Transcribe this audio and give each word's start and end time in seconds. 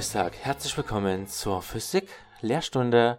Sag 0.00 0.36
herzlich 0.36 0.76
willkommen 0.76 1.26
zur 1.26 1.62
Physik-Lehrstunde 1.62 3.18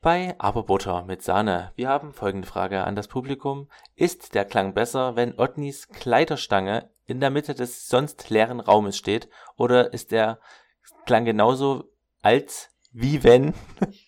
bei 0.00 0.36
Aber 0.38 0.64
mit 1.04 1.22
Sahne. 1.22 1.72
Wir 1.74 1.88
haben 1.88 2.12
folgende 2.12 2.46
Frage 2.46 2.84
an 2.84 2.94
das 2.94 3.08
Publikum. 3.08 3.68
Ist 3.96 4.34
der 4.34 4.44
Klang 4.44 4.72
besser, 4.72 5.16
wenn 5.16 5.36
Otnis 5.36 5.88
Kleiderstange 5.88 6.90
in 7.06 7.18
der 7.18 7.30
Mitte 7.30 7.54
des 7.54 7.88
sonst 7.88 8.30
leeren 8.30 8.60
Raumes 8.60 8.96
steht? 8.96 9.28
Oder 9.56 9.92
ist 9.92 10.12
der 10.12 10.38
Klang 11.06 11.24
genauso 11.24 11.90
als 12.22 12.68
wie 12.92 13.24
wenn 13.24 13.54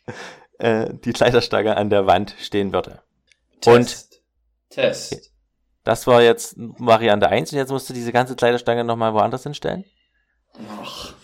äh, 0.58 0.94
die 0.94 1.12
Kleiderstange 1.12 1.76
an 1.76 1.90
der 1.90 2.06
Wand 2.06 2.36
stehen 2.38 2.72
würde? 2.72 3.02
Test. 3.60 3.76
Und 3.76 4.20
Test. 4.70 5.32
das 5.82 6.06
war 6.06 6.22
jetzt 6.22 6.54
Variante 6.56 7.28
1 7.28 7.52
und 7.52 7.58
jetzt 7.58 7.70
musst 7.70 7.88
du 7.88 7.94
diese 7.94 8.12
ganze 8.12 8.36
Kleiderstange 8.36 8.84
nochmal 8.84 9.14
woanders 9.14 9.42
hinstellen? 9.42 9.84
Ach. 10.80 11.14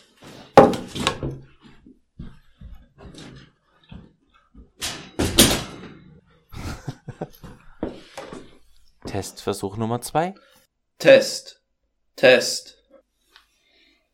Testversuch 9.06 9.76
Nummer 9.76 10.00
2 10.00 10.34
Test. 10.98 11.62
Test. 12.16 12.78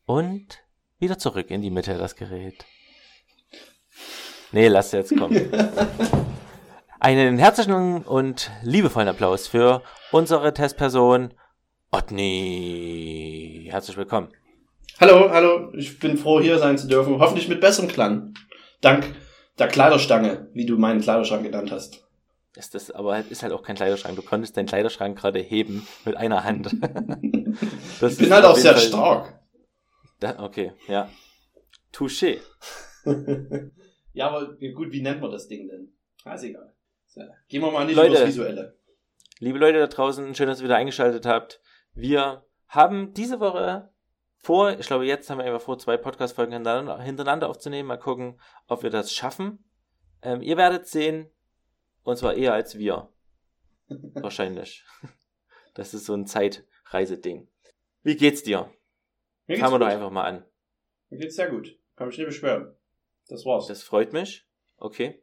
und 0.06 0.58
wieder 0.98 1.18
zurück 1.18 1.50
in 1.50 1.62
die 1.62 1.70
Mitte 1.70 1.96
das 1.96 2.16
Gerät. 2.16 2.64
Nee, 4.52 4.68
lass 4.68 4.92
jetzt 4.92 5.16
kommen. 5.16 5.52
Einen 7.00 7.38
herzlichen 7.38 8.02
und 8.02 8.50
liebevollen 8.62 9.08
Applaus 9.08 9.46
für 9.46 9.82
unsere 10.12 10.52
Testperson 10.52 11.32
Otni. 11.92 13.68
Herzlich 13.70 13.96
willkommen. 13.96 14.28
Hallo, 15.00 15.30
hallo. 15.30 15.72
Ich 15.74 15.98
bin 15.98 16.18
froh, 16.18 16.40
hier 16.40 16.58
sein 16.58 16.76
zu 16.76 16.88
dürfen. 16.88 17.18
Hoffentlich 17.18 17.48
mit 17.48 17.60
besserem 17.60 17.88
Klang. 17.88 18.34
Dank 18.80 19.14
der 19.58 19.68
Kleiderstange, 19.68 20.48
wie 20.52 20.66
du 20.66 20.76
meinen 20.76 21.00
Kleiderschrank 21.00 21.42
genannt 21.42 21.70
hast. 21.70 22.09
Ist 22.56 22.74
das 22.74 22.90
aber 22.90 23.18
ist 23.30 23.42
halt 23.42 23.52
auch 23.52 23.62
kein 23.62 23.76
Kleiderschrank. 23.76 24.16
Du 24.16 24.22
konntest 24.22 24.56
deinen 24.56 24.66
Kleiderschrank 24.66 25.16
gerade 25.18 25.38
heben 25.40 25.86
mit 26.04 26.16
einer 26.16 26.44
Hand. 26.44 26.70
Das 28.00 28.12
Ich 28.12 28.18
bin 28.18 28.26
ist 28.28 28.32
halt 28.32 28.44
auch 28.44 28.56
sehr 28.56 28.72
Fall- 28.74 28.80
stark. 28.82 29.40
Da, 30.20 30.38
okay, 30.42 30.72
ja. 30.86 31.10
Touché. 31.92 32.38
ja, 34.12 34.28
aber 34.28 34.54
gut, 34.74 34.92
wie 34.92 35.02
nennt 35.02 35.20
man 35.20 35.30
das 35.32 35.48
Ding 35.48 35.68
denn? 35.68 35.92
Ah, 36.24 36.34
ist 36.34 36.44
egal. 36.44 36.72
So, 37.08 37.22
gehen 37.48 37.60
wir 37.62 37.70
mal 37.72 37.84
nicht 37.86 37.96
Leute. 37.96 38.26
Visuelle. 38.26 38.78
Liebe 39.40 39.58
Leute 39.58 39.78
da 39.78 39.86
draußen, 39.88 40.34
schön, 40.34 40.46
dass 40.46 40.60
ihr 40.60 40.64
wieder 40.64 40.76
eingeschaltet 40.76 41.26
habt. 41.26 41.60
Wir 41.94 42.44
haben 42.68 43.12
diese 43.14 43.40
Woche 43.40 43.90
vor, 44.36 44.78
ich 44.78 44.86
glaube, 44.86 45.06
jetzt 45.06 45.28
haben 45.28 45.38
wir 45.38 45.44
einfach 45.44 45.60
vor, 45.60 45.78
zwei 45.78 45.96
Podcast-Folgen 45.96 46.52
hintereinander, 46.52 47.00
hintereinander 47.02 47.48
aufzunehmen. 47.48 47.88
Mal 47.88 47.98
gucken, 47.98 48.40
ob 48.68 48.82
wir 48.82 48.90
das 48.90 49.12
schaffen. 49.12 49.64
Ähm, 50.22 50.40
ihr 50.42 50.56
werdet 50.56 50.86
sehen, 50.86 51.30
und 52.10 52.16
zwar 52.16 52.34
eher 52.34 52.52
als 52.52 52.78
wir. 52.78 53.08
Wahrscheinlich. 53.88 54.84
Das 55.74 55.94
ist 55.94 56.04
so 56.04 56.14
ein 56.14 56.26
Zeitreiseding. 56.26 57.46
Wie 58.02 58.16
geht's 58.16 58.42
dir? 58.42 58.68
Mir 59.46 59.56
Fangen 59.56 59.72
wir 59.74 59.78
doch 59.78 59.86
einfach 59.86 60.10
mal 60.10 60.24
an. 60.24 60.44
Mir 61.10 61.18
geht's 61.20 61.36
sehr 61.36 61.48
gut. 61.48 61.78
Kann 61.94 62.08
mich 62.08 62.18
nicht 62.18 62.26
beschweren. 62.26 62.74
Das 63.28 63.46
war's. 63.46 63.68
Das 63.68 63.84
freut 63.84 64.12
mich. 64.12 64.48
Okay. 64.78 65.22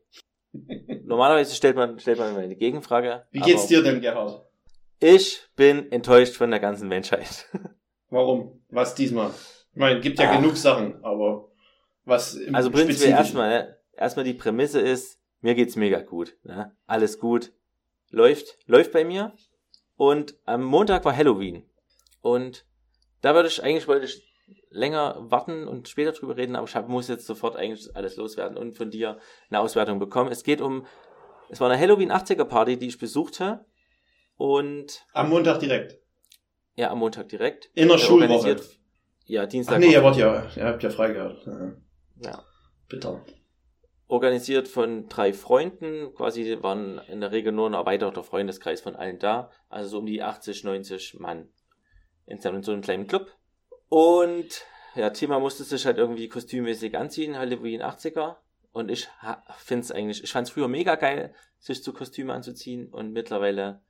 Normalerweise 1.04 1.54
stellt 1.54 1.76
man, 1.76 2.00
stellt 2.00 2.18
man 2.18 2.30
immer 2.32 2.40
eine 2.40 2.56
Gegenfrage. 2.56 3.28
wie 3.32 3.42
geht's 3.42 3.68
dir 3.68 3.84
denn, 3.84 4.00
Gerhard? 4.00 4.48
Ich 5.02 5.42
bin 5.58 5.92
enttäuscht 5.92 6.36
von 6.36 6.50
der 6.50 6.62
ganzen 6.62 6.88
Menschheit. 6.88 7.46
Warum? 8.10 8.64
Was 8.70 8.96
diesmal? 8.96 9.32
Ich 9.74 9.78
meine, 9.78 10.00
gibt 10.00 10.18
ja 10.18 10.32
Ah. 10.32 10.38
genug 10.38 10.56
Sachen, 10.56 11.04
aber 11.04 11.52
was 12.06 12.36
im 12.36 12.56
Also 12.56 12.72
prinzipiell 12.72 13.10
erstmal, 13.12 13.50
ne? 13.50 13.78
erstmal 13.98 14.24
die 14.24 14.34
Prämisse 14.34 14.80
ist, 14.80 15.20
mir 15.42 15.56
geht's 15.56 15.76
mega 15.76 16.02
gut. 16.02 16.36
Ne? 16.44 16.76
Alles 16.86 17.20
gut. 17.20 17.52
Läuft, 18.10 18.58
läuft 18.66 18.92
bei 18.92 19.04
mir. 19.04 19.34
Und 19.96 20.36
am 20.46 20.64
Montag 20.64 21.06
war 21.06 21.16
Halloween. 21.16 21.70
Und 22.22 22.66
da 23.22 23.34
würde 23.34 23.48
ich, 23.50 23.64
eigentlich 23.64 23.88
wollte 23.88 24.06
ich 24.06 24.24
länger 24.70 25.16
warten 25.20 25.68
und 25.68 25.90
später 25.90 26.12
drüber 26.12 26.38
reden, 26.38 26.56
aber 26.56 26.68
ich 26.68 26.76
hab, 26.76 26.88
muss 26.88 27.08
jetzt 27.08 27.26
sofort 27.26 27.56
eigentlich 27.56 27.94
alles 27.96 28.16
loswerden 28.16 28.58
und 28.58 28.74
von 28.78 28.92
dir 28.92 29.20
eine 29.50 29.60
Auswertung 29.60 30.00
bekommen. 30.00 30.32
Es 30.32 30.44
geht 30.44 30.62
um, 30.62 30.86
es 31.50 31.60
war 31.60 31.70
eine 31.70 31.80
Halloween 31.82 32.12
80er 32.12 32.46
Party, 32.46 32.78
die 32.78 32.88
ich 32.88 32.98
besuchte. 32.98 33.66
Und 34.36 35.06
Am 35.14 35.30
Montag 35.30 35.60
direkt. 35.60 35.98
ja, 36.76 36.92
am 36.92 37.00
Montag 37.00 37.30
direkt. 37.30 37.72
In 37.74 37.88
der 37.88 37.98
Schulwoche. 37.98 38.58
Ja, 39.26 39.46
Dienstag. 39.46 39.76
Ach 39.76 39.80
nee, 39.80 39.88
ihr 39.92 39.98
war- 40.04 40.12
wart 40.12 40.18
ja, 40.18 40.48
ihr 40.56 40.64
habt 40.66 40.84
ja 40.84 40.90
frei 40.90 41.12
gehabt. 41.12 41.46
Ja. 41.46 41.74
ja. 42.22 42.44
Bitter. 42.88 43.26
Organisiert 44.08 44.68
von 44.68 45.10
drei 45.10 45.34
Freunden, 45.34 46.14
quasi 46.16 46.58
waren 46.62 47.00
in 47.08 47.22
der 47.22 47.32
Regel 47.32 47.52
nur 47.52 47.70
ein 47.70 47.74
erweiterter 47.74 48.24
Freundeskreis 48.24 48.82
von 48.82 48.96
allen 48.96 49.20
da, 49.20 49.52
also 49.70 49.90
so 49.90 50.00
um 50.00 50.06
die 50.06 50.24
80, 50.24 50.64
90 50.64 51.20
Mann 51.20 51.50
in 52.26 52.40
so 52.40 52.50
in 52.50 52.64
so 52.64 52.72
einem 52.72 52.82
kleinen 52.82 53.08
Club. 53.08 53.32
Und 53.90 54.66
ja, 54.96 55.10
Thema 55.10 55.40
musste 55.40 55.64
sich 55.64 55.86
halt 55.86 55.98
irgendwie 55.98 56.28
kostümmäßig 56.28 56.98
anziehen, 56.98 57.38
Halloween 57.38 57.82
80er. 57.82 58.38
Und 58.72 58.92
ich 58.92 59.08
finde 59.58 59.84
es 59.84 59.92
eigentlich, 59.92 60.24
ich 60.24 60.32
fand 60.32 60.48
es 60.48 60.54
früher 60.54 60.68
mega 60.68 60.96
geil, 60.96 61.34
sich 61.60 61.84
zu 61.84 61.94
Kostüme 61.94 62.34
anzuziehen 62.34 62.90
und 62.90 63.12
mittlerweile 63.12 63.82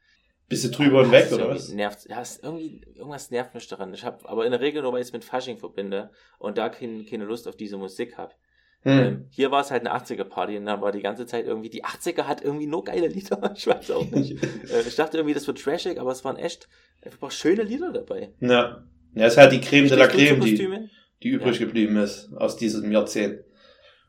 Bist 0.48 0.64
du 0.64 0.70
drüber 0.70 1.02
und 1.02 1.12
weg, 1.12 1.32
oder 1.32 1.50
was? 1.50 1.70
Nervt, 1.70 2.08
ja, 2.10 2.24
irgendwie, 2.42 2.82
irgendwas 2.96 3.32
nervt 3.32 3.54
mich 3.54 3.68
daran. 3.68 3.94
Ich 3.94 4.06
habe 4.06 4.28
aber 4.30 4.46
in 4.46 4.52
der 4.52 4.62
Regel 4.62 4.82
nur, 4.82 4.94
weil 4.94 5.02
ich 5.02 5.08
es 5.08 5.14
mit 5.14 5.26
Fasching 5.26 5.58
verbinde 5.58 6.12
und 6.40 6.58
da 6.58 6.70
kein, 6.70 7.06
keine 7.06 7.26
Lust 7.26 7.48
auf 7.48 7.58
diese 7.58 7.78
Musik 7.78 8.18
habe. 8.18 8.34
Hm. 8.84 9.26
Hier 9.32 9.52
war 9.52 9.62
es 9.62 9.72
halt 9.72 9.86
eine 9.86 9.96
80er-Party 9.98 10.58
und 10.58 10.66
da 10.66 10.82
war 10.82 10.92
die 10.92 11.02
ganze 11.02 11.26
Zeit 11.26 11.46
irgendwie, 11.46 11.70
die 11.70 11.84
80er 11.84 12.24
hat 12.24 12.42
irgendwie 12.42 12.68
nur 12.68 12.84
geile 12.84 13.08
Lieder, 13.08 13.54
ich 13.56 13.68
weiß 13.68 13.92
auch 13.92 14.10
nicht. 14.12 14.42
äh, 14.72 14.82
ich 14.88 14.96
dachte 14.96 15.18
irgendwie, 15.18 15.34
das 15.34 15.48
wird 15.48 15.62
trashig, 15.62 16.00
aber 16.00 16.12
es 16.12 16.24
waren 16.24 16.38
echt 16.38 16.68
einfach 17.02 17.32
schöne 17.32 17.64
Lieder 17.64 17.92
dabei. 17.92 18.32
Ja. 18.40 18.84
Ja, 19.14 19.26
ist 19.26 19.38
halt 19.38 19.52
die 19.52 19.62
Creme 19.62 19.88
de 19.88 19.98
la 19.98 20.08
Creme, 20.08 20.40
die, 20.42 20.90
die 21.24 21.30
übrig 21.30 21.58
geblieben 21.58 21.98
ist 21.98 22.32
aus 22.36 22.56
diesem 22.56 22.92
Jahrzehnt. 22.92 23.40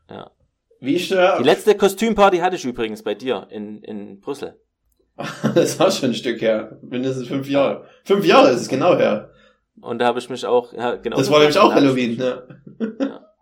Ja. 0.09 0.31
Wie 0.79 0.95
ich 0.95 1.09
da, 1.09 1.39
Die 1.39 1.43
letzte 1.43 1.75
Kostümparty 1.75 2.37
hatte 2.37 2.55
ich 2.55 2.65
übrigens 2.65 3.03
bei 3.03 3.15
dir 3.15 3.47
in, 3.49 3.81
in 3.81 4.19
Brüssel. 4.19 4.59
das 5.55 5.79
war 5.79 5.91
schon 5.91 6.11
ein 6.11 6.15
Stück 6.15 6.41
her. 6.41 6.79
Mindestens 6.81 7.27
fünf 7.27 7.49
Jahre. 7.49 7.87
Fünf 8.05 8.25
Jahre 8.25 8.51
ist 8.51 8.61
es 8.61 8.69
genau 8.69 8.95
her. 8.95 9.31
Und 9.81 9.99
da 9.99 10.05
habe 10.05 10.19
ich 10.19 10.29
mich 10.29 10.45
auch, 10.45 10.73
ja, 10.73 10.95
genau. 10.95 11.17
Das 11.17 11.29
war 11.29 11.39
nämlich 11.39 11.57
auch 11.57 11.73
Halloween, 11.73 12.17
ne? 12.17 12.43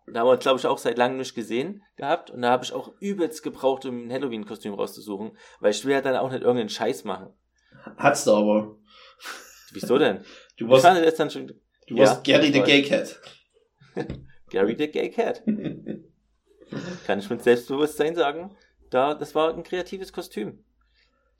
Da 0.09 0.21
haben 0.21 0.27
wir, 0.27 0.37
glaube 0.37 0.57
ich, 0.59 0.65
auch 0.65 0.77
seit 0.77 0.97
langem 0.97 1.17
nicht 1.17 1.35
gesehen 1.35 1.83
gehabt. 1.97 2.31
Und 2.31 2.41
da 2.41 2.49
habe 2.51 2.63
ich 2.63 2.71
auch 2.73 2.93
übelst 3.01 3.43
gebraucht, 3.43 3.85
um 3.85 4.07
ein 4.07 4.11
Halloween-Kostüm 4.11 4.73
rauszusuchen. 4.73 5.37
Weil 5.59 5.71
ich 5.71 5.83
will 5.83 5.91
ja 5.93 6.01
dann 6.01 6.15
auch 6.15 6.29
nicht 6.31 6.41
irgendeinen 6.43 6.69
Scheiß 6.69 7.03
machen. 7.03 7.33
Hat's 7.97 8.23
du 8.23 8.31
aber. 8.33 8.77
Wieso 9.73 9.97
denn? 9.97 10.19
Du 10.57 10.65
Ich 10.65 10.71
warst, 10.71 10.85
fand 10.85 11.05
das 11.05 11.15
dann 11.15 11.29
schon 11.29 11.47
du 11.47 11.95
ja, 11.95 12.05
warst 12.05 12.23
Gary 12.23 12.53
the. 12.53 12.61
Gay 12.61 12.81
Cat. 12.83 13.19
Gary 14.49 14.75
the 14.79 14.87
Gay 14.89 15.09
Cat. 15.09 15.43
Kann 17.05 17.19
ich 17.19 17.29
mit 17.29 17.43
Selbstbewusstsein 17.43 18.15
sagen. 18.15 18.55
Da, 18.89 19.13
das 19.13 19.35
war 19.35 19.53
ein 19.53 19.63
kreatives 19.63 20.13
Kostüm. 20.13 20.63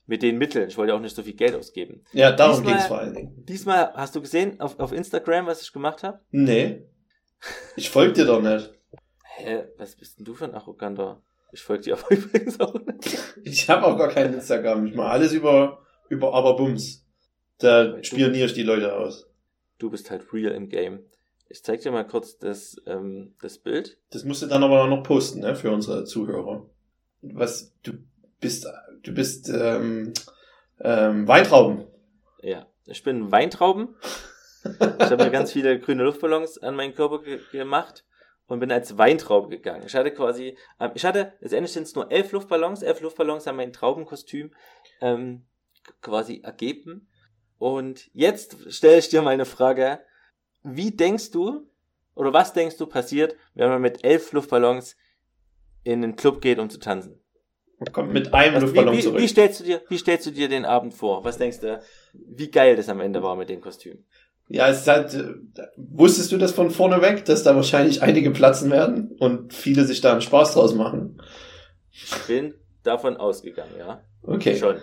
Mit 0.06 0.24
den 0.24 0.38
Mitteln. 0.38 0.70
Ich 0.70 0.78
wollte 0.78 0.94
auch 0.94 1.00
nicht 1.02 1.16
so 1.16 1.24
viel 1.24 1.34
Geld 1.36 1.56
ausgeben. 1.56 2.04
ja, 2.14 2.32
darum 2.32 2.58
Diesmal- 2.58 2.74
ging's 2.74 2.88
vor 2.88 2.98
allen 3.00 3.14
Dingen. 3.14 3.46
Diesmal 3.46 3.94
hast 3.94 4.16
du 4.16 4.22
gesehen 4.22 4.60
auf, 4.60 4.80
auf 4.80 4.92
Instagram, 4.94 5.46
was 5.48 5.62
ich 5.62 5.72
gemacht 5.74 6.04
habe? 6.04 6.20
Nee. 6.32 6.86
Ich 7.76 7.90
folg 7.90 8.14
dir 8.16 8.26
doch 8.26 8.42
nicht. 8.42 8.74
Hä, 9.24 9.66
was 9.78 9.96
bist 9.96 10.18
denn 10.18 10.26
du 10.26 10.34
für 10.34 10.46
ein 10.46 10.56
arroganter? 10.56 11.22
Ich 11.52 11.62
folge 11.62 11.84
dir 11.84 11.98
aber 11.98 12.12
übrigens 12.16 12.60
auch 12.60 12.74
nicht. 12.74 13.18
Ich 13.44 13.70
habe 13.70 13.86
auch 13.86 13.98
gar 13.98 14.10
kein 14.10 14.34
Instagram. 14.34 14.88
Ich 14.88 14.96
mache 14.96 15.10
alles 15.10 15.34
über, 15.34 15.86
über 16.10 16.34
Aberbums. 16.34 17.06
Da 17.60 17.94
Weil 17.94 18.04
spioniere 18.04 18.46
ich 18.46 18.54
die 18.54 18.64
Leute 18.64 18.96
aus. 18.96 19.28
Du 19.78 19.90
bist 19.90 20.10
halt 20.10 20.34
real 20.34 20.54
im 20.54 20.70
Game. 20.70 21.06
Ich 21.50 21.64
zeig 21.64 21.82
dir 21.82 21.92
mal 21.92 22.06
kurz 22.06 22.38
das, 22.38 22.76
ähm, 22.86 23.36
das 23.42 23.58
Bild. 23.60 23.98
Das 24.10 24.26
musst 24.26 24.42
du 24.42 24.48
dann 24.48 24.64
aber 24.64 24.88
noch 24.88 25.04
posten, 25.04 25.40
ne, 25.40 25.56
für 25.56 25.72
unsere 25.72 26.04
Zuhörer. 26.04 26.70
Was, 27.22 27.74
du 27.84 27.94
bist, 28.42 28.68
du 29.04 29.14
bist, 29.14 29.50
ähm, 29.50 30.14
ähm, 30.82 31.28
Weintrauben. 31.28 31.86
Ja, 32.42 32.68
ich 32.86 33.04
bin 33.04 33.32
Weintrauben. 33.32 33.96
Ich 34.64 35.12
habe 35.12 35.24
mir 35.24 35.32
ganz 35.32 35.52
viele 35.52 35.80
grüne 35.80 36.04
Luftballons 36.04 36.58
an 36.60 36.76
meinen 36.76 36.94
Körper 36.94 37.22
ge 37.22 37.40
gemacht 37.52 38.06
und 38.48 38.60
bin 38.60 38.72
als 38.72 38.98
Weintraube 38.98 39.50
gegangen. 39.50 39.84
Ich 39.86 39.96
hatte 39.96 40.12
quasi, 40.12 40.58
ähm, 40.80 40.92
ich 40.96 41.06
hatte, 41.06 41.34
letztendlich 41.40 41.74
sind 41.74 41.84
es 41.84 41.96
nur 41.96 42.12
elf 42.12 42.32
Luftballons. 42.32 42.82
Elf 42.82 43.02
Luftballons 43.02 43.46
haben 43.46 43.58
mein 43.58 43.74
Traubenkostüm 43.74 44.52
ähm, 45.02 45.46
quasi 46.02 46.42
ergeben. 46.44 47.10
Und 47.58 48.10
jetzt 48.14 48.74
stelle 48.74 49.00
ich 49.00 49.10
dir 49.10 49.22
mal 49.22 49.32
eine 49.32 49.46
Frage. 49.46 50.00
Wie 50.64 50.92
denkst 50.92 51.32
du, 51.32 51.70
oder 52.16 52.34
was 52.34 52.54
denkst 52.54 52.78
du 52.78 52.88
passiert, 52.88 53.36
wenn 53.54 53.70
man 53.70 53.82
mit 53.82 54.04
elf 54.04 54.32
Luftballons 54.32 54.96
in 55.84 56.02
den 56.02 56.16
Club 56.16 56.42
geht, 56.42 56.60
um 56.60 56.70
zu 56.70 56.80
tanzen? 56.80 57.22
Kommt 57.92 58.12
mit 58.12 58.34
einem 58.34 58.56
Was, 58.56 58.64
Luftballon 58.64 58.94
wie, 58.94 58.98
wie, 58.98 59.04
zurück. 59.04 59.22
wie, 59.22 59.28
stellst 59.28 59.60
du 59.60 59.64
dir, 59.64 59.82
wie 59.88 59.98
stellst 60.00 60.26
du 60.26 60.32
dir 60.32 60.50
den 60.50 60.66
Abend 60.66 60.96
vor? 60.96 61.24
Was 61.24 61.38
denkst 61.38 61.60
du, 61.60 61.80
wie 62.14 62.50
geil 62.50 62.76
das 62.76 62.90
am 62.90 63.02
Ende 63.02 63.22
war 63.22 63.36
mit 63.36 63.50
dem 63.50 63.62
Kostüm? 63.62 64.04
Ja, 64.50 64.70
es 64.70 64.82
ist 64.82 64.88
halt, 64.88 65.14
äh, 65.14 65.68
wusstest 65.76 66.32
du 66.32 66.38
das 66.38 66.54
von 66.54 66.72
vorne 66.72 67.02
weg, 67.02 67.26
dass 67.26 67.44
da 67.44 67.56
wahrscheinlich 67.56 68.02
einige 68.02 68.32
platzen 68.32 68.72
werden 68.72 69.16
und 69.20 69.54
viele 69.54 69.84
sich 69.84 70.00
da 70.00 70.14
einen 70.14 70.22
Spaß 70.22 70.54
draus 70.54 70.74
machen? 70.74 71.22
Ich 71.92 72.14
bin 72.28 72.54
davon 72.84 73.18
ausgegangen, 73.18 73.74
ja. 73.78 74.02
Okay. 74.24 74.56
Schon. 74.56 74.78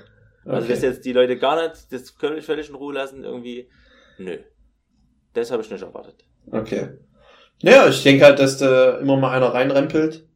Also, 0.44 0.64
okay. 0.64 0.68
dass 0.68 0.82
jetzt 0.82 1.04
die 1.06 1.12
Leute 1.12 1.38
gar 1.38 1.62
nicht 1.62 1.90
das 1.90 2.10
völlig, 2.10 2.44
völlig 2.44 2.68
in 2.68 2.74
Ruhe 2.74 2.92
lassen, 2.92 3.24
irgendwie, 3.24 3.70
nö. 4.18 4.38
Das 5.32 5.50
habe 5.50 5.62
ich 5.62 5.70
nicht 5.70 5.82
erwartet. 5.82 6.24
Okay. 6.50 6.98
Naja, 7.62 7.88
ich 7.88 8.02
denke 8.02 8.24
halt, 8.24 8.38
dass 8.38 8.58
da 8.58 8.98
immer 8.98 9.16
mal 9.16 9.34
einer 9.34 9.54
reinrempelt 9.54 10.28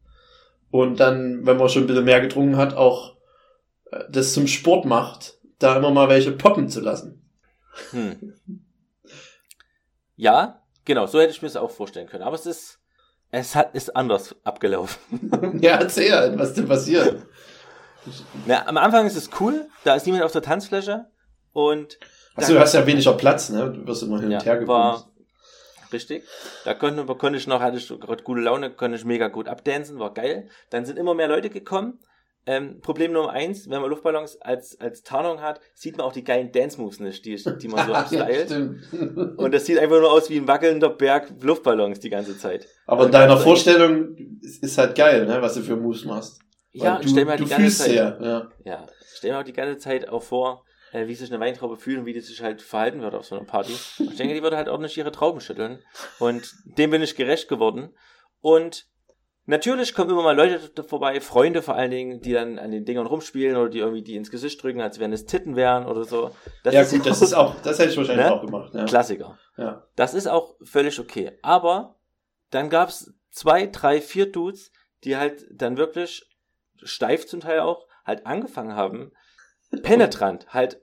und 0.71 1.01
dann, 1.01 1.45
wenn 1.45 1.59
man 1.59 1.69
schon 1.69 1.85
ein 1.85 1.87
bisschen 1.87 2.05
mehr 2.05 2.23
getrunken 2.23 2.57
hat, 2.57 2.75
auch 2.75 3.17
äh, 3.91 4.05
das 4.11 4.33
zum 4.33 4.47
Sport 4.47 4.87
macht, 4.87 5.39
da 5.59 5.77
immer 5.77 5.91
mal 5.91 6.09
welche 6.09 6.33
poppen 6.33 6.69
zu 6.69 6.81
lassen. 6.81 7.29
Hm. 7.91 8.35
Ja, 10.19 10.61
genau, 10.85 11.07
so 11.07 11.21
hätte 11.21 11.31
ich 11.31 11.41
mir 11.41 11.49
das 11.49 11.57
auch 11.57 11.71
vorstellen 11.71 12.09
können. 12.09 12.25
Aber 12.25 12.35
es 12.35 12.45
ist, 12.45 12.81
es 13.31 13.55
hat, 13.55 13.73
ist 13.75 13.95
anders 13.95 14.35
abgelaufen. 14.43 15.61
ja, 15.63 15.77
erzähl 15.77 16.13
halt, 16.13 16.37
was 16.37 16.55
denn 16.55 16.67
passiert. 16.67 17.23
Na, 18.45 18.67
am 18.67 18.77
Anfang 18.79 19.07
ist 19.07 19.17
es 19.17 19.31
cool, 19.39 19.69
da 19.85 19.95
ist 19.95 20.07
niemand 20.07 20.25
auf 20.25 20.33
der 20.33 20.43
Tanzfläche 20.43 21.07
und 21.53 21.99
Achso, 22.35 22.55
du 22.55 22.61
hast 22.61 22.75
ja 22.75 22.85
weniger 22.85 23.13
Platz, 23.13 23.51
ne? 23.51 23.71
Du 23.71 23.87
wirst 23.87 24.03
immer 24.03 24.17
hin 24.17 24.27
und 24.27 24.33
ja, 24.33 24.43
her 24.43 24.67
war 24.67 24.99
gebumst. 24.99 25.93
richtig. 25.93 26.25
Da 26.65 26.75
konnte, 26.75 27.05
konnte 27.15 27.39
ich 27.39 27.47
noch, 27.47 27.61
hatte 27.61 27.77
ich 27.77 27.89
gerade 27.89 28.23
gute 28.25 28.41
Laune, 28.41 28.71
konnte 28.71 28.97
ich 28.97 29.05
mega 29.05 29.29
gut 29.29 29.47
abdancen, 29.47 30.01
war 30.01 30.15
geil. 30.15 30.49
Dann 30.71 30.85
sind 30.85 30.99
immer 30.99 31.15
mehr 31.15 31.29
Leute 31.29 31.51
gekommen. 31.51 32.01
Ähm, 32.47 32.81
Problem 32.81 33.13
Nummer 33.13 33.31
eins, 33.31 33.69
wenn 33.69 33.81
man 33.83 33.91
Luftballons 33.91 34.41
als, 34.41 34.81
als 34.81 35.03
Tarnung 35.03 35.43
hat, 35.43 35.61
sieht 35.75 35.99
man 35.99 36.07
auch 36.07 36.13
die 36.13 36.25
geilen 36.25 36.51
Dance-Moves 36.51 37.01
nicht, 37.01 37.25
die, 37.27 37.37
die 37.37 37.69
man 37.69 37.87
so 37.87 37.93
ja, 37.93 37.99
abstylt. 37.99 38.47
stimmt. 38.47 38.93
Und 39.39 39.53
das 39.53 39.67
sieht 39.67 39.79
einfach 39.79 40.01
nur 40.01 40.11
aus 40.11 40.31
wie 40.31 40.39
ein 40.39 40.49
wackelnder 40.49 40.89
Berg 40.89 41.31
Luftballons 41.43 42.01
die 42.01 42.09
ganze 42.09 42.39
Zeit. 42.39 42.67
Aber 42.87 43.05
in 43.07 43.13
deiner 43.13 43.37
Vorstellung 43.37 44.17
ist, 44.41 44.63
ist 44.63 44.79
halt 44.79 44.97
geil, 44.97 45.27
ne? 45.27 45.43
Was 45.43 45.55
du 45.55 45.61
für 45.61 45.77
Moves 45.77 46.05
machst. 46.07 46.41
Ja, 46.73 46.95
Weil 46.95 47.03
du, 47.03 47.09
stell 47.09 47.25
mir 47.25 47.31
halt 47.33 47.41
die 47.41 47.47
ganze 47.47 47.77
Zeit, 47.77 47.93
ja, 47.93 48.19
ja. 48.23 48.49
ja, 48.65 48.87
stell 49.15 49.33
mir 49.33 49.41
auch 49.41 49.45
die 49.45 49.53
ganze 49.53 49.79
Zeit 49.79 50.09
auch 50.09 50.23
vor, 50.23 50.65
äh, 50.93 51.07
wie 51.07 51.15
sich 51.15 51.31
eine 51.31 51.41
Weintraube 51.41 51.77
fühlt 51.77 51.99
und 51.99 52.07
wie 52.07 52.13
die 52.13 52.21
sich 52.21 52.43
halt 52.43 52.63
verhalten 52.63 53.03
wird 53.03 53.15
auf 53.15 53.27
so 53.27 53.37
einer 53.37 53.45
Party. 53.45 53.73
Ich 53.73 54.17
denke, 54.17 54.35
die 54.35 54.43
würde 54.43 54.57
halt 54.57 54.69
ordentlich 54.69 54.97
ihre 54.97 55.13
Trauben 55.13 55.41
schütteln. 55.41 55.81
Und 56.19 56.55
dem 56.65 56.91
bin 56.91 57.03
ich 57.03 57.17
gerecht 57.17 57.49
geworden. 57.49 57.95
Und 58.41 58.87
natürlich 59.49 59.95
kommen 59.95 60.11
immer 60.11 60.23
mal 60.23 60.37
Leute 60.37 60.85
vorbei, 60.85 61.21
Freunde 61.21 61.63
vor 61.63 61.75
allen 61.75 61.91
Dingen, 61.91 62.21
die 62.21 62.33
dann 62.33 62.59
an 62.59 62.71
den 62.71 62.85
Dingern 62.85 63.07
rumspielen 63.07 63.57
oder 63.57 63.69
die 63.69 63.79
irgendwie 63.79 64.03
die 64.03 64.15
ins 64.15 64.31
Gesicht 64.31 64.63
drücken, 64.63 64.81
als 64.81 65.01
wenn 65.01 65.13
es 65.13 65.27
Titten 65.27 65.57
wären 65.57 65.87
oder 65.87 66.05
so. 66.05 66.31
Das 66.63 66.75
ja, 66.75 66.85
gut, 66.85 67.05
das 67.07 67.23
ist 67.23 67.35
auch, 67.35 67.61
das 67.63 67.79
hätte 67.79 67.91
ich 67.91 67.97
wahrscheinlich 67.97 68.27
Ne? 68.27 68.33
auch 68.33 68.45
gemacht, 68.45 68.75
ja. 68.75 68.85
Klassiker. 68.85 69.39
ja. 69.57 69.85
Das 69.97 70.15
ist 70.15 70.29
auch 70.29 70.55
völlig 70.63 71.01
okay. 71.01 71.33
Aber 71.43 71.97
dann 72.51 72.71
gab's 72.71 73.13
zwei, 73.31 73.67
drei, 73.67 74.01
vier 74.01 74.31
Dudes, 74.31 74.71
die 75.05 75.17
halt 75.17 75.47
dann 75.51 75.77
wirklich 75.77 76.25
steif 76.83 77.27
zum 77.27 77.41
Teil 77.41 77.61
auch 77.61 77.87
halt 78.05 78.27
angefangen 78.27 78.75
haben, 78.75 79.13
penetrant 79.83 80.53
halt 80.53 80.81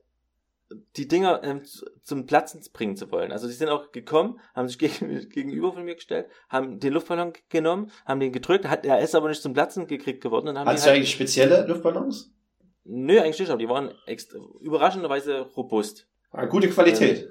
die 0.97 1.07
Dinger 1.07 1.41
ähm, 1.44 1.63
zu- 1.63 1.85
zum 2.03 2.25
Platzen 2.25 2.62
bringen 2.73 2.95
zu 2.95 3.12
wollen. 3.12 3.31
Also 3.31 3.47
die 3.47 3.53
sind 3.53 3.69
auch 3.69 3.91
gekommen, 3.91 4.39
haben 4.56 4.67
sich 4.67 4.79
gegen, 4.79 5.29
gegenüber 5.29 5.71
von 5.73 5.83
mir 5.85 5.95
gestellt, 5.95 6.27
haben 6.50 6.79
den 6.79 6.94
Luftballon 6.94 7.33
genommen, 7.50 7.91
haben 8.06 8.19
den 8.19 8.31
gedrückt, 8.31 8.65
hat, 8.67 8.85
er 8.85 9.00
ist 9.00 9.13
aber 9.15 9.29
nicht 9.29 9.41
zum 9.41 9.53
Platzen 9.53 9.88
gekriegt 9.88 10.21
geworden. 10.21 10.47
Und 10.47 10.57
haben 10.57 10.67
Hattest 10.67 10.85
du 10.85 10.89
halt, 10.89 10.97
eigentlich 10.97 11.12
spezielle 11.13 11.65
Luftballons? 11.67 12.31
nö, 12.83 13.19
eigentlich 13.19 13.39
nicht, 13.39 13.50
aber 13.50 13.59
die 13.59 13.69
waren 13.69 13.91
überraschenderweise 14.62 15.39
robust. 15.56 16.07
Ah, 16.31 16.45
gute 16.45 16.69
Qualität. 16.69 17.29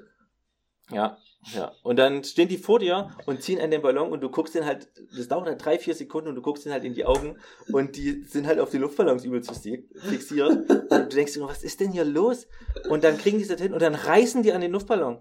Ja, 0.91 1.17
ja. 1.53 1.71
Und 1.83 1.97
dann 1.97 2.23
stehen 2.23 2.47
die 2.47 2.57
vor 2.57 2.79
dir 2.79 3.11
und 3.25 3.41
ziehen 3.43 3.59
an 3.59 3.69
den 3.69 3.81
Ballon 3.81 4.11
und 4.11 4.21
du 4.21 4.29
guckst 4.29 4.55
den 4.55 4.65
halt, 4.65 4.87
das 5.15 5.27
dauert 5.27 5.45
halt 5.45 5.63
drei, 5.63 5.77
vier 5.77 5.93
Sekunden 5.93 6.29
und 6.29 6.35
du 6.35 6.41
guckst 6.41 6.65
den 6.65 6.71
halt 6.71 6.83
in 6.83 6.93
die 6.93 7.05
Augen 7.05 7.37
und 7.71 7.95
die 7.95 8.23
sind 8.23 8.47
halt 8.47 8.59
auf 8.59 8.71
die 8.71 8.77
Luftballons 8.77 9.25
übelst 9.25 9.49
fixiert. 9.49 9.85
fixiert. 9.95 10.49
Und 10.49 10.91
du 10.91 11.15
denkst 11.15 11.33
dir, 11.33 11.41
was 11.41 11.63
ist 11.63 11.79
denn 11.79 11.91
hier 11.91 12.05
los? 12.05 12.47
Und 12.89 13.03
dann 13.03 13.17
kriegen 13.17 13.37
die 13.37 13.47
das 13.47 13.61
hin 13.61 13.73
und 13.73 13.81
dann 13.81 13.95
reißen 13.95 14.43
die 14.43 14.53
an 14.53 14.61
den 14.61 14.71
Luftballon. 14.71 15.19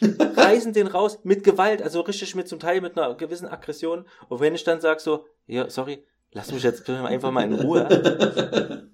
reißen 0.00 0.72
den 0.72 0.86
raus 0.86 1.18
mit 1.24 1.42
Gewalt, 1.42 1.82
also 1.82 2.00
richtig 2.02 2.34
mit 2.36 2.48
zum 2.48 2.60
Teil 2.60 2.80
mit 2.80 2.96
einer 2.96 3.14
gewissen 3.16 3.48
Aggression. 3.48 4.06
Und 4.28 4.40
wenn 4.40 4.54
ich 4.54 4.64
dann 4.64 4.80
sag 4.80 5.00
so, 5.00 5.26
ja, 5.46 5.68
sorry, 5.68 6.04
lass 6.30 6.52
mich 6.52 6.62
jetzt 6.62 6.88
einfach 6.88 7.32
mal 7.32 7.44
in 7.44 7.54
Ruhe, 7.54 8.88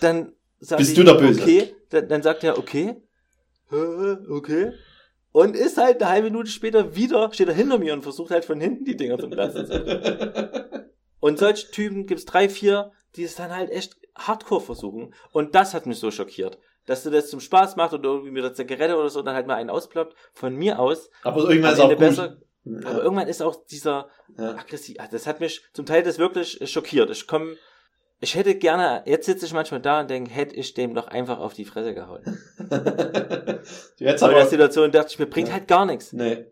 dann 0.00 0.32
sag 0.60 0.78
Bist 0.78 0.96
du 0.96 1.04
Böse? 1.04 1.42
okay, 1.42 1.74
dann, 1.90 2.08
dann 2.08 2.22
sagt 2.22 2.44
er, 2.44 2.58
okay, 2.58 3.02
okay. 3.70 4.72
Und 5.32 5.54
ist 5.56 5.76
halt 5.76 6.02
eine 6.02 6.10
halbe 6.10 6.30
Minute 6.30 6.50
später 6.50 6.96
wieder, 6.96 7.32
steht 7.32 7.48
er 7.48 7.54
hinter 7.54 7.78
mir 7.78 7.92
und 7.92 8.02
versucht 8.02 8.30
halt 8.30 8.44
von 8.44 8.60
hinten 8.60 8.84
die 8.84 8.96
Dinger 8.96 9.18
zum 9.18 9.30
Platzen 9.30 9.66
zu 9.66 9.78
bringen. 9.84 10.84
Und 11.20 11.38
solche 11.38 11.70
Typen 11.70 12.06
gibt's 12.06 12.24
drei, 12.24 12.48
vier, 12.48 12.92
die 13.16 13.24
es 13.24 13.34
dann 13.36 13.54
halt 13.54 13.70
echt 13.70 13.96
hardcore 14.16 14.60
versuchen. 14.60 15.14
Und 15.32 15.54
das 15.54 15.74
hat 15.74 15.86
mich 15.86 15.98
so 15.98 16.10
schockiert. 16.10 16.58
Dass 16.86 17.02
du 17.02 17.10
das 17.10 17.28
zum 17.28 17.40
Spaß 17.40 17.76
machst 17.76 17.92
oder 17.92 18.08
irgendwie 18.08 18.30
mit 18.30 18.42
der 18.42 18.54
Zigarette 18.54 18.96
oder 18.96 19.10
so, 19.10 19.20
dann 19.22 19.34
halt 19.34 19.46
mal 19.46 19.56
einen 19.56 19.68
ausploppt. 19.70 20.14
Von 20.32 20.54
mir 20.56 20.78
aus. 20.78 21.10
Aber 21.22 21.48
irgendwann 21.50 21.74
ist 21.74 21.80
auch 21.80 21.88
gut. 21.90 21.98
besser. 21.98 22.38
Aber 22.64 22.90
Ja. 22.92 22.98
irgendwann 23.02 23.28
ist 23.28 23.42
auch 23.42 23.64
dieser 23.66 24.08
Ja. 24.38 24.52
aggressiv. 24.56 24.96
ah, 24.98 25.08
Das 25.10 25.26
hat 25.26 25.40
mich 25.40 25.62
zum 25.74 25.84
Teil 25.86 26.02
das 26.02 26.18
wirklich 26.18 26.58
schockiert. 26.70 27.10
Ich 27.10 27.26
komme, 27.26 27.56
ich 28.20 28.34
hätte 28.34 28.54
gerne, 28.56 29.02
jetzt 29.06 29.26
sitze 29.26 29.46
ich 29.46 29.52
manchmal 29.52 29.80
da 29.80 30.00
und 30.00 30.10
denke, 30.10 30.30
hätte 30.30 30.54
ich 30.56 30.74
dem 30.74 30.94
doch 30.94 31.06
einfach 31.08 31.38
auf 31.38 31.54
die 31.54 31.64
Fresse 31.64 31.94
gehauen. 31.94 32.22
hättest 33.98 34.22
Aber 34.22 34.32
in 34.32 34.36
der 34.36 34.42
aber, 34.42 34.46
Situation 34.46 34.90
dachte 34.90 35.08
ich 35.12 35.18
mir, 35.18 35.26
bringt 35.26 35.48
Ja. 35.48 35.54
halt 35.54 35.68
gar 35.68 35.86
nichts. 35.86 36.12
nee. 36.12 36.44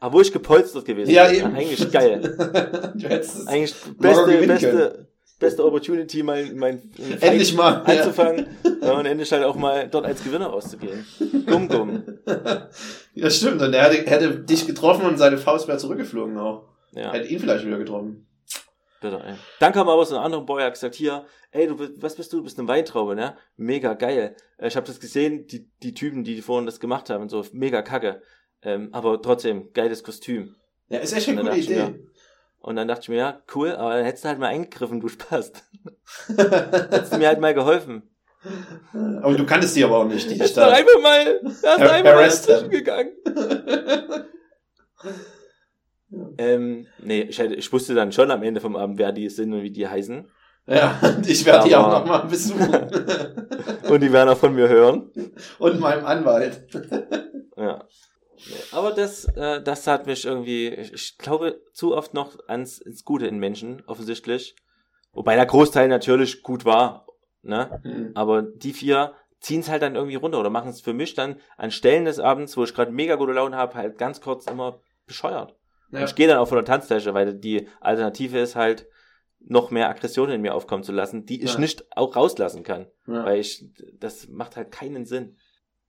Obwohl 0.00 0.22
ich 0.22 0.32
gepolstert 0.32 0.84
gewesen 0.84 1.10
Ja, 1.10 1.26
bin. 1.26 1.40
eben. 1.40 1.54
Eigentlich 1.56 1.90
geil. 1.90 2.20
du 2.94 3.08
hättest 3.08 3.36
es 3.40 3.46
Eigentlich 3.48 3.74
beste, 3.98 4.46
beste, 4.46 5.08
beste 5.40 5.64
Opportunity, 5.64 6.22
mein, 6.22 6.56
mein 6.56 6.80
endlich 7.20 7.52
mal. 7.56 7.82
Anzufangen 7.84 8.46
ja, 8.80 8.92
und 8.92 9.06
endlich 9.06 9.32
halt 9.32 9.42
auch 9.42 9.56
mal 9.56 9.88
dort 9.88 10.06
als 10.06 10.22
Gewinner 10.22 10.46
rauszugehen. 10.46 11.04
Gumm, 11.46 11.66
gumm. 11.66 12.04
Ja, 13.14 13.28
stimmt. 13.28 13.60
Und 13.60 13.74
er 13.74 13.90
hätte, 13.90 14.08
hätte 14.08 14.38
dich 14.38 14.68
getroffen 14.68 15.04
und 15.04 15.18
seine 15.18 15.36
Faust 15.36 15.66
wäre 15.66 15.78
zurückgeflogen 15.78 16.38
auch. 16.38 16.68
Ja, 16.92 17.12
Hätte 17.12 17.26
ihn 17.26 17.40
vielleicht 17.40 17.66
wieder 17.66 17.78
getroffen. 17.78 18.27
Bitte, 19.00 19.20
ey. 19.24 19.34
Dann 19.60 19.72
kam 19.72 19.88
aber 19.88 20.04
so 20.06 20.16
ein 20.16 20.22
anderer 20.22 20.42
Boy, 20.42 20.62
hat 20.62 20.74
gesagt, 20.74 20.94
hier, 20.94 21.24
ey, 21.50 21.66
du, 21.66 21.76
bist- 21.76 22.00
was 22.02 22.14
bist 22.16 22.32
du? 22.32 22.38
Du 22.38 22.44
bist 22.44 22.58
eine 22.58 22.68
Weintraube, 22.68 23.14
ne? 23.14 23.36
Mega 23.56 23.94
geil. 23.94 24.36
Äh, 24.58 24.68
Ich 24.68 24.76
habe 24.76 24.86
das 24.86 25.00
gesehen, 25.00 25.46
die, 25.46 25.68
die 25.82 25.94
Typen, 25.94 26.24
die 26.24 26.40
vorhin 26.42 26.66
das 26.66 26.80
gemacht 26.80 27.10
haben, 27.10 27.28
so 27.28 27.44
mega 27.52 27.82
kacke. 27.82 28.22
Ähm, 28.62 28.88
aber 28.92 29.20
trotzdem, 29.22 29.72
geiles 29.72 30.02
Kostüm. 30.02 30.56
Ja, 30.88 30.98
ist 30.98 31.12
echt 31.12 31.28
eine 31.28 31.56
ich 31.56 31.70
Idee. 31.70 31.76
mir, 31.84 31.98
Und 32.60 32.76
dann 32.76 32.88
dachte 32.88 33.02
ich 33.02 33.08
mir, 33.08 33.16
ja, 33.16 33.42
cool, 33.54 33.72
aber 33.76 33.94
dann 33.94 34.04
hättest 34.04 34.24
du 34.24 34.28
halt 34.28 34.38
mal 34.38 34.48
eingegriffen, 34.48 35.00
du 35.00 35.08
Spast. 35.08 35.62
Hättest 36.36 37.12
du 37.12 37.18
mir 37.18 37.28
halt 37.28 37.40
mal 37.40 37.54
geholfen. 37.54 38.02
aber 39.22 39.36
du 39.36 39.44
kanntest 39.46 39.76
die 39.76 39.84
aber 39.84 39.98
auch 39.98 40.04
nicht, 40.06 40.30
die 40.30 40.38
doch 40.38 40.48
da. 40.54 40.68
einfach 40.70 41.00
mal, 41.02 41.40
da 41.42 41.48
ist 41.50 41.64
einfach 41.64 42.04
mal 42.04 42.24
dazwischen 42.24 42.70
gegangen. 42.70 43.12
Ähm, 46.38 46.86
nee, 47.02 47.22
ich, 47.22 47.38
hätte, 47.38 47.54
ich 47.54 47.72
wusste 47.72 47.94
dann 47.94 48.12
schon 48.12 48.30
am 48.30 48.42
Ende 48.42 48.60
vom 48.60 48.76
Abend, 48.76 48.98
wer 48.98 49.12
die 49.12 49.28
sind 49.28 49.52
und 49.52 49.62
wie 49.62 49.70
die 49.70 49.86
heißen. 49.88 50.26
Ja, 50.66 50.98
ich 51.26 51.44
werde 51.46 51.68
die 51.68 51.76
auch 51.76 51.86
Aber- 51.86 51.98
noch 52.00 52.06
mal 52.06 52.18
besuchen. 52.26 52.72
Und 53.88 54.02
die 54.02 54.12
werden 54.12 54.28
auch 54.28 54.36
von 54.36 54.54
mir 54.54 54.68
hören. 54.68 55.10
und 55.58 55.80
meinem 55.80 56.04
Anwalt. 56.04 56.66
Ja. 57.56 57.84
Aber 58.70 58.92
das, 58.92 59.24
äh, 59.34 59.60
das 59.60 59.88
hat 59.88 60.06
mich 60.06 60.24
irgendwie, 60.24 60.68
ich, 60.68 61.18
glaube, 61.18 61.60
zu 61.72 61.96
oft 61.96 62.14
noch 62.14 62.38
ans, 62.46 62.78
ins 62.78 63.04
Gute 63.04 63.26
in 63.26 63.38
Menschen, 63.40 63.82
offensichtlich. 63.88 64.54
Wobei 65.12 65.34
der 65.34 65.46
Großteil 65.46 65.88
natürlich 65.88 66.44
gut 66.44 66.64
war, 66.64 67.06
ne? 67.42 67.80
Hm. 67.82 68.12
Aber 68.14 68.42
die 68.42 68.72
vier 68.72 69.14
ziehen 69.40 69.58
es 69.58 69.68
halt 69.68 69.82
dann 69.82 69.96
irgendwie 69.96 70.14
runter 70.14 70.38
oder 70.38 70.50
machen 70.50 70.70
es 70.70 70.80
für 70.80 70.92
mich 70.92 71.14
dann 71.14 71.40
an 71.56 71.72
Stellen 71.72 72.04
des 72.04 72.20
Abends, 72.20 72.56
wo 72.56 72.62
ich 72.62 72.74
gerade 72.74 72.92
mega 72.92 73.16
gute 73.16 73.32
Laune 73.32 73.56
habe, 73.56 73.74
halt 73.74 73.98
ganz 73.98 74.20
kurz 74.20 74.46
immer 74.46 74.80
bescheuert. 75.06 75.56
Ja. 75.90 76.04
ich 76.04 76.14
gehe 76.14 76.28
dann 76.28 76.38
auch 76.38 76.48
von 76.48 76.56
der 76.56 76.64
Tanzfläche, 76.64 77.14
weil 77.14 77.34
die 77.34 77.68
Alternative 77.80 78.38
ist 78.38 78.56
halt, 78.56 78.86
noch 79.40 79.70
mehr 79.70 79.88
Aggression 79.88 80.30
in 80.30 80.40
mir 80.42 80.52
aufkommen 80.54 80.82
zu 80.82 80.92
lassen, 80.92 81.24
die 81.24 81.42
ich 81.42 81.54
Ja. 81.54 81.60
nicht 81.60 81.84
auch 81.96 82.16
rauslassen 82.16 82.64
kann. 82.64 82.88
Ja. 83.06 83.24
Weil 83.24 83.38
ich, 83.40 83.64
das 83.94 84.28
macht 84.28 84.56
halt 84.56 84.72
keinen 84.72 85.06
Sinn. 85.06 85.36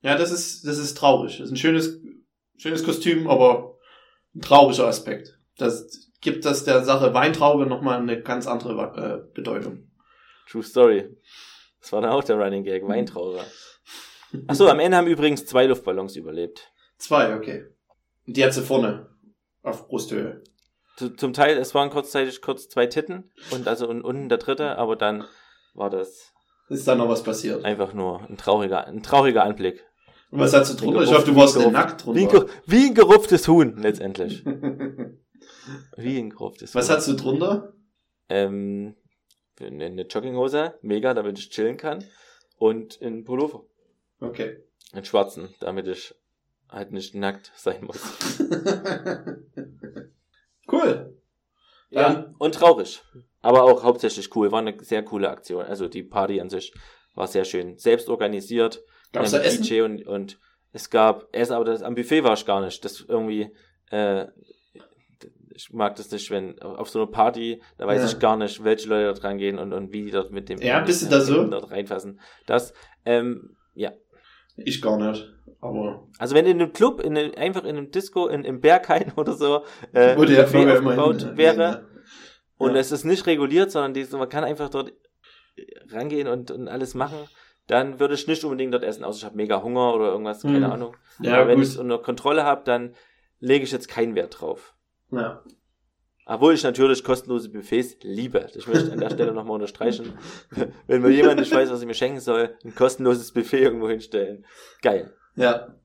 ja, 0.02 0.16
das 0.16 0.32
ist, 0.32 0.66
das 0.68 0.78
ist 0.78 0.96
traurig. 0.96 1.40
Das 1.40 1.48
ist 1.48 1.52
ein 1.54 1.58
schönes, 1.58 2.00
schönes 2.58 2.84
Kostüm, 2.84 3.28
aber 3.28 3.78
ein 4.36 4.42
trauriger 4.42 4.86
Aspekt. 4.86 5.38
Das 5.58 6.10
gibt 6.22 6.46
das 6.46 6.64
der 6.64 6.84
Sache 6.84 7.14
Weintraube 7.14 7.66
nochmal 7.66 8.00
eine 8.00 8.22
ganz 8.22 8.46
andere 8.48 9.26
äh, 9.28 9.34
Bedeutung. 9.34 9.92
True 10.48 10.64
Story. 10.64 11.10
Das 11.82 11.92
war 11.92 12.02
dann 12.02 12.12
auch 12.12 12.24
der 12.24 12.38
Running 12.38 12.64
Gag, 12.64 12.88
Weintraube. 12.88 13.44
Achso, 14.48 14.68
am 14.68 14.80
Ende 14.80 14.96
haben 14.96 15.08
übrigens 15.08 15.46
zwei 15.46 15.66
Luftballons 15.66 16.16
überlebt. 16.16 16.72
Zwei, 16.98 17.36
okay. 17.36 17.66
Und 18.28 18.38
die 18.38 18.46
hat 18.46 18.54
sie 18.54 18.62
vorne 18.62 19.09
auf 19.64 19.88
Brusthöhe. 19.88 20.44
Zu, 20.98 21.16
zum 21.16 21.34
Teil, 21.34 21.58
es 21.58 21.74
waren 21.76 21.90
kurzzeitig 21.90 22.42
kurz 22.42 22.68
zwei 22.70 22.86
Titten 22.88 23.32
und 23.52 23.68
also 23.68 23.88
und 23.88 24.02
unten 24.04 24.30
der 24.30 24.38
dritte, 24.38 24.78
aber 24.78 24.96
dann 24.96 25.26
war 25.74 25.90
das 25.90 26.34
Ist 26.70 26.88
da 26.88 26.96
noch 26.96 27.08
was 27.10 27.24
passiert? 27.24 27.64
einfach 27.64 27.94
nur 27.94 28.22
ein 28.30 28.38
trauriger, 28.38 28.86
ein 28.88 29.02
trauriger 29.04 29.44
Anblick. 29.44 29.86
Und 30.32 30.40
was 30.40 30.54
hast 30.54 30.74
du 30.74 30.78
drunter? 30.86 31.02
Ich 31.04 31.12
hoffe, 31.14 31.26
du 31.32 31.36
warst 31.36 31.56
gerupft- 31.56 31.72
nackt 31.72 32.06
Wie 32.08 32.24
ein, 32.24 32.28
drunter. 32.30 32.54
wie 32.66 32.86
ein 32.88 32.94
gerupftes 32.94 33.48
Huhn, 33.48 33.78
letztendlich. 33.82 34.44
Wie 35.98 36.18
ein 36.20 36.30
gerupftes 36.30 36.76
Was 36.76 36.90
Huhn. 36.90 36.96
hast 36.96 37.08
du 37.08 37.14
drunter? 37.14 37.74
Ähm, 38.30 38.96
eine, 39.60 40.04
Jogginghose, 40.04 40.78
mega, 40.82 41.14
damit 41.14 41.40
ich 41.40 41.50
chillen 41.50 41.78
kann. 41.78 42.04
Und 42.58 42.96
in 42.98 43.24
Pullover. 43.24 43.64
Okay. 44.20 44.58
Einen 44.92 45.06
schwarzen, 45.06 45.56
damit 45.62 45.88
ich 45.88 46.14
halt 46.70 46.92
nicht 46.92 47.16
nackt 47.16 47.52
sein 47.56 47.84
muss. 47.84 48.38
cool. 50.72 51.18
Ja, 51.90 52.32
und 52.38 52.56
traurig. 52.56 53.02
Aber 53.42 53.64
auch 53.64 53.84
hauptsächlich 53.84 54.36
cool. 54.36 54.52
War 54.52 54.60
eine 54.60 54.76
sehr 54.84 55.04
coole 55.04 55.30
Aktion. 55.30 55.64
Also 55.66 55.88
die 55.88 56.04
Party 56.04 56.40
an 56.40 56.50
sich 56.50 56.74
war 57.16 57.28
sehr 57.28 57.46
schön. 57.46 57.78
Selbst 57.78 58.10
organisiert. 58.10 58.84
Gab's 59.12 59.32
da 59.32 59.38
Ähm, 59.40 59.44
Essen? 59.46 59.64
DJ 59.64 59.82
und, 59.82 60.06
und 60.08 60.40
es 60.72 60.90
gab 60.90 61.28
Essen, 61.36 61.54
aber 61.54 61.66
das, 61.66 61.82
am 61.82 61.96
Buffet 61.96 62.24
war 62.24 62.34
ich 62.34 62.46
gar 62.46 62.62
nicht. 62.62 62.86
Das 62.86 63.02
irgendwie, 63.02 63.56
äh, 63.90 64.28
ich 65.56 65.74
mag 65.74 65.96
das 65.96 66.12
nicht, 66.12 66.30
wenn 66.30 66.62
auf 66.62 66.90
so 66.90 67.00
einer 67.02 67.10
Party, 67.12 67.62
da 67.78 67.88
weiß 67.88 68.02
Ja. 68.02 68.08
ich 68.08 68.20
gar 68.20 68.38
nicht, 68.38 68.64
welche 68.64 68.88
Leute 68.88 69.06
dort 69.06 69.24
rangehen 69.24 69.58
und, 69.58 69.74
und 69.74 69.92
wie 69.92 70.04
die 70.06 70.12
dort 70.12 70.32
mit 70.32 70.48
dem 70.48 70.62
Ja, 70.62 70.82
bist 70.82 71.02
du 71.02 71.10
da 71.10 71.22
so? 71.22 71.44
dort 71.48 71.72
reinfassen. 71.72 72.20
Das, 72.46 72.74
ähm, 73.06 73.58
ja. 73.74 73.92
Ich 74.66 74.82
gar 74.82 74.98
nicht. 74.98 75.32
Aber 75.62 76.08
Also 76.18 76.36
wenn 76.36 76.46
in 76.46 76.62
einem 76.62 76.72
Club, 76.74 77.02
in 77.02 77.18
einem, 77.18 77.34
einfach 77.36 77.64
in 77.64 77.78
einem 77.78 77.92
Disco, 77.92 78.28
in, 78.28 78.44
im 78.46 78.62
Berghain 78.62 79.12
oder 79.18 79.34
so, 79.34 79.64
äh, 79.94 80.16
Wurde 80.16 80.34
ja 80.36 80.44
aufgebaut 80.44 81.36
wäre, 81.38 81.62
Ja. 81.62 81.82
und 82.58 82.76
Ja. 82.76 82.78
es 82.80 82.92
ist 82.92 83.04
nicht 83.04 83.26
reguliert, 83.28 83.72
sondern 83.72 83.94
die, 83.94 84.06
man 84.16 84.30
kann 84.30 84.44
einfach 84.44 84.70
dort 84.70 84.94
rangehen 85.92 86.28
und, 86.28 86.52
und 86.52 86.68
alles 86.70 86.94
machen, 86.96 87.18
dann 87.68 88.00
würde 88.00 88.14
ich 88.14 88.28
nicht 88.28 88.44
unbedingt 88.44 88.74
dort 88.74 88.84
essen, 88.84 89.04
außer 89.04 89.18
ich 89.18 89.26
habe 89.26 89.36
mega 89.36 89.62
Hunger 89.62 89.94
oder 89.94 90.12
irgendwas, 90.12 90.42
keine 90.42 90.66
Hm. 90.66 90.72
Ahnung. 90.72 90.98
Ja, 91.22 91.36
Aber 91.36 91.48
wenn 91.50 91.62
ich 91.62 91.68
es 91.70 91.78
unter 91.78 91.98
Kontrolle 92.00 92.44
habe, 92.44 92.62
dann 92.64 92.96
lege 93.40 93.64
ich 93.66 93.72
jetzt 93.72 93.90
keinen 93.90 94.16
Wert 94.16 94.40
drauf. 94.40 94.74
Ja. 95.12 95.44
Obwohl 96.32 96.54
ich 96.54 96.64
natürlich 96.64 97.04
kostenlose 97.04 97.50
Buffets 97.50 97.98
liebe. 98.04 98.46
Ich 98.56 98.68
möchte 98.68 98.92
an 98.92 99.00
der 99.00 99.10
Stelle 99.10 99.34
nochmal 99.34 99.56
unterstreichen. 99.56 100.14
Wenn 100.86 101.02
mir 101.02 101.10
jemand 101.10 101.40
nicht 101.40 101.52
weiß, 101.52 101.72
was 101.72 101.82
ich 101.82 101.88
mir 101.88 101.96
schenken 101.96 102.20
soll, 102.20 102.56
ein 102.64 102.76
kostenloses 102.76 103.32
Buffet 103.32 103.64
irgendwo 103.64 103.90
hinstellen. 103.90 104.46
Geil. 104.84 105.12
Ja. 105.36 105.76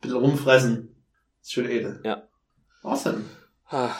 Bisschen 0.00 0.16
rumfressen. 0.16 0.96
Ist 1.42 1.52
schon 1.52 1.66
edel. 1.68 2.00
Ja. 2.04 2.26
Awesome. 2.82 3.22
Ah, 3.68 3.90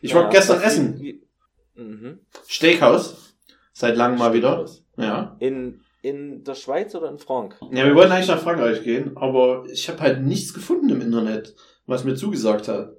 Ich 0.00 0.12
ja, 0.12 0.16
war 0.22 0.30
gestern 0.30 0.60
essen. 0.62 1.00
wie- 1.00 1.26
Mhm. 1.74 2.20
Steakhouse. 2.46 3.34
Seit 3.72 3.96
langem 3.96 4.18
mal 4.18 4.32
wieder. 4.34 4.64
Ja. 4.96 5.36
In, 5.40 5.80
in 6.02 6.44
der 6.44 6.54
Schweiz 6.54 6.94
oder 6.94 7.08
in 7.10 7.18
Frank? 7.18 7.56
Ja, 7.72 7.86
wir 7.86 7.94
wollten 7.96 8.12
eigentlich 8.12 8.28
nach 8.28 8.40
Frankreich 8.42 8.82
gehen, 8.84 9.16
aber 9.16 9.64
ich 9.70 9.88
habe 9.88 10.00
halt 10.00 10.22
nichts 10.22 10.52
gefunden 10.54 10.90
im 10.90 11.00
Internet, 11.00 11.54
was 11.86 12.04
mir 12.04 12.14
zugesagt 12.14 12.68
hat. 12.68 12.92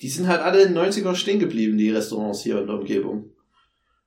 Die 0.00 0.08
sind 0.08 0.28
halt 0.28 0.40
alle 0.40 0.62
in 0.62 0.74
den 0.74 0.82
90er 0.82 1.14
stehen 1.14 1.40
geblieben, 1.40 1.76
die 1.76 1.90
Restaurants 1.90 2.42
hier 2.42 2.60
in 2.60 2.66
der 2.66 2.76
Umgebung. 2.76 3.32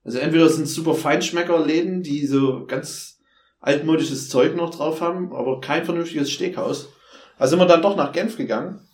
Also 0.03 0.17
entweder 0.17 0.49
sind 0.49 0.63
es 0.63 0.73
super 0.73 0.95
Feinschmecker-Läden, 0.95 2.03
die 2.03 2.25
so 2.25 2.65
ganz 2.65 3.21
altmodisches 3.59 4.29
Zeug 4.29 4.55
noch 4.55 4.71
drauf 4.71 5.01
haben, 5.01 5.33
aber 5.33 5.61
kein 5.61 5.85
vernünftiges 5.85 6.31
Steakhaus. 6.31 6.89
Also 7.37 7.51
sind 7.51 7.59
wir 7.59 7.67
dann 7.67 7.81
doch 7.81 7.95
nach 7.95 8.11
Genf 8.11 8.35
gegangen 8.35 8.85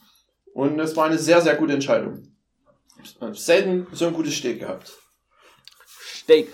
und 0.54 0.80
es 0.80 0.96
war 0.96 1.06
eine 1.06 1.18
sehr, 1.18 1.42
sehr 1.42 1.56
gute 1.56 1.74
Entscheidung. 1.74 2.28
Ich 3.02 3.18
selten 3.40 3.88
so 3.94 4.08
ein 4.08 4.14
gutes 4.14 4.36
Steak 4.36 4.60
gehabt. 4.60 4.92
Steak. 5.88 6.54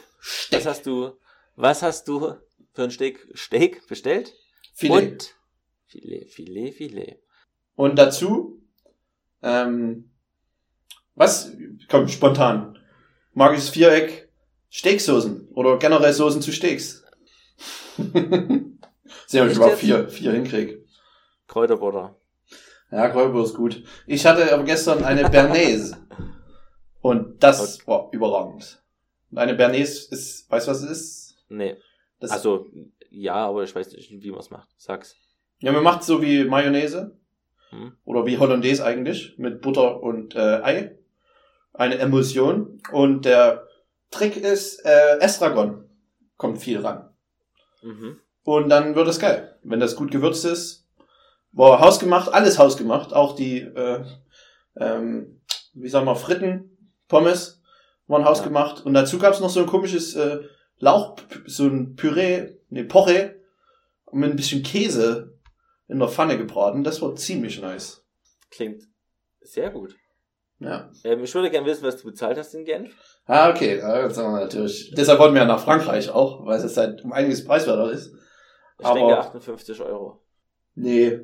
Was 0.51 0.65
hast 0.65 0.85
du, 0.85 1.11
was 1.55 1.81
hast 1.81 2.07
du 2.07 2.35
für 2.73 2.83
ein 2.83 2.91
Steak, 2.91 3.27
Steak 3.35 3.87
bestellt? 3.87 4.33
Filet. 4.73 4.95
Und 4.95 5.35
Filet, 5.87 6.29
Filet, 6.29 6.71
Filet. 6.71 7.19
Und 7.75 7.97
dazu, 7.97 8.61
ähm, 9.41 10.11
was, 11.15 11.51
komm, 11.89 12.07
spontan. 12.07 12.77
Magisches 13.33 13.69
Viereck, 13.69 14.29
Steaksoßen 14.69 15.49
oder 15.53 15.77
generell 15.77 16.13
Soßen 16.13 16.41
zu 16.41 16.51
Steaks. 16.51 17.03
Sehen, 17.97 18.79
ob 19.43 19.49
ich 19.49 19.55
überhaupt 19.55 19.77
vier, 19.77 20.07
vier 20.09 20.31
hinkrieg. 20.33 20.85
Kräuterbutter. 21.47 22.15
Ja, 22.91 23.09
Kräuter 23.09 23.43
ist 23.43 23.55
gut. 23.55 23.83
Ich 24.07 24.25
hatte 24.25 24.53
aber 24.53 24.63
gestern 24.63 25.03
eine 25.03 25.29
Bernaise. 25.29 25.97
Und 27.01 27.43
das 27.43 27.85
war 27.87 28.09
überragend. 28.11 28.83
Und 29.31 29.37
Eine 29.37 29.53
Bernaise 29.53 30.07
ist, 30.11 30.49
weißt 30.49 30.67
du, 30.67 30.71
was 30.71 30.81
es 30.81 30.89
ist? 30.89 31.37
Nee. 31.49 31.75
Das, 32.19 32.31
Also, 32.31 32.67
ja, 33.09 33.35
aber 33.35 33.63
ich 33.63 33.75
weiß 33.75 33.91
nicht, 33.91 34.11
wie 34.11 34.31
man 34.31 34.39
es 34.39 34.49
macht. 34.49 34.69
Sag's. 34.77 35.15
ja, 35.59 35.71
man 35.71 35.83
macht 35.83 36.03
so 36.03 36.21
wie 36.21 36.45
Mayonnaise. 36.45 37.17
Hm? 37.71 37.93
oder 38.05 38.25
wie 38.25 38.37
Hollandaise 38.37 38.85
eigentlich, 38.85 39.37
mit 39.37 39.61
Butter 39.61 40.01
und 40.01 40.35
äh, 40.35 40.61
Ei. 40.61 40.97
Eine 41.77 41.97
Emulsion. 41.99 42.81
Und 42.91 43.25
der 43.25 43.67
Trick 44.11 44.37
ist, 44.37 44.85
äh, 44.85 45.19
Estragon 45.19 45.89
kommt 46.37 46.59
viel 46.59 46.79
ran. 46.79 47.09
Mhm. 47.81 48.19
Und 48.43 48.69
dann 48.69 48.95
wird 48.95 49.07
es 49.07 49.19
geil. 49.19 49.57
Wenn 49.63 49.79
das 49.79 49.95
gut 49.95 50.11
gewürzt 50.11 50.45
ist, 50.45 50.87
war 51.51 51.79
hausgemacht, 51.79 52.33
alles 52.33 52.59
hausgemacht, 52.59 53.13
auch 53.13 53.35
die, 53.35 53.61
äh, 53.61 54.03
ähm, 54.77 55.41
wie 55.73 55.89
sagen 55.89 56.05
wir, 56.05 56.15
Fritten, 56.15 56.91
Pommes 57.07 57.61
waren 58.07 58.25
hausgemacht. 58.25 58.85
Und 58.85 58.93
dazu 58.93 59.17
gab 59.17 59.33
es 59.33 59.39
noch 59.39 59.49
so 59.49 59.61
ein 59.61 59.65
komisches 59.67 60.15
äh, 60.15 60.41
Lauch, 60.77 61.17
so 61.45 61.65
ein 61.65 61.95
Püree, 61.95 62.57
ne, 62.69 62.83
Poche, 62.83 63.41
mit 64.11 64.29
ein 64.29 64.35
bisschen 64.35 64.63
Käse 64.63 65.37
in 65.87 65.99
der 65.99 66.09
Pfanne 66.09 66.37
gebraten. 66.37 66.83
Das 66.83 67.01
war 67.01 67.15
ziemlich 67.15 67.61
nice. 67.61 68.05
Klingt 68.49 68.83
sehr 69.41 69.69
gut. 69.69 69.95
Ja. 70.59 70.89
Ähm, 71.03 71.23
ich 71.23 71.33
würde 71.35 71.49
gerne 71.51 71.65
wissen, 71.67 71.83
was 71.83 71.97
du 71.97 72.05
bezahlt 72.07 72.37
hast 72.37 72.53
in 72.53 72.63
Genf. 72.65 72.93
Ah, 73.25 73.49
okay, 73.49 73.77
ja, 73.79 74.03
das 74.03 74.17
haben 74.17 74.33
wir 74.33 74.41
natürlich. 74.41 74.93
Deshalb 74.95 75.19
wollten 75.19 75.33
wir 75.35 75.41
ja 75.41 75.47
nach 75.47 75.59
Frankreich 75.63 76.09
auch, 76.09 76.45
weil 76.45 76.59
es 76.59 76.77
halt 76.77 77.03
um 77.03 77.11
einiges 77.11 77.43
preiswerter 77.43 77.91
ist. 77.91 78.13
Ich 78.79 78.85
Aber- 78.85 78.95
denke 78.99 79.17
58 79.17 79.81
Euro. 79.81 80.21
Nee. 80.75 81.19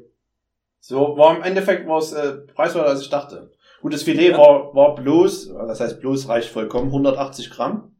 So, 0.80 1.16
war 1.18 1.36
im 1.36 1.44
Endeffekt 1.44 1.88
war 1.88 2.00
es 2.00 2.12
äh, 2.12 2.34
preiswerter, 2.54 2.90
als 2.90 3.02
ich 3.02 3.10
dachte. 3.10 3.52
Gut, 3.82 3.94
das 3.94 4.04
Filet 4.04 4.32
Ja. 4.32 4.38
war, 4.38 4.76
war 4.76 4.96
bloß, 4.96 5.50
das 5.54 5.80
heißt 5.80 6.00
bloß 6.02 6.28
reicht 6.28 6.50
vollkommen, 6.50 6.88
180 6.88 7.50
Gramm 7.52 7.96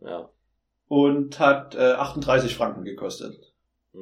Ja. 0.00 0.28
und 0.88 1.38
hat 1.38 1.74
äh, 1.74 1.92
38 1.92 2.56
Franken 2.56 2.84
gekostet. 2.84 3.36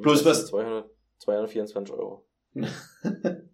Plus 0.01 0.23
Das 0.23 0.25
was- 0.25 0.37
sind 0.39 0.49
200, 0.49 0.85
224 1.19 1.95
Euro. 1.95 2.25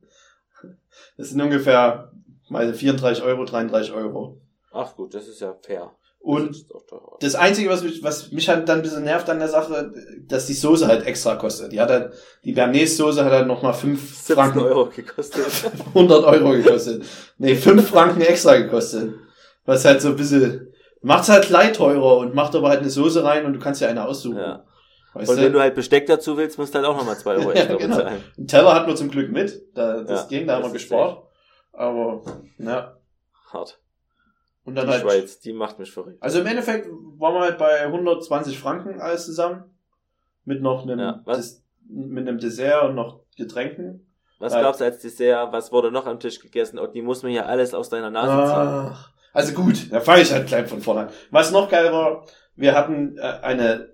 Das 1.18 1.30
sind 1.30 1.42
ungefähr 1.42 2.12
mal 2.50 2.74
34 2.74 3.24
Euro, 3.24 3.46
33 3.46 3.94
Euro. 3.94 4.42
Ach 4.72 4.96
gut, 4.96 5.14
das 5.14 5.28
ist 5.28 5.42
ja 5.42 5.56
fair. 5.62 5.92
Und 6.22 6.50
das 6.50 6.66
das 7.22 7.36
Einzige, 7.36 7.70
was 7.70 7.82
mich, 7.82 8.04
was 8.04 8.32
mich 8.32 8.50
halt 8.50 8.68
dann 8.68 8.80
ein 8.80 8.82
bisschen 8.82 9.04
nervt 9.06 9.30
an 9.30 9.40
der 9.40 9.48
Sache, 9.48 9.92
dass 10.28 10.48
die 10.48 10.54
Soße 10.54 10.86
halt 10.86 11.06
extra 11.06 11.36
kostet. 11.36 11.72
Die 11.72 11.80
hat 11.80 11.90
halt, 11.90 12.12
die 12.44 12.52
Bernaise-Soße 12.52 13.24
hat 13.24 13.32
halt 13.32 13.48
nochmal 13.48 13.74
5 13.74 14.02
17 14.02 14.36
Franken, 14.36 14.60
Euro 14.60 14.90
gekostet. 14.94 15.46
100 15.94 16.26
Euro 16.26 16.52
gekostet. 16.52 17.04
Nee, 17.38 17.56
5 17.56 17.88
Franken 17.88 18.20
extra 18.22 18.58
gekostet. 18.58 19.14
Was 19.66 19.86
halt 19.86 20.02
so 20.02 20.10
ein 20.10 20.18
bisschen, 20.18 20.74
macht's 21.02 21.30
halt 21.30 21.48
gleich 21.48 21.72
teurer 21.72 22.18
und 22.18 22.36
macht 22.36 22.54
aber 22.54 22.68
halt 22.68 22.82
eine 22.82 22.90
Soße 22.90 23.24
rein 23.24 23.46
und 23.46 23.54
du 23.54 23.60
kannst 23.60 23.80
ja 23.80 23.88
eine 23.88 24.06
aussuchen. 24.06 24.38
ja. 24.38 24.66
Weißt 25.14 25.32
Und 25.32 25.38
wenn 25.42 25.54
du 25.54 25.60
halt 25.60 25.74
Besteck 25.74 26.06
dazu 26.06 26.38
willst, 26.38 26.60
musst 26.60 26.74
du 26.74 26.80
halt 26.80 26.88
auch 26.88 26.98
nochmal 26.98 27.18
2 27.18 27.32
Euro 27.38 27.50
Ja, 27.52 27.62
extra 27.62 27.76
genau. 27.78 27.96
bezahlen. 27.96 28.24
Ein 28.38 28.48
Teller 28.48 28.76
hatten 28.76 28.88
wir 28.88 28.96
zum 28.96 29.10
Glück 29.10 29.32
mit. 29.32 29.64
Da, 29.74 30.02
das 30.04 30.24
Ja, 30.24 30.28
ging, 30.28 30.48
da 30.48 30.56
haben 30.58 30.64
wir 30.66 30.72
gespart. 30.72 31.24
Aber, 31.80 32.22
ja. 32.58 32.98
Hart. 33.54 33.80
Und 34.66 34.76
Die 34.76 34.82
dann 34.82 34.90
halt. 34.90 35.02
Schweiz, 35.02 35.40
die 35.40 35.54
macht 35.54 35.80
mich 35.80 35.92
verrückt. 35.92 36.22
Also 36.22 36.42
im 36.42 36.46
Endeffekt 36.46 36.88
waren 36.90 37.34
wir 37.34 37.40
halt 37.42 37.58
bei 37.58 37.86
120 37.86 38.60
Franken 38.60 39.00
alles 39.00 39.26
zusammen. 39.26 39.64
Mit 40.44 40.62
noch 40.62 40.84
einem, 40.84 41.00
Ja? 41.00 41.24
Des, 41.26 41.64
mit 41.88 42.28
einem 42.28 42.38
Dessert 42.38 42.84
und 42.90 42.96
noch 42.96 43.22
Getränken. 43.38 44.06
Was 44.40 44.54
Ja. 44.54 44.62
gab's 44.62 44.82
als 44.82 45.00
Dessert? 45.00 45.52
Was 45.54 45.72
wurde 45.72 45.90
noch 45.92 46.06
am 46.06 46.20
Tisch 46.20 46.40
gegessen? 46.40 46.78
Und 46.80 46.94
die 46.96 47.02
muss 47.02 47.24
man 47.24 47.32
ja 47.32 47.46
alles 47.46 47.74
aus 47.74 47.90
deiner 47.90 48.10
Nase 48.10 48.32
ziehen. 48.52 48.92
Ach, 48.94 49.12
also 49.34 49.54
gut, 49.54 49.92
da 49.92 50.02
fange 50.02 50.22
ich 50.22 50.32
halt 50.34 50.48
gleich 50.48 50.68
von 50.68 50.82
vorne 50.82 51.02
an. 51.02 51.10
Was 51.32 51.52
noch 51.52 51.70
geil 51.70 51.92
war, 51.94 52.26
wir 52.56 52.76
hatten 52.76 53.18
äh, 53.18 53.22
eine 53.22 53.90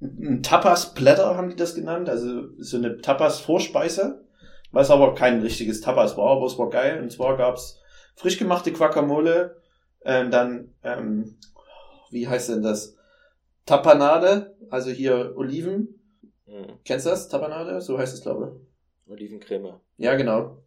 ein 0.00 0.42
Tapas-Blätter, 0.44 1.36
haben 1.36 1.50
die 1.50 1.56
das 1.56 1.74
genannt, 1.74 2.08
also 2.08 2.42
so 2.58 2.76
eine 2.76 2.98
Tapas-Vorspeise, 3.00 4.24
was 4.70 4.90
aber 4.90 5.14
kein 5.14 5.40
richtiges 5.40 5.80
Tapas 5.80 6.16
war, 6.16 6.36
aber 6.36 6.46
es 6.46 6.58
war 6.58 6.70
geil. 6.70 7.02
Und 7.02 7.10
zwar 7.10 7.36
gab's 7.36 7.80
frisch 8.16 8.38
gemachte 8.38 8.72
Guacamole, 8.72 9.56
ähm, 10.04 10.30
dann, 10.30 10.74
ähm, 10.82 11.38
wie 12.10 12.28
heißt 12.28 12.48
denn 12.50 12.62
das? 12.62 12.96
Tapanade, 13.66 14.56
also 14.70 14.90
hier 14.90 15.34
Oliven. 15.36 16.00
Mhm. 16.46 16.78
Kennst 16.84 17.06
du 17.06 17.10
das? 17.10 17.28
Tapanade? 17.28 17.80
So 17.80 17.98
heißt 17.98 18.14
es, 18.14 18.22
glaube 18.22 18.60
ich. 19.06 19.10
Olivencreme. 19.12 19.80
Ja, 19.96 20.14
genau. 20.14 20.62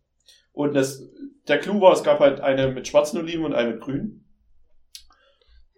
Und 0.54 0.74
das, 0.76 1.02
der 1.48 1.60
Clou 1.60 1.80
war, 1.82 1.94
es 1.94 2.04
gab 2.04 2.20
halt 2.20 2.42
eine 2.42 2.70
mit 2.72 2.88
schwarzen 2.88 3.18
Oliven 3.20 3.46
und 3.46 3.54
eine 3.54 3.72
mit 3.72 3.82
grünen. 3.82 4.26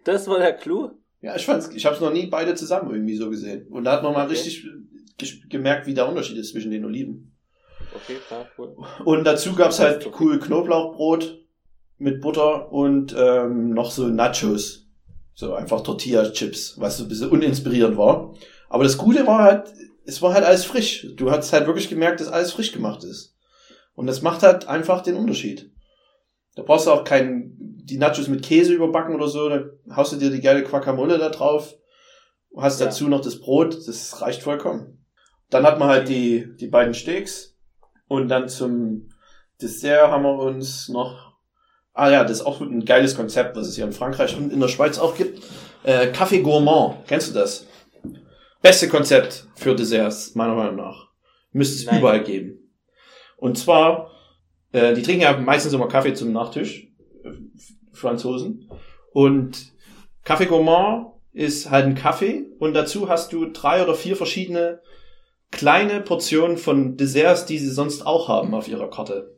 Das 0.04 0.26
war 0.28 0.38
der 0.38 0.52
Clou? 0.52 0.90
Ja, 1.20 1.34
ich 1.36 1.46
fand's, 1.46 1.70
ich 1.70 1.86
habe 1.86 1.94
es 1.94 2.00
noch 2.02 2.12
nie 2.12 2.26
beide 2.26 2.54
zusammen 2.54 2.90
irgendwie 2.92 3.16
so 3.16 3.30
gesehen. 3.30 3.66
Und 3.68 3.84
da 3.84 3.92
hat 3.92 4.02
man 4.02 4.12
mal 4.12 4.24
Okay. 4.26 4.32
richtig 4.32 4.66
gemerkt, 5.48 5.86
wie 5.86 5.94
der 5.94 6.08
Unterschied 6.08 6.36
ist 6.36 6.50
zwischen 6.52 6.70
den 6.70 6.84
Oliven. 6.84 7.33
Okay, 7.94 8.16
klar, 8.26 8.46
cool. 8.58 8.76
Und 9.04 9.24
dazu 9.24 9.54
gab's 9.54 9.80
halt 9.80 10.08
cool 10.20 10.38
Knoblauchbrot 10.38 11.38
mit 11.98 12.20
Butter 12.20 12.70
und 12.72 13.14
ähm, 13.18 13.70
noch 13.70 13.90
so 13.90 14.08
Nachos. 14.08 14.86
So 15.36 15.54
einfach 15.54 15.80
Tortilla-Chips, 15.80 16.78
was 16.78 16.98
so 16.98 17.04
ein 17.04 17.08
bisschen 17.08 17.30
uninspirierend 17.30 17.96
war. 17.96 18.34
Aber 18.68 18.84
das 18.84 18.96
Gute 18.96 19.26
war 19.26 19.42
halt, 19.42 19.72
es 20.04 20.22
war 20.22 20.32
halt 20.32 20.44
alles 20.44 20.64
frisch. 20.64 21.08
Du 21.16 21.30
hast 21.30 21.52
halt 21.52 21.66
wirklich 21.66 21.88
gemerkt, 21.88 22.20
dass 22.20 22.28
alles 22.28 22.52
frisch 22.52 22.70
gemacht 22.72 23.02
ist. 23.02 23.34
Und 23.96 24.06
das 24.06 24.22
macht 24.22 24.42
halt 24.44 24.68
einfach 24.68 25.02
den 25.02 25.16
Unterschied. 25.16 25.70
Da 26.54 26.62
brauchst 26.62 26.86
du 26.86 26.92
auch 26.92 27.02
keinen, 27.02 27.56
die 27.58 27.98
Nachos 27.98 28.28
mit 28.28 28.44
Käse 28.44 28.74
überbacken 28.74 29.14
oder 29.14 29.26
so, 29.26 29.48
da 29.48 29.64
haust 29.96 30.12
du 30.12 30.16
dir 30.16 30.30
die 30.30 30.40
geile 30.40 30.62
Guacamole 30.62 31.18
da 31.18 31.30
drauf, 31.30 31.74
hast 32.56 32.78
Ja. 32.80 32.86
dazu 32.86 33.08
noch 33.08 33.20
das 33.20 33.40
Brot, 33.40 33.76
das 33.88 34.20
reicht 34.20 34.42
vollkommen. 34.42 35.04
Dann 35.50 35.64
hat 35.64 35.80
man 35.80 35.88
halt 35.88 36.08
die, 36.08 36.46
die 36.60 36.68
beiden 36.68 36.94
Steaks 36.94 37.53
und 38.08 38.28
dann 38.28 38.48
zum 38.48 39.08
Dessert 39.60 40.10
haben 40.10 40.24
wir 40.24 40.38
uns 40.38 40.88
noch, 40.88 41.34
ah 41.92 42.10
ja, 42.10 42.22
das 42.22 42.38
ist 42.38 42.46
auch 42.46 42.60
ein 42.60 42.84
geiles 42.84 43.16
Konzept, 43.16 43.56
was 43.56 43.68
es 43.68 43.76
hier 43.76 43.84
in 43.84 43.92
Frankreich 43.92 44.36
und 44.36 44.52
in 44.52 44.60
der 44.60 44.68
Schweiz 44.68 44.98
auch 44.98 45.16
gibt. 45.16 45.42
Äh, 45.84 46.12
Café 46.12 46.42
Gourmand, 46.42 47.06
kennst 47.06 47.30
du 47.30 47.34
das? 47.34 47.66
Beste 48.60 48.88
Konzept 48.88 49.46
für 49.54 49.74
Desserts, 49.74 50.34
meiner 50.34 50.54
Meinung 50.54 50.76
nach. 50.76 51.08
Müsste 51.52 51.76
es 51.76 51.86
Nein. 51.86 51.98
überall 52.00 52.22
geben. 52.22 52.70
Und 53.36 53.58
zwar, 53.58 54.10
äh, 54.72 54.94
die 54.94 55.02
trinken 55.02 55.22
ja 55.22 55.36
meistens 55.36 55.72
immer 55.72 55.88
Kaffee 55.88 56.14
zum 56.14 56.32
Nachtisch, 56.32 56.88
äh, 57.24 57.30
Franzosen. 57.92 58.68
Und 59.12 59.72
Café 60.24 60.46
Gourmand 60.46 61.08
ist 61.32 61.70
halt 61.70 61.86
ein 61.86 61.94
Kaffee 61.94 62.46
und 62.58 62.74
dazu 62.74 63.08
hast 63.08 63.32
du 63.32 63.46
drei 63.46 63.82
oder 63.82 63.94
vier 63.94 64.16
verschiedene 64.16 64.80
kleine 65.54 66.00
Portionen 66.00 66.56
von 66.56 66.96
Desserts, 66.96 67.46
die 67.46 67.58
sie 67.58 67.70
sonst 67.70 68.06
auch 68.06 68.28
haben 68.28 68.54
auf 68.54 68.68
ihrer 68.68 68.90
Karte. 68.90 69.36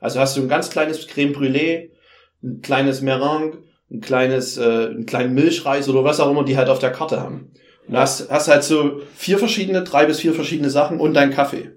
Also 0.00 0.18
hast 0.18 0.36
du 0.36 0.40
ein 0.40 0.48
ganz 0.48 0.70
kleines 0.70 1.06
Creme 1.06 1.32
Brûlée, 1.32 1.90
ein 2.42 2.60
kleines 2.62 3.02
Meringue, 3.02 3.58
ein 3.90 4.00
kleines, 4.00 4.56
äh, 4.58 4.62
einen 4.62 5.06
kleinen 5.06 5.34
Milchreis 5.34 5.88
oder 5.88 6.02
was 6.02 6.18
auch 6.18 6.30
immer 6.30 6.44
die 6.44 6.56
halt 6.56 6.68
auf 6.68 6.78
der 6.80 6.90
Karte 6.90 7.20
haben. 7.20 7.52
Und 7.86 7.96
hast, 7.96 8.30
hast 8.30 8.48
halt 8.48 8.64
so 8.64 9.00
vier 9.14 9.38
verschiedene, 9.38 9.82
drei 9.82 10.06
bis 10.06 10.20
vier 10.20 10.34
verschiedene 10.34 10.70
Sachen 10.70 10.98
und 10.98 11.14
dein 11.14 11.30
Kaffee. 11.30 11.72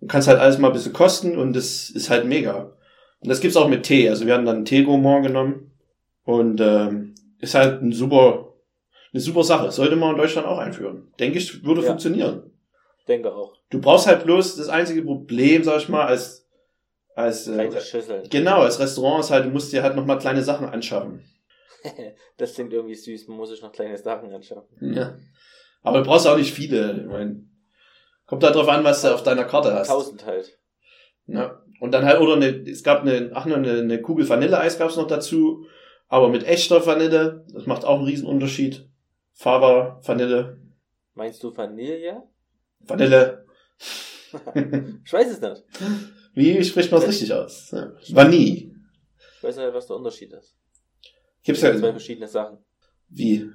Du 0.00 0.06
kannst 0.06 0.26
halt 0.28 0.40
alles 0.40 0.58
mal 0.58 0.68
ein 0.68 0.72
bisschen 0.72 0.92
kosten 0.92 1.36
und 1.36 1.54
das 1.54 1.90
ist 1.90 2.08
halt 2.10 2.24
mega. 2.24 2.72
Und 3.20 3.28
das 3.28 3.40
gibt's 3.40 3.56
auch 3.56 3.68
mit 3.68 3.82
Tee. 3.82 4.08
Also 4.08 4.26
wir 4.26 4.34
haben 4.34 4.46
dann 4.46 4.56
einen 4.56 4.64
Tee 4.64 4.82
Gourmand 4.82 5.26
genommen 5.26 5.72
und 6.24 6.60
ähm, 6.60 7.14
ist 7.38 7.54
halt 7.54 7.82
ein 7.82 7.92
super, 7.92 8.54
eine 9.12 9.20
super 9.20 9.44
Sache. 9.44 9.70
Sollte 9.70 9.96
man 9.96 10.12
in 10.12 10.16
Deutschland 10.16 10.46
auch 10.46 10.58
einführen. 10.58 11.08
Denke 11.18 11.38
ich, 11.38 11.62
würde 11.64 11.82
Ja. 11.82 11.88
funktionieren. 11.88 12.49
Denke 13.08 13.34
auch. 13.34 13.56
Du 13.70 13.80
brauchst 13.80 14.06
halt 14.06 14.24
bloß 14.24 14.56
das 14.56 14.68
einzige 14.68 15.02
Problem, 15.02 15.64
sag 15.64 15.78
ich 15.78 15.88
mal, 15.88 16.06
als 16.06 16.46
als 17.14 17.48
äh, 17.48 17.54
Kleine 17.54 17.80
Schüsseln. 17.80 18.28
genau 18.30 18.60
als 18.60 18.78
Restaurant 18.78 19.24
ist 19.24 19.30
halt, 19.30 19.44
du 19.44 19.50
musst 19.50 19.72
dir 19.72 19.82
halt 19.82 19.96
noch 19.96 20.06
mal 20.06 20.18
kleine 20.18 20.42
Sachen 20.42 20.68
anschaffen. 20.68 21.24
das 22.36 22.54
klingt 22.54 22.72
irgendwie 22.72 22.94
süß. 22.94 23.28
Man 23.28 23.36
muss 23.36 23.50
sich 23.50 23.62
noch 23.62 23.72
kleine 23.72 23.98
Sachen 23.98 24.32
anschaffen. 24.32 24.94
Ja. 24.94 25.16
Aber 25.82 25.98
du 25.98 26.04
brauchst 26.04 26.26
auch 26.26 26.36
nicht 26.36 26.52
viele. 26.52 27.00
Ich 27.00 27.06
mein, 27.06 27.50
kommt 28.26 28.44
halt 28.44 28.54
drauf 28.54 28.68
an, 28.68 28.84
was 28.84 29.02
du 29.02 29.12
auf 29.12 29.22
deiner 29.22 29.44
Karte 29.44 29.74
hast. 29.74 29.88
Tausend 29.88 30.24
halt. 30.24 30.58
Ja. 31.26 31.62
Und 31.80 31.92
dann 31.92 32.04
halt, 32.04 32.20
oder 32.20 32.34
eine, 32.34 32.48
es 32.68 32.82
gab 32.82 33.02
eine, 33.02 33.30
ach, 33.34 33.46
eine, 33.46 33.56
eine 33.56 34.02
Kugel 34.02 34.28
Vanilleeis 34.28 34.78
gab's 34.78 34.96
noch 34.96 35.06
dazu, 35.06 35.66
aber 36.08 36.28
mit 36.28 36.44
echter 36.44 36.84
Vanille, 36.84 37.44
das 37.52 37.66
macht 37.66 37.84
auch 37.84 37.96
einen 37.96 38.04
riesen 38.04 38.26
Unterschied. 38.26 38.86
Fava, 39.32 40.00
Vanille, 40.04 40.58
Meinst 41.14 41.42
du 41.42 41.54
Vanille? 41.54 42.22
Vanille. 42.80 43.44
Ich 45.04 45.12
weiß 45.12 45.28
es 45.32 45.40
nicht. 45.40 45.64
Wie 46.34 46.62
spricht 46.64 46.92
man 46.92 47.02
es 47.02 47.08
richtig 47.08 47.32
aus? 47.32 47.72
Ja. 47.72 47.92
Vanille. 48.10 48.70
Ich 49.36 49.42
weiß 49.42 49.56
nicht, 49.56 49.74
was 49.74 49.88
der 49.88 49.96
Unterschied 49.96 50.32
ist. 50.32 50.54
Gibt's 51.42 51.60
Das 51.62 51.70
sind 51.72 51.80
zwei 51.80 51.86
ja, 51.88 51.92
verschiedene 51.92 52.28
Sachen. 52.28 52.58
wie? 53.08 53.50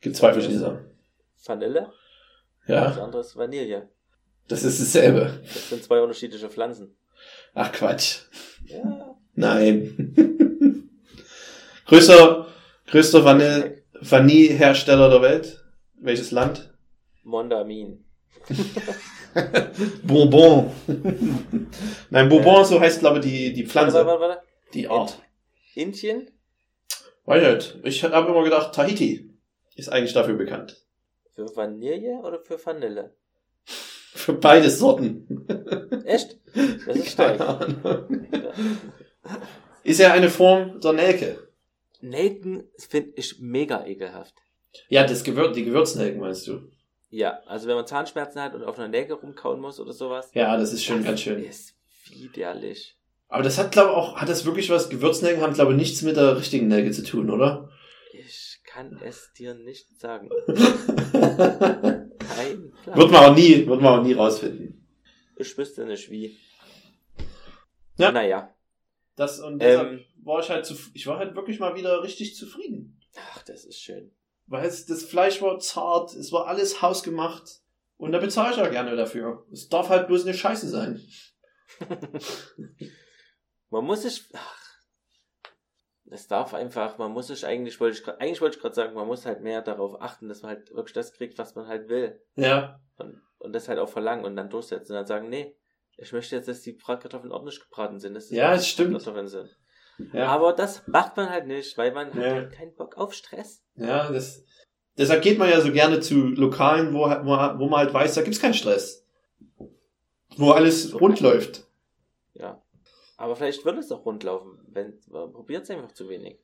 Gibt 0.00 0.16
zwei 0.16 0.32
verschiedene 0.32 0.60
Sachen. 0.60 0.90
Vanille, 1.44 1.92
das 2.66 2.96
Ja, 2.96 3.02
andere 3.04 3.20
ist 3.20 3.36
Vanille. 3.36 3.90
das 4.48 4.64
ist 4.64 4.80
dasselbe. 4.80 5.38
Das 5.42 5.68
sind 5.68 5.84
zwei 5.84 6.00
unterschiedliche 6.00 6.48
Pflanzen. 6.48 6.96
Ach 7.54 7.70
Quatsch. 7.72 8.20
Ja. 8.64 9.16
Nein. 9.34 10.14
größter, 11.86 12.46
größter 12.86 13.22
Vanille, 13.24 13.82
Vanillehersteller 14.00 15.10
der 15.10 15.20
Welt. 15.22 15.64
Welches 16.00 16.30
Land? 16.30 16.72
Mondamin. 17.22 18.04
Bourbon. 20.02 20.70
Nein, 22.10 22.28
Bourbon, 22.28 22.64
so 22.64 22.80
heißt, 22.80 23.00
glaube 23.00 23.18
ich, 23.18 23.24
die, 23.24 23.52
die 23.52 23.62
Warte, 23.62 23.70
Pflanze, 23.70 24.06
warte, 24.06 24.20
warte. 24.20 24.42
die 24.72 24.88
Art. 24.88 25.20
Indien? 25.74 26.30
Weiß 27.26 27.54
nicht. 27.54 27.78
Ich 27.84 28.02
habe 28.04 28.30
immer 28.30 28.44
gedacht, 28.44 28.74
Tahiti 28.74 29.30
ist 29.74 29.88
eigentlich 29.90 30.14
dafür 30.14 30.34
bekannt. 30.34 30.82
Für 31.34 31.54
Vanille 31.54 32.20
oder 32.22 32.40
für 32.40 32.64
Vanille? 32.64 33.14
Für 33.64 34.32
beide 34.32 34.70
Sorten. 34.70 35.46
Echt? 36.06 36.38
Das 36.54 36.96
ist 36.96 37.16
Keine 37.16 37.34
stark. 37.36 37.40
Ahnung. 37.40 38.26
Ist 39.84 40.00
ja 40.00 40.12
eine 40.12 40.30
Form 40.30 40.80
der 40.80 40.94
Nelke. 40.94 41.48
Nelken 42.00 42.64
finde 42.78 43.12
ich 43.16 43.38
mega 43.40 43.84
ekelhaft. 43.84 44.34
Ja, 44.88 45.06
das 45.06 45.24
Gewür 45.24 45.52
die 45.52 45.64
Gewürznelken 45.64 46.20
meinst 46.20 46.46
du? 46.46 46.70
Ja, 47.08 47.40
also 47.46 47.68
wenn 47.68 47.76
man 47.76 47.86
Zahnschmerzen 47.86 48.40
hat 48.42 48.54
und 48.54 48.64
auf 48.64 48.78
einer 48.78 48.88
Nelke 48.88 49.14
rumkauen 49.14 49.60
muss 49.60 49.78
oder 49.80 49.92
sowas. 49.92 50.30
Ja, 50.34 50.56
das 50.56 50.72
ist 50.72 50.84
schon 50.84 50.98
das 50.98 51.06
ganz 51.06 51.20
schön. 51.20 51.44
ist 51.44 51.74
widerlich. 52.08 52.96
Aber 53.28 53.42
das 53.42 53.58
hat, 53.58 53.72
glaube 53.72 53.90
ich, 53.90 53.96
auch, 53.96 54.16
hat 54.16 54.28
das 54.28 54.44
wirklich 54.44 54.70
was, 54.70 54.88
Gewürznelken 54.88 55.42
haben, 55.42 55.54
glaube 55.54 55.72
ich, 55.72 55.78
nichts 55.78 56.02
mit 56.02 56.16
der 56.16 56.36
richtigen 56.36 56.68
Nelke 56.68 56.90
zu 56.92 57.02
tun, 57.04 57.30
oder? 57.30 57.70
Ich 58.12 58.60
kann 58.64 58.98
es 59.02 59.32
dir 59.32 59.54
nicht 59.54 59.88
sagen. 60.00 60.28
wird 60.30 60.48
Kein 62.18 62.72
Plan. 62.84 62.98
man 63.10 63.14
auch 63.14 63.34
nie, 63.34 63.66
wird 63.66 63.80
man 63.80 64.00
auch 64.00 64.02
nie 64.04 64.12
rausfinden. 64.12 64.86
Ich 65.36 65.56
wüsste 65.58 65.84
nicht 65.84 66.10
wie. 66.10 66.36
Ja. 67.98 68.12
Naja. 68.12 68.54
Das, 69.16 69.40
und 69.40 69.60
deshalb 69.60 69.92
Ähm, 69.92 70.04
war 70.22 70.40
ich 70.40 70.50
halt 70.50 70.66
zu, 70.66 70.74
ich 70.92 71.06
war 71.06 71.18
halt 71.18 71.34
wirklich 71.34 71.58
mal 71.58 71.74
wieder 71.74 72.02
richtig 72.02 72.34
zufrieden. 72.36 73.00
ach, 73.32 73.42
das 73.44 73.64
ist 73.64 73.80
schön. 73.80 74.10
Weil 74.46 74.66
es, 74.66 74.86
das 74.86 75.04
Fleisch 75.04 75.42
war 75.42 75.58
zart, 75.58 76.14
es 76.14 76.32
war 76.32 76.46
alles 76.46 76.82
hausgemacht. 76.82 77.60
Und 77.96 78.12
da 78.12 78.18
bezahle 78.18 78.50
ich 78.50 78.56
ja 78.58 78.68
gerne 78.68 78.94
dafür. 78.94 79.46
Es 79.50 79.68
darf 79.68 79.88
halt 79.88 80.06
bloß 80.06 80.24
eine 80.24 80.34
Scheiße 80.34 80.68
sein. 80.68 81.00
Man 83.70 83.84
muss 83.84 84.02
sich, 84.02 84.28
ach, 84.34 84.66
es 86.10 86.28
darf 86.28 86.54
einfach, 86.54 86.98
man 86.98 87.10
muss 87.10 87.26
sich 87.26 87.44
eigentlich, 87.44 87.80
wollte 87.80 87.98
ich, 87.98 88.08
eigentlich 88.20 88.40
wollte 88.40 88.56
ich 88.56 88.62
gerade 88.62 88.74
sagen, 88.76 88.94
man 88.94 89.08
muss 89.08 89.26
halt 89.26 89.42
mehr 89.42 89.60
darauf 89.60 90.00
achten, 90.00 90.28
dass 90.28 90.42
man 90.42 90.52
halt 90.52 90.72
wirklich 90.72 90.92
das 90.94 91.12
kriegt, 91.12 91.36
was 91.38 91.56
man 91.56 91.66
halt 91.66 91.88
will. 91.88 92.22
Ja. 92.36 92.80
Und, 92.96 93.20
und 93.38 93.52
das 93.52 93.68
halt 93.68 93.80
auch 93.80 93.88
verlangen 93.88 94.24
und 94.24 94.36
dann 94.36 94.48
durchsetzen 94.48 94.92
und 94.92 94.98
dann 94.98 95.06
sagen, 95.06 95.28
nee, 95.28 95.56
ich 95.96 96.12
möchte 96.12 96.36
jetzt, 96.36 96.48
dass 96.48 96.62
die 96.62 96.74
Bratkartoffeln 96.74 97.32
ordentlich 97.32 97.60
gebraten 97.60 97.98
sind. 97.98 98.14
das 98.14 98.30
Ja, 98.30 98.54
es 98.54 98.68
stimmt. 98.68 99.00
Sind. 99.02 99.58
Ja. 100.12 100.26
Aber 100.28 100.52
das 100.52 100.86
macht 100.86 101.16
man 101.16 101.30
halt 101.30 101.46
nicht, 101.46 101.76
weil 101.78 101.92
man 101.92 102.08
hat 102.08 102.16
Ja. 102.22 102.30
halt 102.34 102.52
keinen 102.52 102.74
Bock 102.74 102.96
auf 102.96 103.14
Stress. 103.14 103.62
Ja, 103.76 104.10
das, 104.10 104.44
deshalb 104.98 105.22
geht 105.22 105.38
man 105.38 105.48
ja 105.50 105.60
so 105.60 105.72
gerne 105.72 106.00
zu 106.00 106.26
Lokalen, 106.28 106.92
wo, 106.92 107.00
wo, 107.00 107.58
wo 107.58 107.68
man 107.68 107.80
halt 107.80 107.94
weiß, 107.94 108.14
da 108.14 108.22
gibt's 108.22 108.40
keinen 108.40 108.54
Stress. 108.54 109.06
Wo 110.36 110.50
alles 110.50 111.00
rund 111.00 111.20
läuft. 111.20 111.66
Ja. 112.34 112.62
Aber 113.16 113.36
vielleicht 113.36 113.64
wird 113.64 113.78
es 113.78 113.90
auch 113.90 114.04
rundlaufen, 114.04 114.58
wenn, 114.68 114.94
man 115.10 115.32
probiert 115.32 115.62
es 115.64 115.70
einfach 115.70 115.92
zu 115.92 116.08
wenig. 116.08 116.38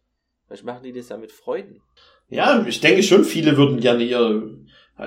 Vielleicht 0.46 0.64
machen 0.64 0.82
die 0.82 0.92
das 0.92 1.10
ja 1.10 1.18
mit 1.18 1.32
Freuden. 1.32 1.82
Ja, 2.28 2.64
ich 2.66 2.80
denke 2.80 3.02
schon, 3.02 3.24
viele 3.24 3.56
würden 3.58 3.80
gerne 3.80 4.02
ihr, 4.04 4.58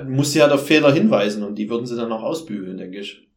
muss 0.07 0.33
sie 0.33 0.41
halt 0.43 0.51
auf 0.51 0.67
Fehler 0.67 0.91
hinweisen 0.93 1.43
und 1.43 1.55
die 1.55 1.69
würden 1.69 1.87
sie 1.87 1.95
dann 1.95 2.11
auch 2.11 2.21
ausbügeln, 2.21 2.77
denke 2.77 2.99
ich. 2.99 3.27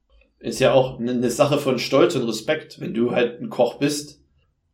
Ist 0.40 0.61
ja 0.61 0.73
auch 0.73 0.99
eine 1.01 1.12
eine 1.12 1.31
Sache 1.31 1.59
von 1.59 1.79
Stolz 1.79 2.14
und 2.14 2.27
Respekt, 2.29 2.81
wenn 2.81 2.94
du 2.94 3.12
halt 3.12 3.40
ein 3.40 3.49
Koch 3.49 3.79
bist. 3.79 4.21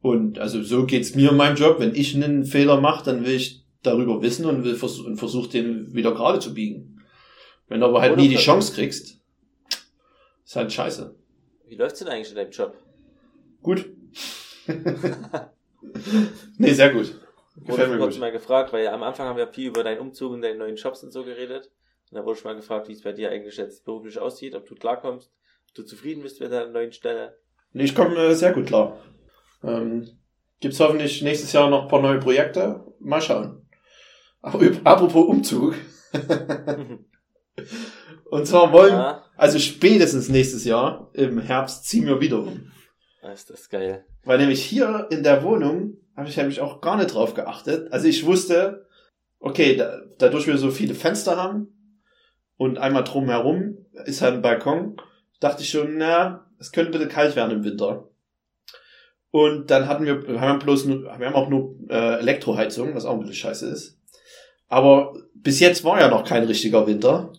Und 0.04 0.38
also 0.38 0.62
so 0.62 0.84
geht's 0.84 1.14
mir 1.14 1.30
in 1.30 1.38
meinem 1.38 1.56
Job. 1.56 1.80
Wenn 1.80 1.94
ich 1.94 2.14
einen 2.14 2.44
Fehler 2.44 2.78
mache, 2.78 3.06
dann 3.06 3.24
will 3.24 3.36
ich 3.36 3.64
darüber 3.82 4.20
wissen 4.20 4.44
und 4.44 4.62
will 4.62 4.74
vers 4.74 4.98
und 4.98 5.16
versuche 5.16 5.48
den 5.48 5.94
wieder 5.94 6.12
gerade 6.12 6.40
zu 6.40 6.52
biegen. 6.52 7.02
Wenn 7.68 7.80
du 7.80 7.86
aber 7.86 8.02
halt 8.02 8.12
Oder 8.12 8.20
nie 8.20 8.28
die 8.28 8.36
Chance 8.36 8.74
kriegst, 8.74 9.18
ist 10.44 10.56
halt 10.56 10.70
scheiße. 10.70 11.14
Wie 11.68 11.76
läuft's 11.76 12.00
denn 12.00 12.08
eigentlich 12.08 12.28
in 12.28 12.36
deinem 12.36 12.50
Job? 12.50 12.76
Gut. 13.62 13.86
nee, 16.58 16.74
sehr 16.74 16.92
gut. 16.92 17.18
Wurde 17.54 17.70
Gefällt 17.70 17.90
mir 17.92 17.96
kurz 17.96 18.14
gut. 18.16 18.20
mal 18.20 18.32
gefragt, 18.32 18.74
weil 18.74 18.86
am 18.88 19.02
Anfang 19.02 19.26
haben 19.26 19.38
wir 19.38 19.48
viel 19.48 19.68
über 19.68 19.84
deinen 19.84 20.00
Umzug 20.00 20.32
und 20.32 20.42
deine 20.42 20.58
neuen 20.58 20.76
Jobs 20.76 21.02
und 21.02 21.12
so 21.12 21.24
geredet. 21.24 21.70
Und 22.10 22.18
da 22.18 22.26
wurde 22.26 22.38
ich 22.38 22.44
mal 22.44 22.54
gefragt, 22.54 22.88
wie 22.88 22.92
es 22.92 23.00
bei 23.00 23.12
dir 23.12 23.30
eigentlich 23.30 23.56
jetzt 23.56 23.86
beruflich 23.86 24.18
aussieht, 24.18 24.54
ob 24.54 24.66
du 24.66 24.74
klarkommst, 24.74 25.32
ob 25.70 25.74
du 25.76 25.82
zufrieden 25.82 26.22
bist 26.22 26.42
mit 26.42 26.52
deiner 26.52 26.70
neuen 26.70 26.92
Stelle. 26.92 27.38
Nee, 27.72 27.84
ich 27.84 27.94
komme 27.94 28.14
äh, 28.16 28.34
sehr 28.34 28.52
gut 28.52 28.66
klar. 28.66 28.98
Ähm, 29.64 30.08
gibt's 30.60 30.80
hoffentlich 30.80 31.22
nächstes 31.22 31.52
Jahr 31.52 31.70
noch 31.70 31.82
ein 31.82 31.88
paar 31.88 32.02
neue 32.02 32.18
Projekte. 32.18 32.84
Mal 33.00 33.20
schauen. 33.20 33.66
Apropos 34.42 35.26
Umzug. 35.26 35.74
Und 38.30 38.46
zwar 38.46 38.72
wollen, 38.72 38.92
Ja, 38.92 39.24
Also 39.36 39.58
spätestens 39.58 40.28
nächstes 40.28 40.64
Jahr 40.64 41.10
im 41.14 41.38
Herbst 41.38 41.86
ziehen 41.86 42.06
wir 42.06 42.20
wieder 42.20 42.40
um. 42.40 42.70
Ist 43.32 43.50
das 43.50 43.68
geil. 43.70 44.04
Weil 44.24 44.38
nämlich 44.38 44.64
hier 44.64 45.08
in 45.10 45.22
der 45.22 45.42
Wohnung 45.42 45.96
habe 46.16 46.28
ich 46.28 46.36
nämlich 46.36 46.60
auch 46.60 46.80
gar 46.80 46.96
nicht 46.96 47.14
drauf 47.14 47.34
geachtet. 47.34 47.92
Also 47.92 48.06
ich 48.06 48.26
wusste, 48.26 48.86
okay, 49.40 49.76
da, 49.76 50.02
dadurch 50.18 50.46
wir 50.46 50.58
so 50.58 50.70
viele 50.70 50.94
Fenster 50.94 51.36
haben 51.36 52.00
und 52.56 52.78
einmal 52.78 53.04
drumherum 53.04 53.78
ist 54.04 54.22
halt 54.22 54.34
ein 54.34 54.42
Balkon, 54.42 54.96
dachte 55.40 55.62
ich 55.62 55.70
schon, 55.70 55.96
na, 55.96 56.46
es 56.58 56.72
könnte 56.72 56.92
bisschen 56.92 57.08
kalt 57.08 57.36
werden 57.36 57.58
im 57.58 57.64
Winter. 57.64 58.08
Und 59.34 59.68
dann 59.72 59.88
hatten 59.88 60.06
wir, 60.06 60.28
wir 60.28 60.40
haben 60.40 60.60
bloß, 60.60 60.84
nur, 60.84 61.02
wir 61.18 61.26
haben 61.26 61.34
auch 61.34 61.48
nur 61.48 61.74
äh, 61.90 62.20
Elektroheizung, 62.20 62.94
was 62.94 63.04
auch 63.04 63.14
ein 63.14 63.18
bisschen 63.18 63.34
scheiße 63.34 63.66
ist. 63.66 63.98
Aber 64.68 65.12
bis 65.34 65.58
jetzt 65.58 65.82
war 65.82 65.98
ja 65.98 66.06
noch 66.06 66.22
kein 66.22 66.44
richtiger 66.44 66.86
Winter. 66.86 67.32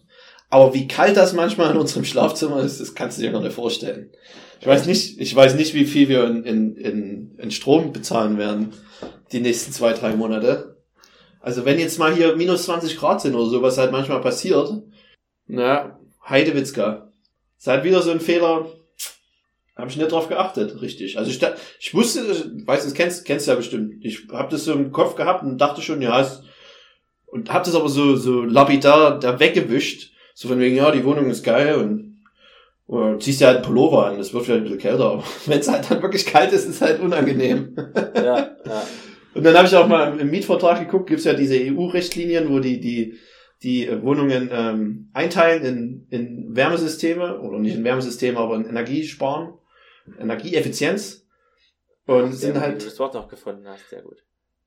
Aber 0.49 0.73
wie 0.73 0.89
kalt 0.89 1.15
das 1.15 1.31
manchmal 1.31 1.71
in 1.71 1.77
unserem 1.77 2.03
Schlafzimmer 2.03 2.59
ist, 2.59 2.81
das 2.81 2.95
kannst 2.95 3.17
du 3.17 3.21
dir 3.21 3.31
gar 3.31 3.41
nicht 3.41 3.55
vorstellen. 3.55 4.09
Ich 4.59 4.67
weiß 4.67 4.87
nicht, 4.87 5.21
ich 5.21 5.33
weiß 5.33 5.55
nicht, 5.55 5.73
wie 5.73 5.85
viel 5.85 6.09
wir 6.09 6.25
in, 6.25 6.43
in, 6.43 6.75
in, 6.75 7.35
in 7.37 7.51
Strom 7.51 7.93
bezahlen 7.93 8.37
werden 8.37 8.73
die 9.31 9.39
nächsten 9.39 9.71
zwei, 9.71 9.93
drei 9.93 10.17
Monate. 10.17 10.75
Also 11.39 11.63
wenn 11.63 11.79
jetzt 11.79 11.97
mal 11.97 12.13
hier 12.13 12.35
minus 12.35 12.63
20 12.63 12.97
Grad 12.97 13.21
sind 13.21 13.35
oder 13.35 13.49
so, 13.49 13.61
was 13.61 13.77
halt 13.77 13.93
manchmal 13.93 14.19
passiert, 14.19 14.69
na, 15.47 15.97
Heidewitzka. 16.27 17.13
Ist 17.57 17.67
halt 17.67 17.85
wieder 17.85 18.01
so 18.01 18.11
ein 18.11 18.19
Fehler, 18.19 18.65
habe 19.75 19.89
ich 19.89 19.97
nicht 19.97 20.11
drauf 20.11 20.29
geachtet, 20.29 20.81
richtig. 20.81 21.17
Also 21.17 21.31
ich, 21.31 21.41
ich 21.79 21.93
wusste, 21.93 22.21
ich 22.31 22.67
weiß, 22.67 22.83
das 22.83 22.93
kennst, 22.93 23.25
kennst 23.25 23.47
du 23.47 23.51
ja 23.51 23.57
bestimmt. 23.57 24.05
Ich 24.05 24.27
habe 24.31 24.49
das 24.51 24.65
so 24.65 24.73
im 24.73 24.91
Kopf 24.91 25.15
gehabt 25.15 25.43
und 25.43 25.57
dachte 25.57 25.81
schon, 25.81 26.01
ja, 26.01 26.21
es, 26.21 26.43
und 27.27 27.51
hab 27.51 27.65
das 27.65 27.75
aber 27.75 27.89
so, 27.89 28.15
so 28.15 28.43
lapidar 28.43 29.19
da 29.19 29.39
weggewischt. 29.39 30.13
So 30.33 30.47
von 30.47 30.59
wegen, 30.59 30.75
ja, 30.75 30.91
die 30.91 31.03
Wohnung 31.03 31.29
ist 31.29 31.43
geil 31.43 31.75
und 31.75 32.05
oder 32.87 33.19
ziehst 33.19 33.41
dir 33.41 33.47
halt 33.47 33.57
einen 33.57 33.65
Pullover 33.65 34.05
an, 34.05 34.17
das 34.17 34.33
wird 34.33 34.45
vielleicht 34.45 34.61
ein 34.61 34.63
bisschen 34.65 34.79
kälter, 34.79 35.05
aber 35.05 35.23
wenn 35.47 35.59
es 35.59 35.71
halt 35.71 35.89
dann 35.89 36.01
wirklich 36.01 36.25
kalt 36.25 36.53
ist, 36.53 36.65
ist 36.65 36.75
es 36.75 36.81
halt 36.81 36.99
unangenehm. 36.99 37.75
Ja, 38.15 38.37
ja. 38.65 38.87
Und 39.33 39.43
dann 39.43 39.55
habe 39.57 39.67
ich 39.67 39.75
auch 39.75 39.87
mal 39.87 40.17
im 40.17 40.31
Mietvertrag 40.31 40.79
geguckt, 40.79 41.09
gibt's 41.09 41.25
ja 41.25 41.33
diese 41.33 41.55
EU-Richtlinien, 41.55 42.49
wo 42.49 42.59
die, 42.59 42.79
die, 42.79 43.15
die 43.63 43.89
Wohnungen 44.01 44.49
ähm, 44.49 45.09
einteilen 45.11 45.63
in, 45.65 46.07
in 46.09 46.55
Wärmesysteme, 46.55 47.41
oder 47.41 47.59
nicht 47.59 47.75
in 47.75 47.83
Wärmesysteme, 47.83 48.39
aber 48.39 48.55
in 48.55 48.65
Energiesparen, 48.65 49.49
Energieeffizienz. 50.19 51.25
Und 52.05 52.33
Sehr 52.33 52.53
sind 52.53 52.61
halt, 52.61 52.81
du 52.81 52.85
das 52.85 52.99
Wort 52.99 53.13
noch 53.15 53.27
gefunden 53.27 53.67
hast, 53.67 53.89
sehr 53.89 54.01
gut. 54.03 54.23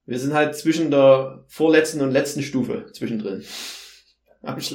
wir 0.07 0.19
sind 0.19 0.35
halt 0.35 0.57
zwischen 0.57 0.91
der 0.91 1.45
vorletzten 1.47 2.01
und 2.01 2.11
letzten 2.11 2.43
Stufe 2.43 2.87
zwischendrin. 2.93 3.45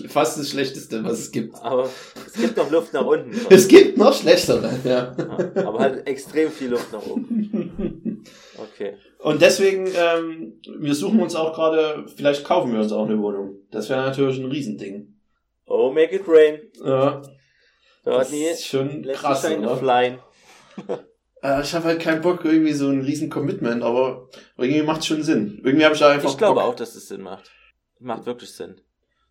Fast 0.10 0.38
das 0.38 0.50
Schlechteste, 0.50 1.04
was 1.04 1.20
es 1.20 1.32
gibt. 1.32 1.56
Aber 1.56 1.90
es 2.28 2.34
gibt 2.34 2.58
noch 2.58 2.70
Luft 2.70 2.94
nach 2.94 3.06
unten. 3.06 3.32
Es 3.50 3.68
gibt 3.68 3.98
noch 3.98 4.14
schlechtere, 4.14 4.70
ja. 4.84 5.16
Ja, 5.18 5.52
aber 5.66 5.80
halt 5.80 6.06
extrem 6.08 6.52
viel 6.52 6.70
Luft 6.70 6.92
nach 6.92 7.06
oben. 7.06 8.24
Okay. 8.58 8.98
Und 9.20 9.42
deswegen, 9.42 9.88
ähm, 9.96 10.60
wir 10.80 10.94
suchen 10.94 11.22
uns 11.22 11.34
auch 11.36 11.54
gerade, 11.54 12.06
vielleicht 12.14 12.44
kaufen 12.44 12.74
wir 12.74 12.80
uns 12.82 12.92
auch 12.92 13.06
eine 13.06 13.18
Wohnung. 13.20 13.56
Das 13.72 13.90
wäre 13.90 14.02
natürlich 14.02 14.38
ein 14.40 14.52
Riesending. 14.52 15.16
Oh, 15.66 15.92
make 15.92 16.14
it 16.14 16.24
rain. 16.28 16.60
Ja, 16.84 17.22
das 18.04 18.28
Rodney, 18.28 18.44
ist 18.46 18.66
schon 18.66 19.04
krass, 19.14 19.46
oder? 19.46 19.78
flyen. 19.78 20.20
Äh, 21.42 21.62
ich 21.62 21.74
habe 21.74 21.86
halt 21.86 22.00
keinen 22.02 22.22
Bock, 22.22 22.46
irgendwie 22.46 22.72
so 22.74 22.88
ein 22.90 23.02
riesen 23.02 23.30
Commitment, 23.30 23.84
aber 23.84 24.30
irgendwie 24.58 24.82
macht 24.84 25.06
schon 25.06 25.24
Sinn. 25.24 25.60
Irgendwie 25.64 25.84
habe 25.84 25.94
ich 25.94 26.00
da 26.00 26.10
einfach 26.10 26.30
Ich 26.30 26.38
glaube 26.38 26.62
Bock. 26.62 26.70
auch, 26.70 26.76
dass 26.76 26.96
es 26.96 27.08
Sinn 27.10 27.22
macht. 27.22 27.52
Macht 28.00 28.26
wirklich 28.26 28.52
Sinn. 28.54 28.80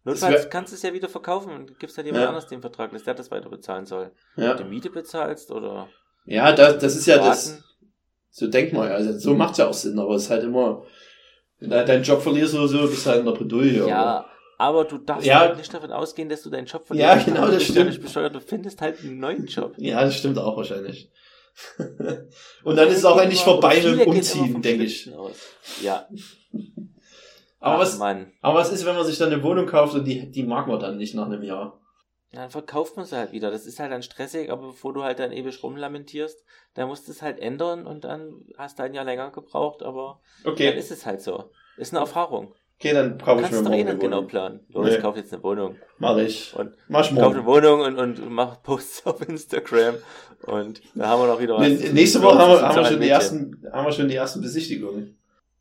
Das 0.05 0.21
Notfalls 0.21 0.51
kannst 0.51 0.73
du 0.73 0.77
es 0.77 0.83
ja 0.83 0.93
wieder 0.93 1.09
verkaufen 1.09 1.53
und 1.53 1.79
gibst 1.79 1.97
halt 1.97 2.07
jemand 2.07 2.25
Ja. 2.25 2.29
anders 2.29 2.49
den 2.49 2.61
Vertrag, 2.61 2.91
dass 2.93 3.05
der 3.05 3.15
das 3.15 3.31
weiter 3.31 3.49
bezahlen 3.49 3.87
soll. 3.87 4.11
Ob 4.37 4.43
Ja, 4.43 4.55
du 4.55 4.65
Miete 4.65 4.91
bezahlst 4.91 5.51
oder 5.53 5.89
ja 6.27 6.53
das, 6.53 6.79
das 6.79 6.97
ist 6.97 7.07
ja 7.07 7.17
das, 7.19 7.51
Raten. 7.53 7.65
so 8.31 8.47
denkt 8.49 8.73
man 8.73 8.89
ja. 8.89 8.95
Also, 8.95 9.17
so 9.19 9.35
macht's 9.35 9.59
ja 9.59 9.69
auch 9.69 9.75
Sinn, 9.75 9.99
aber 9.99 10.15
es 10.17 10.25
ist 10.25 10.31
halt 10.31 10.43
immer, 10.45 10.85
wenn 11.61 11.71
du 11.71 11.85
deinen 11.85 12.03
Job 12.03 12.21
verlierst 12.21 12.55
oder 12.55 12.67
so, 12.69 12.81
bist 12.89 13.07
du 13.07 13.11
halt 13.11 13.21
in 13.21 13.27
der 13.27 13.33
Bredouille. 13.33 13.87
Ja, 13.87 14.27
aber 14.59 14.85
du 14.85 14.99
darfst 14.99 15.25
Ja. 15.27 15.39
halt 15.41 15.57
nicht 15.57 15.73
davon 15.73 15.93
ausgien, 15.93 16.29
dass 16.29 16.43
du 16.43 16.51
deinen 16.51 16.67
Job 16.67 16.83
Ja, 16.91 17.17
verlierst. 17.17 17.27
genau, 17.27 17.47
das 17.47 17.55
ja 17.55 17.61
stimmt. 17.73 17.89
nicht 17.91 18.03
bescheuert, 18.03 18.35
du 18.35 18.41
findest 18.41 18.81
halt 18.81 19.01
einen 19.01 19.19
neuen 19.21 19.47
Job. 19.47 19.75
Ja, 19.79 20.03
das 20.05 20.17
stimmt 20.17 20.37
auch 20.39 20.57
wahrscheinlich. 20.57 21.11
Und 22.65 22.77
dann 22.77 22.89
ist 22.89 22.99
es 22.99 23.05
auch 23.05 23.19
endlich 23.21 23.41
vorbei 23.41 23.77
mit 23.77 23.85
dem 23.85 24.09
Umziehen, 24.09 24.63
denke 24.63 24.85
ich. 24.85 25.13
Aus. 25.15 25.37
Ja, 25.83 26.09
Aber 27.61 27.75
Ach, 27.77 27.81
was, 27.81 27.99
Mann. 27.99 28.33
aber 28.41 28.59
was 28.59 28.73
ist, 28.73 28.85
wenn 28.85 28.95
man 28.97 29.05
sich 29.07 29.19
dann 29.19 29.33
eine 29.33 29.43
Wohnung 29.43 29.67
kauft 29.67 29.95
und 29.95 30.05
die, 30.05 30.31
die 30.31 30.43
mag 30.43 30.67
man 30.67 30.81
dann 30.81 30.97
nicht 30.97 31.15
nach 31.15 31.27
einem 31.27 31.43
Jahr? 31.43 31.79
Dann 32.33 32.51
verkauft 32.51 32.97
man 32.97 33.05
sie 33.05 33.17
halt 33.17 33.33
wieder. 33.33 33.51
Das 33.51 33.67
ist 33.67 33.79
halt 33.79 33.93
dann 33.93 34.03
stressig, 34.03 34.51
aber 34.51 34.69
bevor 34.69 34.95
du 34.95 35.03
halt 35.05 35.19
dann 35.19 35.33
ewig 35.33 35.63
rumlamentierst, 35.63 36.43
dann 36.75 36.89
musst 36.89 37.07
du 37.07 37.13
es 37.13 37.21
halt 37.21 37.39
ändern 37.39 37.87
und 37.87 38.05
dann 38.05 38.47
hast 38.57 38.79
du 38.79 38.83
ein 38.85 38.95
Jahr 38.95 39.05
länger 39.05 39.31
gebraucht, 39.31 39.83
aber 39.83 40.21
dann 40.43 40.53
Okay, 40.55 40.77
ist 40.77 40.91
es 40.91 41.05
halt 41.05 41.21
so. 41.21 41.51
Ist 41.77 41.93
eine 41.93 42.01
Erfahrung. 42.01 42.55
Okay, 42.83 42.95
dann 42.95 43.17
kaufe 43.19 43.45
ich 43.45 43.51
mir 43.51 43.63
morgen 43.63 43.75
eh 43.75 43.81
eine 43.83 43.97
genau 43.97 44.23
planen. 44.23 44.61
Los, 44.71 44.89
Nee. 44.89 44.99
kauf 44.99 45.17
jetzt 45.17 45.33
eine 45.33 45.43
Wohnung. 45.43 45.77
Mach 45.99 46.17
ich. 46.17 46.53
Und 46.57 46.75
Mach 46.89 47.05
ich 47.05 47.13
morgen. 47.13 47.37
eine 47.37 47.47
Wohnung 47.47 47.81
und, 47.83 47.97
und 47.97 48.31
mach 48.31 48.61
Posts 48.63 49.07
auf 49.07 49.29
Instagram. 49.29 49.97
Und 50.43 50.83
da 50.95 51.09
haben 51.09 51.23
wir 51.23 51.29
noch 51.29 51.41
wieder 51.41 51.55
was. 51.57 51.69
Nee, 51.69 51.91
nächste 51.91 52.21
Woche 52.23 52.39
haben 52.39 52.53
wir, 52.53 52.63
haben 52.63 52.77
wir 52.77 52.85
schon 52.85 53.01
die 53.01 53.09
ersten, 53.09 53.65
haben 53.73 53.87
wir 53.87 53.93
schon 53.93 54.09
die 54.09 54.17
ersten 54.17 54.41
Besichtigungen. 54.41 55.17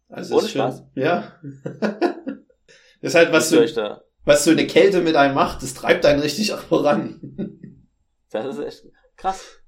Also 0.10 0.36
Ohne 0.36 0.45
ist 0.45 0.51
schon, 0.51 0.62
Spaß? 0.62 0.84
Ja. 0.95 1.39
das 1.79 2.34
ist 3.01 3.15
halt, 3.15 3.31
was 3.31 3.53
euch 3.53 3.73
da? 3.75 4.01
was 4.25 4.43
so 4.43 4.51
eine 4.51 4.65
Kälte 4.67 5.01
mit 5.01 5.15
einem 5.15 5.36
macht, 5.36 5.62
das 5.62 5.73
treibt 5.73 6.05
einen 6.05 6.21
richtig 6.21 6.51
voran. 6.69 7.19
Das 8.31 8.45
ist 8.45 8.60
echt 8.60 8.84
krass. 9.15 9.60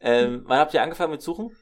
Ähm, 0.00 0.42
wann 0.46 0.58
habt 0.58 0.72
ihr 0.74 0.82
angefangen 0.82 1.12
mit 1.12 1.22
Suchen? 1.22 1.54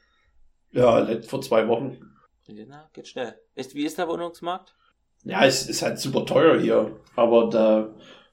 Ja, 0.71 1.05
vor 1.27 1.41
zwei 1.41 1.67
Wochen. 1.67 1.99
Na, 2.47 2.89
geht 2.93 3.07
schnell. 3.07 3.35
Ist, 3.55 3.75
wie 3.75 3.85
ist 3.85 3.97
der 3.97 4.07
Wohnungsmarkt? 4.07 4.75
Ja, 5.23 5.45
es 5.45 5.67
ist 5.69 5.81
halt 5.81 5.99
super 5.99 6.25
teuer 6.25 6.59
hier. 6.59 6.91
Aber 7.15 7.49
da 7.49 7.89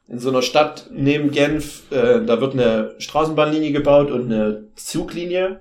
in 0.09 0.19
so 0.19 0.31
einer 0.31 0.43
Stadt 0.43 0.89
neben 0.91 1.31
Genf, 1.31 1.91
äh, 1.91 2.25
da 2.25 2.41
wird 2.41 2.55
eine 2.55 2.95
Straßenbahnlinie 2.99 3.73
gebaut 3.73 4.11
und 4.11 4.33
eine 4.33 4.69
Zuglinie. 4.75 5.61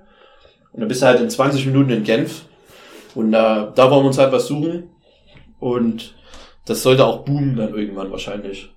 Und 0.72 0.80
dann 0.80 0.88
bist 0.88 1.02
du 1.02 1.06
halt 1.06 1.20
in 1.20 1.28
20 1.28 1.66
Minuten 1.66 1.90
in 1.90 2.04
Genf. 2.04 2.44
Und 3.14 3.32
da, 3.32 3.72
da 3.74 3.90
wollen 3.90 4.04
wir 4.04 4.08
uns 4.08 4.18
halt 4.18 4.32
was 4.32 4.46
suchen. 4.46 4.90
Und 5.60 6.14
das 6.66 6.82
sollte 6.82 7.04
auch 7.04 7.24
boomen 7.24 7.56
dann 7.56 7.74
irgendwann 7.74 8.10
wahrscheinlich. 8.10 8.70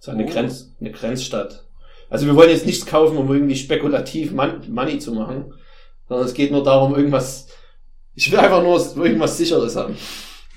So 0.00 0.10
eine, 0.10 0.24
Oh. 0.24 0.28
Grenz, 0.28 0.74
eine 0.80 0.90
Grenzstadt. 0.90 1.64
Also 2.10 2.26
wir 2.26 2.34
wollen 2.34 2.50
jetzt 2.50 2.66
nichts 2.66 2.86
kaufen, 2.86 3.18
um 3.18 3.30
irgendwie 3.32 3.56
spekulativ 3.56 4.32
Mon 4.32 4.62
Money 4.68 4.98
zu 4.98 5.12
machen. 5.12 5.52
Sondern 6.08 6.26
es 6.26 6.34
geht 6.34 6.50
nur 6.50 6.64
darum, 6.64 6.94
irgendwas. 6.94 7.48
Ich 8.14 8.32
will 8.32 8.38
einfach 8.38 8.62
nur 8.62 8.78
irgendwas 9.04 9.36
sicheres 9.36 9.76
haben. 9.76 9.96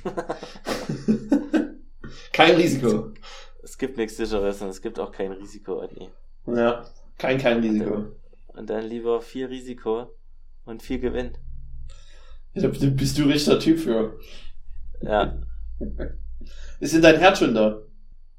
kein 2.33 2.55
Risiko. 2.55 3.13
Es 3.63 3.77
gibt 3.77 3.97
nichts 3.97 4.17
sicheres 4.17 4.61
und 4.61 4.69
es 4.69 4.81
gibt 4.81 4.99
auch 4.99 5.11
kein 5.11 5.31
Risiko, 5.31 5.73
Rodney. 5.73 6.09
Ja, 6.47 6.85
kein, 7.17 7.37
kein 7.37 7.59
Risiko. 7.59 8.07
Und 8.47 8.69
dann 8.69 8.85
lieber 8.85 9.21
viel 9.21 9.45
Risiko 9.45 10.13
und 10.65 10.83
viel 10.83 10.99
Gewinn. 10.99 11.37
Da 12.53 12.67
bist 12.67 13.17
du 13.17 13.23
richtiger 13.23 13.59
Typ 13.59 13.79
für. 13.79 14.19
Ja. 15.01 15.39
Ist 16.79 16.93
denn 16.93 17.01
dein 17.01 17.17
Herz 17.17 17.39
schon 17.39 17.53
da? 17.53 17.81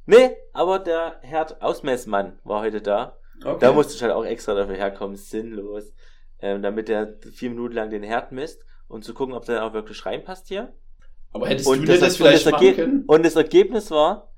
Nee, 0.05 0.37
aber 0.53 0.79
der 0.79 1.19
Herd-Ausmessmann 1.23 2.39
war 2.45 2.61
heute 2.61 2.83
da. 2.83 3.17
Okay. 3.45 3.59
Da 3.61 3.73
musste 3.73 3.95
ich 3.95 4.03
halt 4.03 4.13
auch 4.13 4.25
extra 4.25 4.55
dafür 4.55 4.77
herkommen, 4.77 5.17
sinnlos. 5.17 5.93
Ähm, 6.41 6.61
damit 6.61 6.89
der 6.89 7.17
vier 7.33 7.51
Minuten 7.51 7.75
lang 7.75 7.91
den 7.91 8.03
Herd 8.03 8.33
misst 8.33 8.65
und 8.89 9.05
zu 9.05 9.15
gucken, 9.15 9.35
ob 9.35 9.45
der 9.47 9.65
auch 9.65 9.73
wirklich 9.73 10.05
reinpasst 10.05 10.49
hier. 10.49 10.75
Aber 11.33 11.49
hättest 11.49 11.69
Und 11.69 11.83
du 11.83 11.87
das, 11.87 12.01
das 12.01 12.17
vielleicht 12.17 12.51
machen 12.51 12.77
können? 12.77 13.05
und 13.07 13.25
das 13.25 13.37
Ergebnis 13.37 13.91
war, 13.91 14.29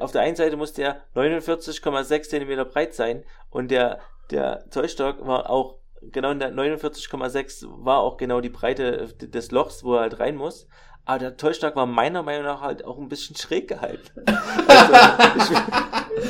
auf 0.00 0.12
der 0.12 0.22
einen 0.22 0.36
Seite 0.36 0.56
musste 0.56 0.82
er 0.82 1.02
49,6 1.14 2.22
Zentimeter 2.28 2.64
breit 2.64 2.94
sein 2.94 3.24
und 3.50 3.70
der, 3.70 4.00
der 4.30 4.64
Zollstock 4.70 5.26
war 5.26 5.50
auch 5.50 5.78
genau 6.12 6.30
in 6.30 6.38
der 6.38 6.52
49,6 6.52 7.66
war 7.84 7.98
auch 8.00 8.16
genau 8.16 8.40
die 8.40 8.50
Breite 8.50 9.08
des 9.18 9.50
Lochs, 9.50 9.84
wo 9.84 9.94
er 9.94 10.02
halt 10.02 10.20
rein 10.20 10.36
muss. 10.36 10.66
Aber 11.06 11.18
der 11.18 11.36
Zollstock 11.36 11.76
war 11.76 11.86
meiner 11.86 12.22
Meinung 12.22 12.44
nach 12.44 12.60
halt 12.62 12.84
auch 12.84 12.98
ein 12.98 13.08
bisschen 13.08 13.36
schräg 13.36 13.68
gehalten. 13.68 14.10
Also, 14.66 15.54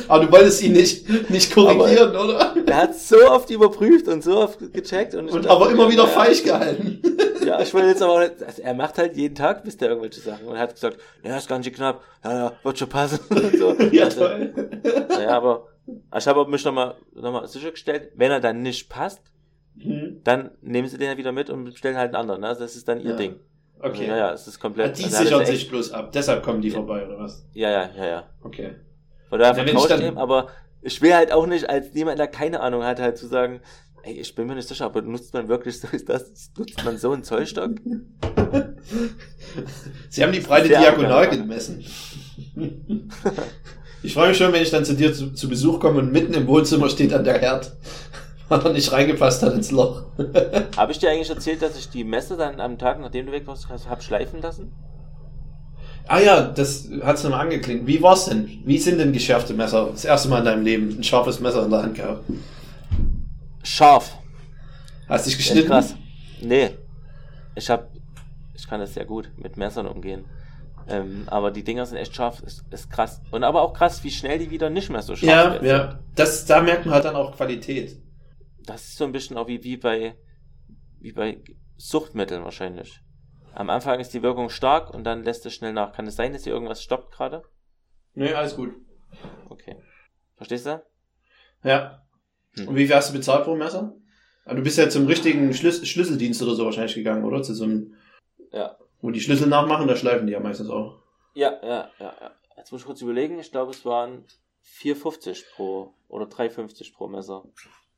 Aber 0.08 0.24
du 0.24 0.32
wolltest 0.32 0.62
ihn 0.62 0.72
nicht, 0.72 1.30
nicht 1.30 1.52
korrigieren, 1.54 2.14
oder? 2.16 2.54
der 2.66 2.76
hat 2.76 2.94
so 2.96 3.16
oft 3.30 3.50
überprüft 3.50 4.08
und 4.08 4.22
so 4.22 4.38
oft 4.38 4.58
gecheckt 4.72 5.14
und, 5.14 5.30
Und 5.30 5.46
aber 5.46 5.70
immer 5.70 5.88
wieder 5.90 6.04
naja, 6.04 6.14
falsch 6.14 6.42
gehalten. 6.42 7.00
Ja, 7.44 7.60
ich 7.60 7.72
will 7.74 7.84
jetzt 7.84 8.02
aber 8.02 8.18
also 8.46 8.62
er 8.62 8.74
macht 8.74 8.98
halt 8.98 9.16
jeden 9.16 9.34
Tag, 9.34 9.64
bis 9.64 9.76
der 9.76 9.88
irgendwelche 9.90 10.20
Sachen 10.20 10.46
und 10.46 10.54
er 10.54 10.60
hat 10.62 10.74
gesagt, 10.74 10.98
ja, 11.22 11.36
ist 11.36 11.48
ganz 11.48 11.66
schön 11.66 11.74
knapp, 11.74 12.02
ja, 12.24 12.32
ja, 12.32 12.52
wird 12.62 12.78
schon 12.78 12.88
passen. 12.88 13.18
Und 13.30 13.56
so. 13.58 13.74
ja, 13.92 14.04
Also, 14.04 14.20
toll. 14.20 14.52
Naja, 15.10 15.30
aber 15.36 15.66
ich 16.16 16.26
habe 16.26 16.46
mich 16.46 16.64
nochmal 16.64 16.94
noch 17.14 17.32
mal 17.32 17.46
sichergestellt, 17.46 18.12
wenn 18.16 18.30
er 18.30 18.40
dann 18.40 18.62
nicht 18.62 18.88
passt, 18.88 19.20
Hm, 19.78 20.20
dann 20.22 20.52
nehmen 20.62 20.86
sie 20.86 20.98
den 20.98 21.08
ja 21.10 21.16
wieder 21.16 21.32
mit 21.32 21.50
und 21.50 21.64
bestellen 21.64 21.96
halt 21.96 22.14
einen 22.14 22.16
anderen. 22.16 22.42
Ne? 22.42 22.46
Also 22.48 22.60
das 22.62 22.76
ist 22.76 22.86
dann 22.86 23.00
ihr 23.00 23.10
Ja. 23.10 23.16
Ding. 23.16 23.34
Also, 23.80 23.96
Okay. 24.00 24.06
naja, 24.08 24.32
es 24.32 24.46
ist 24.46 24.54
Ja, 24.54 24.60
komplett. 24.62 24.96
die 24.98 25.02
also 25.04 25.16
er 25.16 25.18
hat 25.20 25.26
sichern 25.26 25.46
sich 25.46 25.68
bloß 25.68 25.90
ab. 25.92 26.12
Deshalb 26.12 26.44
kommen 26.44 26.62
die 26.62 26.68
Ja. 26.68 26.76
vorbei, 26.76 27.04
oder 27.04 27.18
was? 27.18 27.44
Ja, 27.54 27.70
ja, 27.70 27.90
ja, 27.96 28.06
ja. 28.06 28.24
Okay. 28.44 28.76
Ich 29.34 29.86
dann- 29.86 30.00
dem, 30.00 30.18
aber 30.18 30.48
ich 30.82 31.00
will 31.02 31.14
halt 31.14 31.32
auch 31.32 31.46
nicht, 31.46 31.68
als 31.68 31.94
jemand, 31.94 32.18
der 32.18 32.28
keine 32.28 32.60
Ahnung 32.60 32.84
hat, 32.84 33.00
halt 33.00 33.16
zu 33.18 33.26
sagen, 33.26 33.60
ey, 34.02 34.12
ich 34.14 34.34
bin 34.34 34.46
mir 34.46 34.54
nicht 34.54 34.68
sicher, 34.68 34.84
aber 34.84 35.02
nutzt 35.02 35.32
man 35.34 35.48
wirklich 35.48 35.80
so, 35.80 35.88
das, 36.06 36.50
nutzt 36.56 36.84
man 36.84 36.98
so 36.98 37.12
einen 37.12 37.24
Zollstock? 37.24 37.72
Sie 40.10 40.22
haben 40.22 40.32
die 40.32 40.40
breite 40.40 40.68
Sehr 40.68 40.80
Diagonal 40.80 41.28
gemessen. 41.28 41.84
Ich 44.02 44.12
freue 44.14 44.28
mich 44.28 44.36
schon, 44.36 44.52
wenn 44.52 44.62
ich 44.62 44.70
dann 44.70 44.84
zu 44.84 44.94
dir 44.94 45.14
zu, 45.14 45.32
zu 45.32 45.48
Besuch 45.48 45.80
komme 45.80 46.00
und 46.00 46.12
mitten 46.12 46.34
im 46.34 46.46
Wohnzimmer 46.46 46.90
steht 46.90 47.12
dann 47.12 47.24
der 47.24 47.40
Herd, 47.40 47.72
weil 48.48 48.60
er 48.60 48.72
nicht 48.72 48.92
reingepasst 48.92 49.42
hat 49.42 49.54
ins 49.54 49.70
Loch. 49.70 50.04
Habe 50.76 50.92
ich 50.92 50.98
dir 50.98 51.10
eigentlich 51.10 51.30
erzählt, 51.30 51.62
dass 51.62 51.78
ich 51.78 51.88
die 51.88 52.04
Messe 52.04 52.36
dann 52.36 52.60
am 52.60 52.78
Tag, 52.78 53.00
nachdem 53.00 53.26
du 53.26 53.32
weg 53.32 53.46
warst, 53.46 53.68
hab 53.68 54.02
schleifen 54.02 54.42
lassen? 54.42 54.72
Ah 56.06 56.20
ja, 56.20 56.42
das 56.42 56.88
hat's 57.02 57.22
nochmal 57.22 57.40
angeklingt. 57.40 57.86
Wie 57.86 58.02
war's 58.02 58.26
denn? 58.26 58.62
Wie 58.64 58.78
sind 58.78 58.98
denn 58.98 59.12
geschärfte 59.12 59.54
Messer? 59.54 59.88
Das 59.90 60.04
erste 60.04 60.28
Mal 60.28 60.40
in 60.40 60.44
deinem 60.44 60.62
Leben 60.64 60.98
ein 60.98 61.04
scharfes 61.04 61.40
Messer 61.40 61.64
in 61.64 61.70
der 61.70 61.82
Hand 61.82 61.94
gehabt. 61.94 62.24
Scharf. 63.62 64.16
Hast 65.08 65.26
dich 65.26 65.36
geschnitten? 65.36 65.68
krass. 65.68 65.94
Nee. 66.42 66.70
Ich 67.54 67.70
hab, 67.70 67.88
ich 68.54 68.66
kann 68.66 68.80
das 68.80 68.94
sehr 68.94 69.04
gut 69.06 69.30
mit 69.36 69.56
Messern 69.56 69.86
umgehen. 69.86 70.24
Ähm, 70.86 71.22
aber 71.26 71.50
die 71.50 71.64
Dinger 71.64 71.86
sind 71.86 71.96
echt 71.96 72.14
scharf, 72.14 72.40
ist, 72.42 72.64
ist 72.70 72.90
krass. 72.90 73.22
Und 73.30 73.42
aber 73.42 73.62
auch 73.62 73.72
krass, 73.72 74.04
wie 74.04 74.10
schnell 74.10 74.38
die 74.38 74.50
wieder 74.50 74.68
nicht 74.68 74.90
mehr 74.90 75.00
so 75.00 75.16
scharf 75.16 75.30
Ja, 75.30 75.52
sind. 75.54 75.64
ja. 75.64 75.98
Das, 76.14 76.44
da 76.44 76.60
merkt 76.60 76.84
man 76.84 76.94
halt 76.94 77.06
dann 77.06 77.16
auch 77.16 77.34
Qualität. 77.34 77.96
Das 78.66 78.82
ist 78.84 78.98
so 78.98 79.04
ein 79.04 79.12
bisschen 79.12 79.38
auch 79.38 79.48
wie, 79.48 79.62
wie 79.64 79.78
bei, 79.78 80.14
wie 81.00 81.12
bei 81.12 81.38
Suchtmitteln 81.78 82.44
wahrscheinlich. 82.44 83.00
Am 83.54 83.70
Anfang 83.70 84.00
ist 84.00 84.12
die 84.14 84.22
Wirkung 84.22 84.48
stark 84.50 84.92
und 84.92 85.04
dann 85.04 85.22
lässt 85.24 85.46
es 85.46 85.54
schnell 85.54 85.72
nach. 85.72 85.92
Kann 85.92 86.06
es 86.06 86.16
sein, 86.16 86.32
dass 86.32 86.44
hier 86.44 86.52
irgendwas 86.52 86.82
stoppt 86.82 87.12
gerade? 87.12 87.42
Nee, 88.14 88.32
alles 88.32 88.56
gut. 88.56 88.74
Okay. 89.48 89.76
Verstehst 90.36 90.66
du? 90.66 90.82
Ja. 91.62 92.02
Hm. 92.56 92.68
Und 92.68 92.76
wie 92.76 92.86
viel 92.86 92.94
hast 92.96 93.10
du 93.10 93.14
bezahlt 93.16 93.44
pro 93.44 93.54
Messer? 93.56 93.94
Ah, 94.44 94.54
Du 94.54 94.62
bist 94.62 94.76
ja 94.78 94.88
zum 94.88 95.06
richtigen 95.06 95.52
Schlüs 95.54 95.86
Schlüsseldienst 95.86 96.42
oder 96.42 96.54
so 96.54 96.64
wahrscheinlich 96.64 96.94
gegangen, 96.94 97.24
oder? 97.24 97.42
Zu 97.42 97.54
so 97.54 97.64
einem, 97.64 97.94
Ja. 98.52 98.76
wo 99.00 99.10
die 99.10 99.20
Schlüssel 99.20 99.48
nachmachen, 99.48 99.86
da 99.88 99.96
schleifen 99.96 100.26
die 100.26 100.32
ja 100.32 100.40
meistens 100.40 100.68
auch. 100.70 101.00
Ja, 101.34 101.52
ja, 101.62 101.90
ja, 101.98 102.14
ja. 102.20 102.30
Jetzt 102.56 102.70
muss 102.72 102.82
ich 102.82 102.86
kurz 102.86 103.00
überlegen. 103.02 103.38
Ich 103.38 103.50
glaube, 103.50 103.70
es 103.72 103.84
waren 103.84 104.24
4,50 104.64 105.44
pro 105.54 105.94
oder 106.08 106.26
3,50 106.26 106.94
pro 106.94 107.08
Messer. 107.08 107.44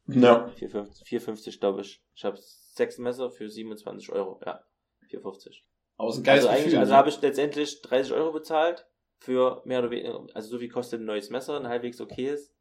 Ja. 0.07 0.47
4,50, 0.59 1.05
4,50 1.05 1.61
glaube 1.61 1.81
ich. 1.83 2.01
Ich 2.15 2.25
habe 2.25 2.37
sechs 2.39 2.99
Messer 2.99 3.31
für 3.31 3.49
27 3.49 4.11
Euro. 4.13 4.41
Ja, 4.47 4.61
4,50. 5.07 5.63
Aus 5.97 6.23
geiles 6.23 6.45
Also 6.45 6.49
eigentlich, 6.49 6.79
also 6.79 6.93
ne? 6.93 6.99
habe 6.99 7.09
ich 7.09 7.21
letztendlich 7.21 7.81
30 7.83 8.13
Euro 8.13 8.33
bezahlt 8.33 8.87
für 9.19 9.63
mehr 9.65 9.79
oder 9.81 9.91
weniger, 9.91 10.27
also 10.35 10.51
so 10.51 10.59
viel 10.59 10.69
kostet 10.69 11.01
ein 11.01 11.07
neues 11.07 11.31
Messer, 11.31 11.59
ein 11.59 11.69
halbwegs 11.69 12.01
okayes, 12.01 12.55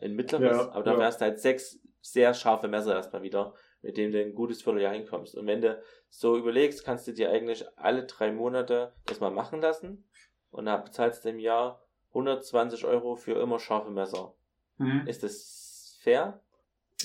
ein 0.00 0.14
mittleres, 0.14 0.56
Ja, 0.58 0.72
aber 0.72 0.82
dafür 0.84 1.02
ja. 1.02 1.06
hast 1.06 1.20
du 1.20 1.24
halt 1.26 1.38
sechs 1.40 1.78
sehr 2.00 2.34
scharfe 2.34 2.66
Messer 2.66 2.94
erstmal 2.94 3.22
wieder, 3.22 3.54
mit 3.82 3.96
denen 3.96 4.12
du 4.12 4.20
ein 4.20 4.34
gutes 4.34 4.62
Vierteljahr 4.62 4.92
hinkommst. 4.92 5.36
Und 5.36 5.46
wenn 5.46 5.60
du 5.60 5.80
so 6.10 6.36
überlegst, 6.36 6.84
kannst 6.84 7.06
du 7.06 7.12
dir 7.12 7.30
eigentlich 7.30 7.64
alle 7.76 8.04
drei 8.06 8.32
Monate 8.32 8.92
das 9.06 9.20
mal 9.20 9.30
machen 9.30 9.60
lassen 9.60 10.04
und 10.50 10.66
dann 10.66 10.82
bezahlst 10.82 11.24
du 11.24 11.28
im 11.28 11.38
Jahr 11.38 11.80
120 12.08 12.84
Euro 12.84 13.14
für 13.14 13.40
immer 13.40 13.60
scharfe 13.60 13.90
Messer. 13.90 14.34
Mhm. 14.78 15.06
Ist 15.06 15.22
das 15.22 15.98
fair? 16.02 16.40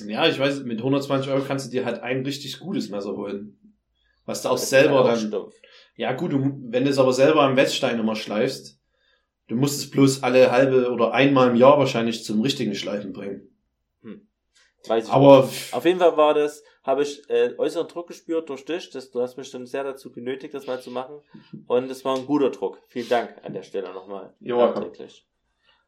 Ja, 0.05 0.27
ich 0.27 0.39
weiß, 0.39 0.63
mit 0.63 0.79
120 0.79 1.31
Euro 1.31 1.43
kannst 1.45 1.67
du 1.67 1.71
dir 1.71 1.85
halt 1.85 2.01
ein 2.01 2.23
richtig 2.23 2.59
gutes 2.59 2.89
Messer 2.89 3.15
holen. 3.15 3.66
Was 4.27 4.43
du 4.43 4.49
auch 4.49 4.53
Das 4.59 4.69
selber 4.69 5.03
dann. 5.03 5.17
stumpf. 5.17 5.55
Ja, 5.95 6.13
gut, 6.13 6.31
du, 6.31 6.39
wenn 6.65 6.83
du 6.83 6.91
es 6.91 6.99
aber 6.99 7.13
selber 7.13 7.41
am 7.41 7.55
Wetzstein 7.55 7.99
immer 7.99 8.15
schleifst, 8.15 8.79
du 9.47 9.55
musst 9.55 9.79
es 9.79 9.89
bloß 9.89 10.21
alle 10.21 10.51
halbe 10.51 10.91
oder 10.91 11.13
einmal 11.13 11.49
im 11.49 11.55
Jahr 11.55 11.79
wahrscheinlich 11.79 12.23
zum 12.23 12.41
richtigen 12.41 12.75
Schleifen 12.75 13.13
bringen. 13.13 13.49
Weiß 14.87 15.05
ich 15.05 15.11
Aber 15.11 15.39
Auf 15.71 15.85
jeden 15.85 15.99
Fall 15.99 16.15
war 16.15 16.33
das, 16.33 16.63
habe 16.83 17.03
ich 17.03 17.29
äh, 17.29 17.53
äußeren 17.57 17.87
Druck 17.87 18.07
gespürt 18.07 18.47
durch 18.49 18.63
dich. 18.63 18.89
Das, 18.91 19.11
du 19.11 19.21
hast 19.21 19.35
mich 19.37 19.49
schon 19.49 19.65
sehr 19.65 19.83
dazu 19.83 20.11
genötigt, 20.11 20.53
das 20.53 20.67
mal 20.67 20.79
zu 20.79 20.91
machen. 20.91 21.19
Und 21.65 21.89
es 21.91 22.05
war 22.05 22.15
ein 22.15 22.25
guter 22.25 22.51
Druck. 22.51 22.79
Vielen 22.87 23.09
Dank 23.09 23.35
an 23.43 23.53
der 23.53 23.63
Stelle 23.63 23.91
nochmal. 23.91 24.33
Nachträglich. 24.39 25.25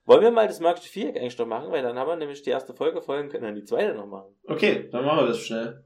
Wollen 0.05 0.21
wir 0.21 0.31
mal 0.31 0.47
das 0.47 0.59
magische 0.59 0.89
Viereck 0.89 1.15
eigentlich 1.17 1.37
noch 1.37 1.45
machen? 1.45 1.71
Weil 1.71 1.83
dann 1.83 1.97
haben 1.97 2.09
wir 2.09 2.15
nämlich 2.15 2.41
die 2.41 2.49
erste 2.49 2.73
Folge 2.73 2.99
und 2.99 3.29
können 3.29 3.43
dann 3.43 3.55
die 3.55 3.63
zweite 3.63 3.93
noch 3.93 4.07
machen. 4.07 4.35
okay, 4.47 4.89
dann 4.91 5.05
machen 5.05 5.19
wir 5.19 5.27
das 5.27 5.39
schnell. 5.39 5.83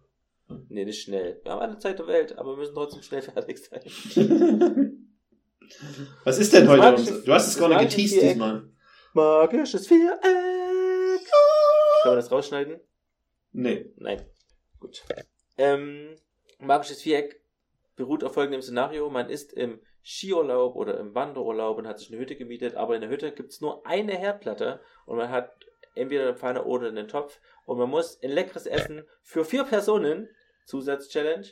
Nee, 0.69 0.85
nicht 0.85 1.01
schnell. 1.01 1.39
Wir 1.43 1.51
haben 1.51 1.61
alle 1.61 1.77
Zeit 1.77 1.99
der 1.99 2.07
Welt, 2.07 2.37
aber 2.37 2.51
wir 2.51 2.57
müssen 2.57 2.73
trotzdem 2.75 3.01
schnell 3.01 3.21
fertig 3.21 3.57
sein. 3.63 3.81
Was 6.23 6.37
ist 6.39 6.53
denn 6.53 6.65
Das 6.65 6.71
heute? 6.77 6.81
magische- 7.01 7.25
Du 7.25 7.33
hast 7.33 7.47
es 7.47 7.53
das 7.53 7.59
gar 7.59 7.69
nicht 7.69 7.77
magische 7.77 7.95
geteased 7.97 8.21
diesmal. 8.21 8.69
Magisches 9.13 9.87
Viereck! 9.87 10.21
Können 10.21 12.11
wir 12.11 12.15
das 12.15 12.31
rausschneiden? 12.31 12.79
Nee. 13.53 13.91
Nein. 13.97 14.25
Gut. 14.79 15.03
Ähm, 15.57 16.15
magisches 16.59 17.01
Viereck 17.01 17.41
beruht 17.95 18.23
auf 18.23 18.33
folgendem 18.33 18.61
Szenario. 18.61 19.09
Man 19.09 19.29
ist 19.29 19.53
im 19.53 19.79
Skiurlaub 20.03 20.75
oder 20.75 20.99
im 20.99 21.15
Wanderurlaub 21.15 21.77
und 21.77 21.87
hat 21.87 21.99
sich 21.99 22.09
eine 22.11 22.19
Hütte 22.19 22.35
gemietet, 22.35 22.75
aber 22.75 22.95
in 22.95 23.01
der 23.01 23.09
Hütte 23.09 23.31
gibt's 23.31 23.61
nur 23.61 23.85
eine 23.85 24.17
Herdplatte 24.17 24.81
und 25.05 25.17
man 25.17 25.29
hat 25.29 25.51
entweder 25.95 26.23
eine 26.23 26.35
Pfanne 26.35 26.63
oder 26.63 26.87
einen 26.87 27.07
Topf 27.07 27.39
und 27.65 27.77
man 27.77 27.89
muss 27.89 28.21
ein 28.21 28.31
leckeres 28.31 28.65
Essen 28.65 29.03
für 29.21 29.45
vier 29.45 29.63
Personen, 29.63 30.29
Zusatzchallenge, 30.65 31.47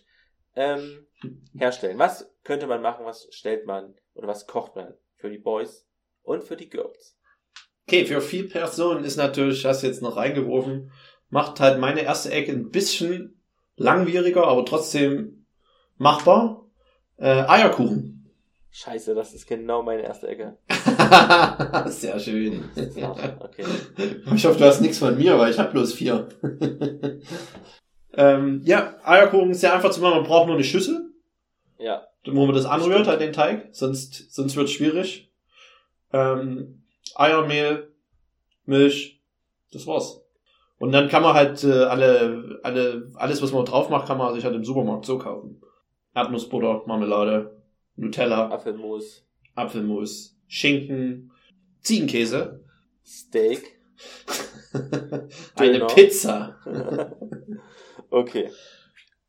ähm, 0.55 1.07
herstellen. 1.55 1.99
Was 1.99 2.31
könnte 2.43 2.67
man 2.67 2.81
machen, 2.81 3.05
was 3.05 3.27
stellt 3.31 3.65
man 3.65 3.95
oder 4.13 4.27
was 4.27 4.47
kocht 4.47 4.75
man 4.75 4.93
für 5.15 5.29
die 5.29 5.37
Boys 5.37 5.87
und 6.23 6.43
für 6.43 6.55
die 6.57 6.69
Girls? 6.69 7.17
Okay, 7.87 8.05
für 8.05 8.21
vier 8.21 8.47
Personen 8.47 9.03
ist 9.03 9.17
natürlich, 9.17 9.65
hast 9.65 9.83
du 9.83 9.87
jetzt 9.87 10.01
noch 10.01 10.17
reingeworfen, 10.17 10.91
macht 11.29 11.59
halt 11.59 11.79
meine 11.79 12.01
erste 12.01 12.31
Ecke 12.31 12.51
ein 12.51 12.69
bisschen 12.69 13.41
langwieriger, 13.75 14.47
aber 14.47 14.65
trotzdem 14.65 15.45
machbar. 15.97 16.65
Äh, 17.17 17.43
Eierkuchen. 17.47 18.29
Scheiße, 18.71 19.13
das 19.13 19.33
ist 19.33 19.45
genau 19.47 19.83
meine 19.83 20.03
erste 20.03 20.27
Ecke. 20.27 20.57
Sehr 21.87 22.19
schön. 22.19 22.63
Okay. 22.75 23.65
Ich 24.35 24.45
hoffe, 24.45 24.59
du 24.59 24.65
hast 24.65 24.81
nichts 24.81 24.99
von 24.99 25.17
mir, 25.17 25.37
weil 25.37 25.51
ich 25.51 25.59
habe 25.59 25.71
bloß 25.71 25.93
vier. 25.93 26.29
ähm, 28.13 28.61
ja, 28.63 28.95
Eierkuchen 29.03 29.51
ist 29.51 29.61
sehr 29.61 29.73
einfach 29.73 29.91
zu 29.91 30.01
machen. 30.01 30.15
Man 30.15 30.23
braucht 30.23 30.47
nur 30.47 30.55
eine 30.55 30.63
Schüssel, 30.63 31.11
Ja, 31.77 32.03
wo 32.25 32.45
man 32.45 32.55
das 32.55 32.65
anrührt, 32.65 33.07
halt 33.07 33.21
den 33.21 33.33
Teig. 33.33 33.69
Sonst, 33.71 34.33
sonst 34.33 34.55
wird 34.55 34.67
es 34.67 34.73
schwierig. 34.73 35.31
Ähm, 36.13 36.83
Eiermehl, 37.15 37.91
Milch, 38.65 39.21
das 39.71 39.87
war's. 39.87 40.21
Und 40.77 40.91
dann 40.91 41.09
kann 41.09 41.23
man 41.23 41.35
halt 41.35 41.63
äh, 41.63 41.83
alle, 41.83 42.59
alle, 42.63 43.11
alles, 43.15 43.41
was 43.41 43.51
man 43.51 43.65
drauf 43.65 43.89
macht, 43.89 44.07
kann 44.07 44.17
man 44.17 44.33
sich 44.33 44.43
halt 44.45 44.55
im 44.55 44.65
Supermarkt 44.65 45.05
so 45.05 45.19
kaufen. 45.19 45.61
Erdnussbutter, 46.13 46.83
Marmelade, 46.87 47.61
Nutella, 47.95 48.49
Apfelmus, 48.49 49.25
Apfelmus, 49.55 50.37
Schinken, 50.53 51.31
Ziegenkäse, 51.79 52.59
Steak. 53.05 53.79
eine. 55.55 55.87
Pizza. 55.87 56.57
okay. 58.09 58.51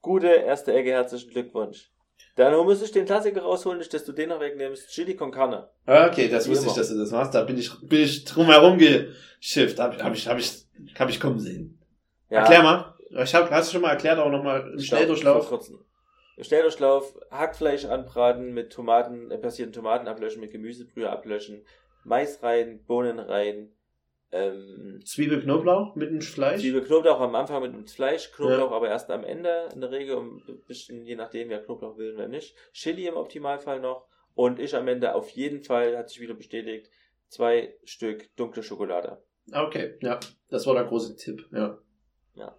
Gute 0.00 0.26
erste 0.26 0.72
Ecke, 0.72 0.90
herzlichen 0.90 1.30
Glückwunsch. 1.30 1.92
Dann 2.34 2.52
muss 2.64 2.82
ich 2.82 2.90
den 2.90 3.04
Klassiker 3.04 3.42
rausholen, 3.42 3.78
nicht, 3.78 3.94
dass 3.94 4.04
du 4.04 4.10
den 4.10 4.30
noch 4.30 4.40
wegnimmst. 4.40 4.88
Chili 4.88 5.14
con 5.14 5.30
Carne. 5.30 5.68
Okay, 5.86 6.28
das 6.28 6.46
Wie 6.46 6.50
wusste 6.50 6.66
ich, 6.66 6.72
dass 6.72 6.88
du 6.88 6.98
das 6.98 7.12
machst. 7.12 7.34
Da 7.36 7.44
bin 7.44 7.56
ich, 7.56 7.70
bin 7.82 8.00
ich 8.00 8.24
drumherum 8.24 8.78
geschifft. 8.78 9.78
Hab, 9.78 9.94
ich- 9.94 10.02
hab 10.02 10.14
ich, 10.14 10.26
hab 10.26 10.38
ich, 10.40 10.66
hab 10.98 11.08
ich 11.08 11.20
kommen 11.20 11.38
sehen. 11.38 11.78
Erklär 12.30 12.64
mal. 12.64 12.94
Ich 13.22 13.32
hab, 13.32 13.48
hast 13.48 13.68
du 13.68 13.74
schon 13.74 13.82
mal 13.82 13.90
erklärt, 13.90 14.18
aber 14.18 14.30
nochmal 14.30 14.72
im 14.72 14.80
Schnelldurchlauf. 14.80 15.46
Vor 15.46 15.58
kurzem. 15.58 15.84
Im 16.36 16.44
Schnelldurchlauf, 16.44 17.18
Hackfleisch 17.30 17.84
anbraten 17.84 18.54
mit 18.54 18.72
Tomaten, 18.72 19.30
äh, 19.30 19.38
passierten 19.38 19.72
Tomaten 19.72 20.08
ablöschen, 20.08 20.40
mit 20.40 20.50
Gemüsebrühe 20.50 21.10
ablöschen, 21.10 21.64
Mais 22.04 22.42
rein, 22.42 22.84
Bohnen 22.84 23.18
rein, 23.18 23.72
ähm, 24.32 25.00
Zwiebel, 25.04 25.42
Knoblauch 25.42 25.94
mit 25.94 26.10
dem 26.10 26.22
Fleisch. 26.22 26.62
Zwiebel, 26.62 26.82
Knoblauch 26.82 27.20
am 27.20 27.34
Anfang 27.34 27.62
mit 27.62 27.74
dem 27.74 27.86
Fleisch, 27.86 28.32
Knoblauch 28.32 28.72
aber 28.72 28.88
erst 28.88 29.10
am 29.10 29.24
Ende 29.24 29.68
in 29.74 29.82
der 29.82 29.90
Regel, 29.90 30.16
um 30.16 30.42
ein 30.48 30.62
bisschen, 30.66 31.04
je 31.04 31.16
nachdem, 31.16 31.50
wer 31.50 31.62
Knoblauch 31.62 31.98
will 31.98 32.14
oder 32.14 32.28
nicht. 32.28 32.56
Chili 32.72 33.06
im 33.06 33.16
Optimalfall 33.16 33.80
noch. 33.80 34.06
Und 34.34 34.58
ich 34.58 34.74
am 34.74 34.88
Ende 34.88 35.14
auf 35.14 35.28
jeden 35.30 35.62
Fall, 35.62 35.98
hat 35.98 36.08
sich 36.08 36.20
wieder 36.20 36.32
bestätigt, 36.32 36.90
zwei 37.28 37.74
Stück 37.84 38.34
dunkle 38.36 38.62
Schokolade. 38.62 39.22
Okay, 39.52 39.98
ja. 40.00 40.18
Das 40.48 40.66
war 40.66 40.74
der 40.74 40.84
große 40.84 41.16
Tipp, 41.16 41.46
ja. 41.52 41.78
Ja. 42.34 42.56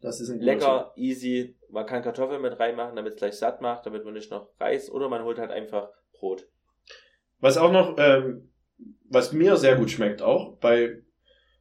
Das 0.00 0.20
ist 0.20 0.30
ein 0.30 0.40
Lecker, 0.40 0.92
easy. 0.96 1.56
Man 1.70 1.86
kann 1.86 2.02
Kartoffeln 2.02 2.40
mit 2.40 2.58
reinmachen, 2.58 2.96
damit 2.96 3.14
es 3.14 3.18
gleich 3.18 3.34
satt 3.34 3.60
macht, 3.60 3.84
damit 3.84 4.04
man 4.04 4.14
nicht 4.14 4.30
noch 4.30 4.48
Reis 4.60 4.90
oder 4.90 5.08
man 5.08 5.24
holt 5.24 5.38
halt 5.38 5.50
einfach 5.50 5.90
Brot. 6.12 6.48
Was 7.40 7.56
auch 7.56 7.72
noch, 7.72 7.96
ähm, 7.98 8.50
was 9.08 9.32
mir 9.32 9.56
sehr 9.56 9.76
gut 9.76 9.90
schmeckt 9.90 10.22
auch, 10.22 10.56
bei 10.58 11.02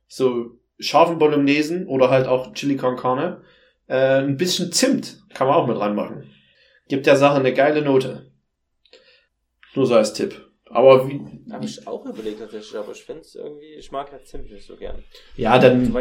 so 0.07 0.59
scharfen 0.79 1.17
Bolognesen 1.17 1.87
oder 1.87 2.09
halt 2.09 2.27
auch 2.27 2.53
Chili 2.53 2.77
con 2.77 2.95
Carne, 2.95 3.41
äh, 3.87 4.19
ein 4.19 4.37
bisschen 4.37 4.71
Zimt 4.71 5.23
kann 5.33 5.47
man 5.47 5.55
auch 5.55 5.67
mit 5.67 5.79
reinmachen. 5.79 6.31
Gibt 6.87 7.05
der 7.05 7.17
Sache 7.17 7.39
eine 7.39 7.53
geile 7.53 7.81
Note. 7.81 8.31
Nur 9.75 9.85
so 9.85 9.95
als 9.95 10.13
Tipp. 10.13 10.46
Aber 10.69 11.07
wie, 11.07 11.21
Habe 11.51 11.65
ich 11.65 11.87
auch 11.87 12.05
überlegt 12.05 12.39
tatsächlich, 12.39 12.75
aber 12.75 12.91
ich 12.91 13.03
finde 13.03 13.21
es 13.21 13.35
irgendwie, 13.35 13.73
ich 13.77 13.91
mag 13.91 14.11
halt 14.11 14.27
Zimt 14.27 14.51
nicht 14.51 14.65
so 14.65 14.75
gern. 14.75 15.01
ja, 15.35 15.57
dann, 15.59 15.93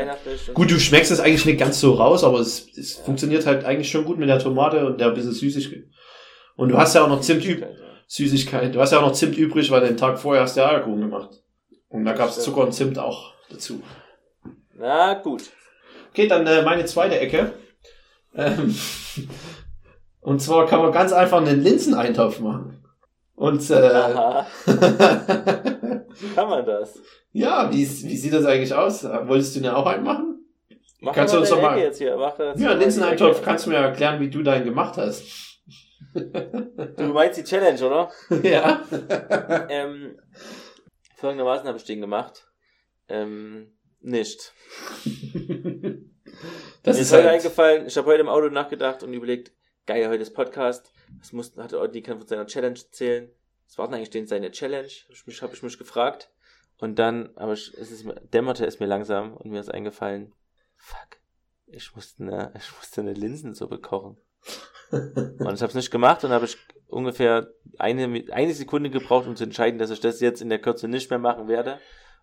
gut, 0.54 0.70
du 0.70 0.80
schmeckst 0.80 1.12
es 1.12 1.20
eigentlich 1.20 1.46
nicht 1.46 1.60
ganz 1.60 1.80
so 1.80 1.94
raus, 1.94 2.24
aber 2.24 2.40
es, 2.40 2.76
es 2.76 2.94
funktioniert 2.94 3.46
halt 3.46 3.64
eigentlich 3.64 3.90
schon 3.90 4.04
gut 4.04 4.18
mit 4.18 4.28
der 4.28 4.38
Tomate 4.38 4.84
und 4.86 5.00
der 5.00 5.10
bisschen 5.10 5.32
Süßigkeit. 5.32 5.84
Und 6.56 6.70
du 6.70 6.78
hast 6.78 6.94
ja 6.94 7.04
auch 7.04 7.08
noch 7.08 7.20
Zimt 7.20 7.44
übrig. 7.44 7.60
Ja. 7.60 7.86
Süßigkeit. 8.08 8.74
Du 8.74 8.80
hast 8.80 8.92
ja 8.92 8.98
auch 8.98 9.06
noch 9.06 9.12
Zimt 9.12 9.36
übrig, 9.36 9.70
weil 9.70 9.82
den 9.82 9.96
Tag 9.96 10.18
vorher 10.18 10.42
hast 10.42 10.56
du 10.56 10.60
ja 10.60 10.70
Eierkuchen 10.70 11.00
gemacht. 11.00 11.42
Und 11.88 12.04
da 12.04 12.12
gab's 12.12 12.42
Zucker 12.42 12.62
und 12.62 12.72
Zimt 12.72 12.98
auch 12.98 13.34
dazu. 13.50 13.82
Na 14.74 15.14
gut. 15.14 15.44
Okay, 16.10 16.26
dann 16.26 16.46
äh, 16.46 16.62
meine 16.62 16.84
zweite 16.86 17.18
Ecke. 17.18 17.52
Ähm, 18.34 18.74
und 20.20 20.40
zwar 20.40 20.66
kann 20.66 20.80
man 20.80 20.92
ganz 20.92 21.12
einfach 21.12 21.38
einen 21.40 21.62
Linseneintopf 21.62 22.40
machen. 22.40 22.82
Und 23.36 23.70
äh, 23.70 24.44
kann 26.34 26.48
man 26.48 26.64
das? 26.66 26.98
ja, 27.32 27.70
wie, 27.70 27.76
wie 27.82 28.16
sieht 28.16 28.32
das 28.32 28.44
eigentlich 28.46 28.74
aus? 28.74 29.04
Wolltest 29.04 29.54
du 29.56 29.60
denn 29.60 29.70
auch 29.70 29.86
einen 29.86 30.04
machen? 30.04 30.32
Mach 31.00 31.14
Kannst 31.14 31.34
du 31.34 31.38
uns 31.40 31.50
doch 31.50 31.60
mal- 31.60 31.78
jetzt 31.78 31.98
hier. 31.98 32.16
Mach 32.16 32.38
jetzt 32.38 32.58
Ja, 32.60 32.72
Linseneintopf, 32.72 33.42
kannst 33.42 33.66
du 33.66 33.70
mir 33.70 33.76
erklären, 33.76 34.18
wie 34.20 34.30
du 34.30 34.42
deinen 34.42 34.64
gemacht 34.64 34.96
hast? 34.96 35.22
Du 36.14 37.04
meinst 37.12 37.38
die 37.38 37.44
Challenge, 37.44 37.78
oder? 37.84 38.10
ja. 38.42 38.80
Ähm, 39.68 40.18
folgendermaßen 41.16 41.68
habe 41.68 41.76
ich 41.76 41.84
den 41.84 42.00
gemacht. 42.00 42.46
Ähm, 43.08 43.76
nicht. 44.00 44.54
Das 45.04 45.04
Mir 45.04 46.00
ist 46.84 46.98
ist 47.00 47.12
heute 47.12 47.24
halt, 47.24 47.34
eingefallen, 47.34 47.86
ich 47.86 47.96
habe 47.98 48.06
heute 48.08 48.20
im 48.22 48.28
Auto 48.28 48.48
nachgedacht 48.48 49.02
und 49.02 49.12
überlegt, 49.12 49.52
geil, 49.86 50.08
heute 50.08 50.22
ist 50.22 50.34
Podcast. 50.34 50.92
Was 51.20 51.32
mussten, 51.32 51.62
hatte 51.62 51.80
Audi 51.80 52.02
kann 52.02 52.18
von 52.18 52.26
seiner 52.26 52.46
Challenge 52.46 52.78
erzählen. 52.78 53.30
Was 53.66 53.78
war 53.78 53.86
denn 53.86 53.94
eigentlich 53.94 54.10
denn 54.10 54.26
seine 54.26 54.50
Challenge? 54.50 54.88
Hab 54.88 55.14
ich 55.14 55.26
mich, 55.26 55.42
habe 55.42 55.54
ich 55.54 55.62
mich 55.62 55.78
gefragt. 55.78 56.30
Und 56.78 56.98
dann, 56.98 57.30
aber 57.36 57.52
ich, 57.52 57.72
es 57.74 57.92
ist, 57.92 58.04
dämmerte 58.34 58.66
es 58.66 58.80
mir 58.80 58.86
langsam 58.86 59.34
und 59.34 59.50
mir 59.50 59.60
ist 59.60 59.72
eingefallen, 59.72 60.34
fuck, 60.76 61.20
ich 61.66 61.94
musste 61.94 62.22
eine, 62.22 62.52
ich 62.58 62.70
musste 62.76 63.00
eine 63.00 63.14
Linsensuppe 63.14 63.78
kochen. 63.78 64.18
Und 64.90 65.54
ich 65.54 65.62
habe 65.62 65.66
es 65.66 65.74
nicht 65.74 65.90
gemacht 65.90 66.22
und 66.24 66.30
habe 66.30 66.44
ich 66.44 66.56
ungefähr 66.88 67.52
eine, 67.78 68.24
eine 68.30 68.54
Sekunde 68.54 68.90
gebraucht, 68.90 69.26
um 69.26 69.36
zu 69.36 69.44
entscheiden, 69.44 69.78
dass 69.78 69.90
ich 69.90 70.00
das 70.00 70.20
jetzt 70.20 70.42
in 70.42 70.48
der 70.48 70.60
Kürze 70.60 70.88
nicht 70.88 71.10
mehr 71.10 71.18
machen 71.18 71.48
werde. 71.48 71.80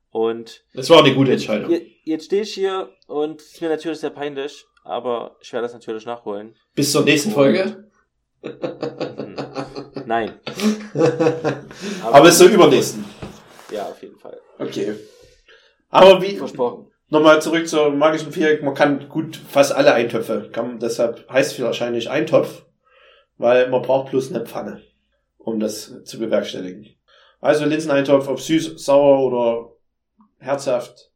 Und 0.10 0.64
das 0.74 0.90
war 0.90 1.04
eine 1.04 1.16
gute 1.16 1.32
Entscheidung. 1.32 1.72
Jetzt, 1.72 1.88
jetzt 2.04 2.26
stehe 2.26 2.44
ich 2.44 2.54
hier 2.54 2.94
und 3.08 3.42
es 3.42 3.54
ist 3.54 3.62
mir 3.62 3.70
natürlich 3.70 4.00
sehr 4.00 4.12
peinlich, 4.12 4.66
aber 4.84 5.38
ich 5.42 5.52
werde 5.54 5.66
das 5.66 5.74
natürlich 5.74 6.06
nachholen. 6.06 6.56
Bis 6.76 6.92
zur 6.92 7.04
nächsten 7.04 7.32
Folge. 7.32 7.90
Mhm. 8.42 9.36
Nein. 10.06 10.40
Aber 12.04 12.24
bis 12.24 12.38
zur 12.38 12.50
übernächsten. 12.50 13.06
Ja, 13.72 13.86
auf 13.86 14.02
jeden 14.02 14.18
Fall. 14.20 14.40
Okay. 14.60 14.96
Aber 15.90 16.22
wie, 16.22 16.36
Versprochen. 16.36 16.92
nochmal 17.10 17.42
zurück 17.42 17.68
zur 17.68 17.92
magischen 17.92 18.32
Viereck, 18.32 18.64
man 18.64 18.74
kann 18.74 19.08
gut 19.08 19.36
fast 19.36 19.72
alle 19.72 19.94
Eintöpfe, 19.94 20.50
kann, 20.52 20.80
deshalb 20.80 21.30
heißt 21.30 21.54
es 21.54 21.62
wahrscheinlich 21.62 22.10
Eintopf, 22.10 22.66
weil 23.38 23.70
man 23.70 23.82
braucht 23.82 24.12
bloß 24.12 24.32
eine 24.32 24.46
Pfanne, 24.46 24.82
um 25.38 25.60
das 25.60 26.04
zu 26.04 26.20
bewerkstelligen. 26.20 26.90
Also 27.40 27.66
Linseneintopf, 27.66 28.28
ob 28.28 28.40
süß, 28.40 28.84
sauer 28.84 29.24
oder 29.24 29.70
herzhaft, 30.40 31.12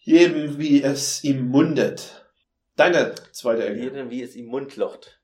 jedem 0.00 0.58
wie 0.58 0.82
es 0.82 1.24
ihm 1.24 1.48
mundet. 1.48 2.25
Deine 2.76 3.14
zweite 3.32 3.66
Ecke. 3.66 3.80
Jedem, 3.80 4.10
wie 4.10 4.22
es 4.22 4.36
ihm 4.36 4.46
Mund 4.46 4.76
locht. 4.76 5.20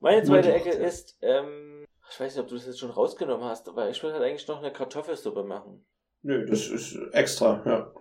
Meine 0.00 0.22
zweite 0.22 0.50
Mund 0.50 0.60
Ecke 0.60 0.78
ja. 0.78 0.86
ist, 0.86 1.18
ähm, 1.20 1.84
ich 2.10 2.20
weiß 2.20 2.34
nicht, 2.34 2.42
ob 2.42 2.48
du 2.48 2.54
das 2.54 2.66
jetzt 2.66 2.78
schon 2.78 2.90
rausgenommen 2.90 3.44
hast, 3.44 3.68
aber 3.68 3.90
ich 3.90 4.02
will 4.02 4.12
halt 4.12 4.22
eigentlich 4.22 4.46
noch 4.46 4.58
eine 4.58 4.72
Kartoffelsuppe 4.72 5.42
machen. 5.42 5.84
Nö, 6.22 6.46
das 6.46 6.68
ist 6.68 6.96
extra, 7.12 7.62
ja. 7.66 7.92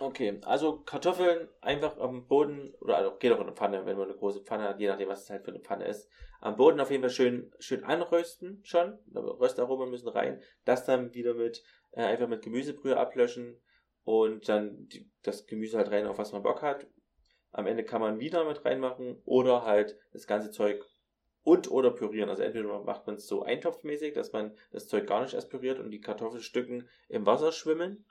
Okay, 0.00 0.40
also 0.44 0.80
Kartoffeln 0.80 1.48
einfach 1.60 1.98
am 1.98 2.26
Boden, 2.26 2.74
oder 2.80 2.96
also 2.96 3.16
geht 3.16 3.32
auch 3.32 3.36
in 3.36 3.44
eine 3.44 3.54
Pfanne, 3.54 3.86
wenn 3.86 3.96
man 3.96 4.08
eine 4.08 4.18
große 4.18 4.42
Pfanne 4.42 4.64
hat, 4.64 4.80
je 4.80 4.88
nachdem, 4.88 5.08
was 5.08 5.22
es 5.22 5.30
halt 5.30 5.44
für 5.44 5.52
eine 5.52 5.60
Pfanne 5.60 5.86
ist. 5.86 6.08
Am 6.40 6.56
Boden 6.56 6.80
auf 6.80 6.90
jeden 6.90 7.02
Fall 7.02 7.10
schön, 7.10 7.52
schön 7.60 7.84
anrösten 7.84 8.60
schon. 8.64 8.98
Röstaromen 9.14 9.90
müssen 9.90 10.08
rein. 10.08 10.42
Das 10.64 10.84
dann 10.84 11.14
wieder 11.14 11.34
mit, 11.34 11.62
äh, 11.92 12.02
einfach 12.02 12.28
mit 12.28 12.42
Gemüsebrühe 12.42 12.96
ablöschen 12.96 13.60
und 14.02 14.48
dann 14.48 14.88
die, 14.88 15.08
das 15.22 15.46
Gemüse 15.46 15.78
halt 15.78 15.90
rein, 15.90 16.06
auf 16.06 16.18
was 16.18 16.32
man 16.32 16.42
Bock 16.42 16.60
hat. 16.60 16.86
Am 17.54 17.66
Ende 17.68 17.84
kann 17.84 18.00
man 18.00 18.18
wieder 18.18 18.44
mit 18.44 18.64
reinmachen 18.64 19.22
oder 19.24 19.64
halt 19.64 19.96
das 20.12 20.26
ganze 20.26 20.50
Zeug 20.50 20.84
und 21.44 21.70
oder 21.70 21.90
pürieren. 21.92 22.28
Also 22.28 22.42
entweder 22.42 22.82
macht 22.82 23.06
man 23.06 23.14
es 23.16 23.28
so 23.28 23.42
eintopfmäßig, 23.44 24.12
dass 24.12 24.32
man 24.32 24.56
das 24.72 24.88
Zeug 24.88 25.06
gar 25.06 25.22
nicht 25.22 25.34
erst 25.34 25.50
püriert 25.50 25.78
und 25.78 25.90
die 25.90 26.00
Kartoffelstücken 26.00 26.88
im 27.08 27.26
Wasser 27.26 27.52
schwimmen. 27.52 28.04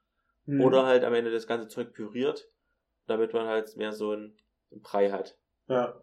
Hm. 0.45 0.61
Oder 0.61 0.85
halt 0.85 1.03
am 1.03 1.13
Ende 1.13 1.29
das 1.29 1.45
ganze 1.45 1.67
Zeug 1.67 1.93
püriert, 1.93 2.49
damit 3.05 3.33
man 3.33 3.45
halt 3.47 3.75
mehr 3.75 3.91
so 3.91 4.13
ein 4.13 4.35
Brei 4.71 5.11
hat. 5.11 5.37
Ja. 5.67 6.01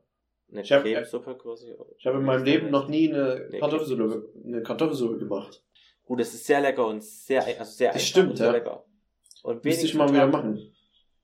Eine 0.51 0.61
Ich 0.63 0.71
hab- 0.73 0.83
Cremesuppe 0.83 1.37
quasi. 1.39 1.75
Ich 1.97 2.07
habe 2.07 2.19
in 2.19 2.25
meinem 2.25 2.45
Leben 2.45 2.71
noch 2.71 2.89
nie 2.89 3.09
eine 3.11 3.49
Nee, 3.51 3.59
Kartoffelsuppe, 3.59 4.29
eine 4.45 4.63
Kartoffelsuppe 4.63 5.19
gemacht. 5.19 5.63
Gut, 6.05 6.21
das 6.21 6.35
ist 6.35 6.45
sehr 6.47 6.61
lecker 6.61 6.87
und 6.87 7.03
sehr, 7.03 7.43
also 7.45 7.65
sehr 7.65 7.89
Das 7.93 7.97
einfach 7.97 8.07
stimmt, 8.07 8.31
und 8.31 8.37
sehr 8.37 8.47
ja. 8.49 8.53
lecker. 8.53 8.85
Und 9.45 9.65
Müsste 9.65 9.87
ich 9.87 9.95
mal 9.95 10.11
wieder 10.11 10.27
machen. 10.27 10.75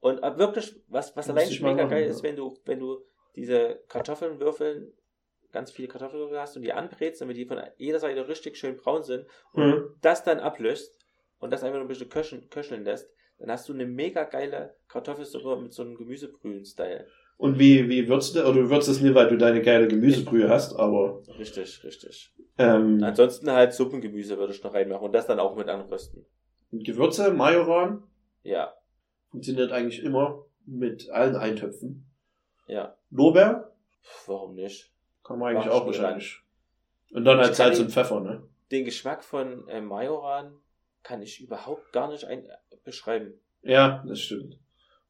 Und 0.06 0.22
äh, 0.22 0.38
wirklich, 0.38 0.76
was, 0.88 1.16
was 1.16 1.28
allein 1.28 1.50
schon 1.50 1.66
mega 1.66 1.82
machen, 1.82 1.90
geil 1.90 2.04
ja. 2.04 2.10
ist, 2.10 2.22
wenn 2.22 2.36
du, 2.36 2.56
wenn 2.64 2.78
du 2.78 3.02
diese 3.34 3.80
Kartoffeln 3.88 4.38
würfeln, 4.38 4.92
ganz 5.50 5.72
viele 5.72 5.88
Kartoffelwürfel 5.88 6.38
hast 6.38 6.54
und 6.56 6.62
die 6.62 6.72
anbrätst, 6.72 7.20
damit 7.20 7.36
die 7.36 7.44
von 7.46 7.58
jeder 7.76 7.98
Seite 7.98 8.28
richtig 8.28 8.56
schön 8.56 8.76
braun 8.76 9.02
sind 9.02 9.26
und 9.52 9.62
Hm. 9.72 9.94
das 10.02 10.22
dann 10.22 10.38
ablöst 10.38 10.96
und 11.40 11.52
das 11.52 11.64
einfach 11.64 11.78
nur 11.78 11.86
ein 11.86 11.88
bisschen 11.88 12.08
köcheln, 12.08 12.48
köcheln 12.50 12.84
lässt, 12.84 13.10
dann 13.38 13.50
hast 13.50 13.68
du 13.68 13.72
eine 13.72 13.84
mega 13.84 14.22
geile 14.24 14.76
Kartoffelsuppe 14.88 15.60
mit 15.60 15.72
so 15.72 15.82
einem 15.82 15.96
Gemüsebrühen-Style. 15.96 17.06
Und 17.36 17.58
wie, 17.58 17.88
wie 17.88 18.08
würzt 18.08 18.34
du, 18.36 18.42
oder 18.44 18.62
du 18.62 18.70
würzt 18.70 18.88
es 18.88 19.00
nicht, 19.00 19.14
weil 19.14 19.28
du 19.28 19.36
deine 19.36 19.60
geile 19.60 19.88
Gemüsebrühe 19.88 20.48
hast, 20.48 20.74
aber, 20.74 21.20
Richtig, 21.38 21.82
richtig. 21.84 22.32
ähm, 22.58 23.02
Ansonsten 23.02 23.50
halt 23.50 23.74
Suppengemüse 23.74 24.38
würde 24.38 24.52
ich 24.54 24.62
noch 24.62 24.72
reinmachen 24.72 25.06
und 25.06 25.12
das 25.12 25.26
dann 25.26 25.40
auch 25.40 25.56
mit 25.56 25.68
anrösten. 25.68 26.24
Gewürze, 26.70 27.32
Majoran, 27.32 28.04
Ja, 28.42 28.72
funktioniert 29.36 29.70
eigentlich 29.70 30.02
immer 30.02 30.44
mit 30.64 31.10
allen 31.10 31.36
Eintöpfen. 31.36 32.06
ja. 32.68 32.96
Lorbeer, 33.10 33.70
Warum 34.26 34.54
nicht? 34.54 34.90
kann 35.24 35.38
man 35.38 35.50
eigentlich 35.50 35.66
Mach 35.66 35.74
auch 35.82 35.86
wahrscheinlich. 35.86 36.40
Und 37.12 37.24
dann 37.24 37.38
halt 37.38 37.50
Ich 37.52 37.56
kann 37.58 37.66
Salz 37.68 37.78
und 37.80 37.90
Pfeffer, 37.92 38.20
ne? 38.20 38.42
Den 38.70 38.84
Geschmack 38.84 39.22
von 39.22 39.68
äh, 39.68 39.80
Majoran 39.80 40.54
kann 41.02 41.20
ich 41.22 41.40
überhaupt 41.40 41.92
gar 41.92 42.10
nicht 42.10 42.24
ein 42.24 42.48
beschreiben. 42.82 43.34
Ja, 43.62 44.02
das 44.08 44.20
stimmt. 44.20 44.58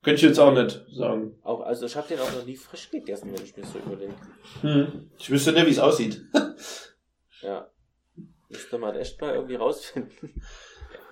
Könnte 0.02 0.16
ich 0.16 0.22
jetzt 0.22 0.38
auch 0.38 0.52
nicht 0.52 0.84
sagen. 0.92 1.38
Auch, 1.42 1.60
also 1.60 1.86
ich 1.86 1.96
habe 1.96 2.08
den 2.08 2.18
auch 2.20 2.32
noch 2.32 2.44
nie 2.44 2.56
frisch 2.56 2.90
gegessen, 2.90 3.32
wenn 3.32 3.42
ich 3.44 3.56
mir 3.56 3.64
so 3.64 3.78
überlege. 3.78 4.14
Hm. 4.60 5.10
Ich 5.18 5.30
wüsste 5.30 5.52
nicht, 5.52 5.66
wie 5.66 5.70
es 5.70 5.78
aussieht. 5.78 6.22
Ja. 7.42 7.70
Müsste 8.48 8.78
man 8.78 8.96
echt 8.96 9.20
mal 9.20 9.34
irgendwie 9.34 9.56
rausfinden. 9.56 10.42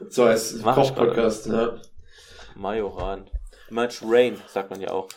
So 0.09 0.25
als 0.25 0.61
Koch-Podcast, 0.63 1.47
ja. 1.47 1.81
Majoran. 2.57 3.31
Much 3.71 4.03
Rain, 4.03 4.37
sagt 4.49 4.71
man 4.71 4.81
ja 4.81 4.91
auch. 4.91 5.09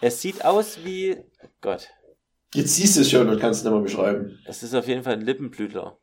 Es 0.00 0.20
sieht 0.20 0.44
aus 0.44 0.78
wie, 0.84 1.16
Gott, 1.60 1.88
Jetzt 2.54 2.76
siehst 2.76 2.96
du 2.96 3.00
es 3.02 3.10
schon 3.10 3.28
und 3.28 3.38
kannst 3.38 3.60
es 3.60 3.64
nicht 3.64 3.72
mehr 3.72 3.82
beschreiben. 3.82 4.38
es 4.46 4.62
ist 4.62 4.74
auf 4.74 4.86
jeden 4.88 5.02
Fall 5.02 5.14
ein 5.14 5.20
Lippenblütler. 5.20 5.98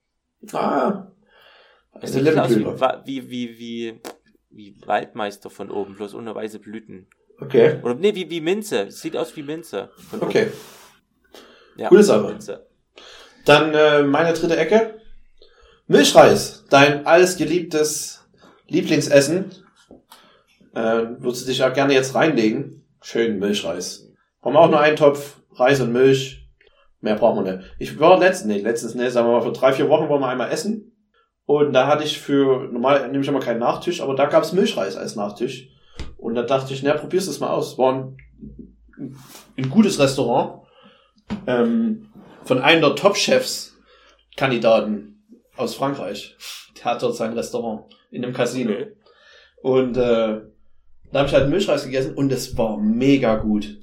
Ah. 0.51 1.07
Es 2.01 2.15
Eine 2.15 2.25
sieht 2.25 2.37
aus 2.37 2.49
wie, 2.51 2.65
wie, 3.05 3.29
wie, 3.29 3.59
wie, 3.59 4.01
wie 4.49 4.75
Waldmeister 4.85 5.49
von 5.49 5.71
oben, 5.71 5.95
bloß 5.95 6.13
ohne 6.15 6.35
weiße 6.35 6.59
Blüten. 6.59 7.07
Okay. 7.39 7.79
Oder 7.81 7.95
nee, 7.95 8.13
wie, 8.13 8.29
wie 8.29 8.41
Minze. 8.41 8.87
Es 8.87 9.01
sieht 9.01 9.17
aus 9.17 9.35
wie 9.35 9.43
Minze. 9.43 9.89
Okay. 10.19 10.51
Ja, 11.75 11.89
Coole 11.89 12.03
Sache. 12.03 12.27
Minze. 12.27 12.67
Dann 13.45 13.73
äh, 13.73 14.03
meine 14.03 14.33
dritte 14.33 14.55
Ecke. 14.55 15.01
Milchreis. 15.87 16.65
Dein 16.69 17.05
alles 17.07 17.37
geliebtes 17.37 18.25
Lieblingsessen. 18.67 19.51
Äh, 20.73 21.19
würdest 21.19 21.43
du 21.43 21.47
dich 21.47 21.63
auch 21.63 21.73
gerne 21.73 21.93
jetzt 21.93 22.15
reinlegen? 22.15 22.85
Schön 23.01 23.39
Milchreis. 23.39 24.11
Haben 24.41 24.53
wir 24.53 24.59
auch 24.59 24.69
nur 24.69 24.79
einen 24.79 24.95
Topf 24.95 25.39
Reis 25.55 25.79
und 25.81 25.93
Milch. 25.93 26.47
Mehr 26.99 27.15
brauchen 27.15 27.43
wir 27.43 27.57
nicht. 27.57 27.69
Ich 27.79 27.99
war 27.99 28.17
letztens, 28.19 28.47
nee, 28.47 28.61
letztens, 28.61 28.95
nee, 28.95 29.09
sagen 29.09 29.27
wir 29.27 29.33
mal, 29.33 29.41
vor 29.41 29.53
drei, 29.53 29.73
vier 29.73 29.89
Wochen 29.89 30.09
waren 30.09 30.21
wir 30.21 30.27
einmal 30.27 30.51
essen. 30.51 30.91
Und 31.45 31.73
da 31.73 31.87
hatte 31.87 32.03
ich 32.03 32.19
für, 32.19 32.69
normal 32.71 33.07
nehme 33.09 33.21
ich 33.21 33.27
immer 33.27 33.41
keinen 33.41 33.59
Nachtisch, 33.59 34.01
aber 34.01 34.15
da 34.15 34.25
gab 34.25 34.43
es 34.43 34.53
Milchreis 34.53 34.95
als 34.95 35.15
Nachtisch. 35.15 35.67
Und 36.17 36.35
da 36.35 36.43
dachte 36.43 36.73
ich, 36.73 36.81
na, 36.81 36.93
probierst 36.93 37.27
es 37.27 37.41
mal 37.41 37.49
aus. 37.49 37.77
War 37.77 37.93
ein, 37.93 38.17
ein 39.57 39.69
gutes 39.69 39.99
Restaurant. 39.99 40.65
Ähm, 41.45 42.09
von 42.45 42.59
einem 42.59 42.81
der 42.81 42.95
Top-Chefs 42.95 43.77
Kandidaten 44.37 45.23
aus 45.57 45.75
Frankreich. 45.75 46.35
Der 46.77 46.85
hat 46.85 47.03
dort 47.03 47.15
sein 47.15 47.33
Restaurant 47.33 47.93
in 48.09 48.23
einem 48.23 48.33
Casino. 48.33 48.71
Okay. 48.71 48.95
Und 49.61 49.97
äh, 49.97 50.41
da 51.13 51.19
habe 51.19 51.29
ich 51.29 51.35
halt 51.35 51.49
Milchreis 51.49 51.85
gegessen 51.85 52.15
und 52.15 52.31
es 52.31 52.57
war 52.57 52.77
mega 52.77 53.35
gut. 53.35 53.77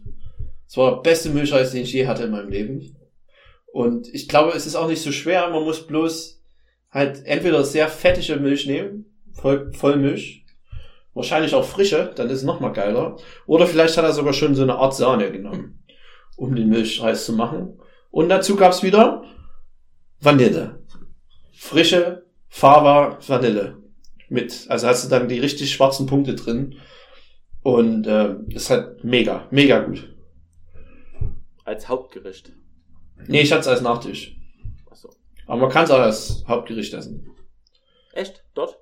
Es 0.66 0.76
war 0.76 0.96
der 0.96 1.02
beste 1.02 1.30
Milchreis, 1.30 1.72
den 1.72 1.82
ich 1.82 1.92
je 1.92 2.06
hatte 2.06 2.24
in 2.24 2.30
meinem 2.30 2.48
Leben. 2.48 2.96
Und 3.72 4.08
ich 4.12 4.28
glaube, 4.28 4.52
es 4.52 4.66
ist 4.66 4.76
auch 4.76 4.88
nicht 4.88 5.02
so 5.02 5.12
schwer. 5.12 5.48
Man 5.50 5.62
muss 5.62 5.86
bloß 5.86 6.42
halt 6.90 7.24
entweder 7.24 7.64
sehr 7.64 7.88
fettige 7.88 8.36
Milch 8.36 8.66
nehmen, 8.66 9.06
voll, 9.32 9.72
Vollmilch, 9.72 10.44
wahrscheinlich 11.14 11.54
auch 11.54 11.64
frische, 11.64 12.12
dann 12.14 12.28
ist 12.28 12.38
es 12.38 12.44
noch 12.44 12.60
mal 12.60 12.72
geiler. 12.72 13.16
Oder 13.46 13.66
vielleicht 13.66 13.96
hat 13.96 14.04
er 14.04 14.12
sogar 14.12 14.32
schon 14.32 14.54
so 14.54 14.62
eine 14.62 14.76
Art 14.76 14.94
Sahne 14.94 15.30
genommen, 15.30 15.84
um 16.36 16.54
den 16.54 16.68
Milchreis 16.68 17.24
zu 17.26 17.32
machen. 17.32 17.78
Und 18.10 18.28
dazu 18.28 18.56
gab's 18.56 18.82
wieder 18.82 19.24
Vanille. 20.20 20.80
Frische 21.52 22.24
Fava 22.48 23.18
Vanille. 23.26 23.76
Mit, 24.28 24.66
also 24.68 24.86
hast 24.86 25.04
du 25.04 25.08
dann 25.08 25.28
die 25.28 25.38
richtig 25.38 25.72
schwarzen 25.72 26.06
Punkte 26.06 26.34
drin. 26.34 26.76
Und 27.62 28.06
äh, 28.06 28.36
ist 28.48 28.70
halt 28.70 29.04
mega, 29.04 29.46
mega 29.50 29.80
gut. 29.80 30.14
Als 31.64 31.88
Hauptgericht. 31.88 32.52
Nee, 33.26 33.42
ich 33.42 33.52
hatte 33.52 33.60
es 33.60 33.68
als 33.68 33.82
Nachtisch. 33.82 34.36
Achso. 34.90 35.10
Aber 35.46 35.60
man 35.60 35.70
kann 35.70 35.84
es 35.84 35.90
auch 35.90 35.98
als 35.98 36.44
Hauptgericht 36.48 36.94
essen. 36.94 37.28
Echt? 38.12 38.44
Dort? 38.54 38.78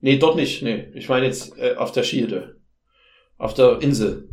Nee, 0.00 0.18
dort 0.18 0.36
nicht. 0.36 0.62
Nee, 0.62 0.90
ich 0.94 1.08
meine 1.08 1.26
jetzt 1.26 1.56
äh, 1.58 1.76
auf 1.76 1.92
der 1.92 2.02
Schiede. 2.02 2.60
Auf 3.36 3.54
der 3.54 3.80
Insel. 3.82 4.28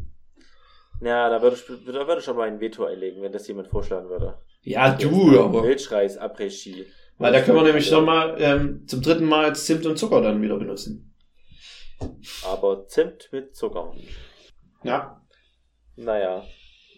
Ja, 1.02 1.30
da 1.30 1.42
würde 1.42 1.56
ich, 1.56 1.66
da 1.66 2.08
würde 2.08 2.22
ich 2.22 2.30
aber 2.30 2.44
ein 2.44 2.60
Veto 2.60 2.86
einlegen, 2.86 3.22
wenn 3.22 3.32
das 3.32 3.48
jemand 3.48 3.68
vorschlagen 3.68 4.08
würde. 4.10 4.38
Ja, 4.62 4.94
du, 4.94 5.40
aber. 5.40 5.64
Milchreis, 5.64 6.20
Après-Ski. 6.20 6.86
Weil 7.18 7.34
da 7.34 7.42
können 7.42 7.58
wir 7.58 7.64
nämlich 7.64 7.92
nochmal 7.92 8.36
ähm, 8.40 8.88
zum 8.88 9.02
dritten 9.02 9.26
Mal 9.26 9.56
Zimt 9.56 9.86
und 9.86 9.98
Zucker 9.98 10.22
dann 10.22 10.42
wieder 10.42 10.58
benutzen. 10.58 11.11
Aber 12.46 12.88
Zimt 12.88 13.30
mit 13.32 13.56
Zucker. 13.56 13.94
Ja. 14.84 15.22
Naja, 15.96 16.44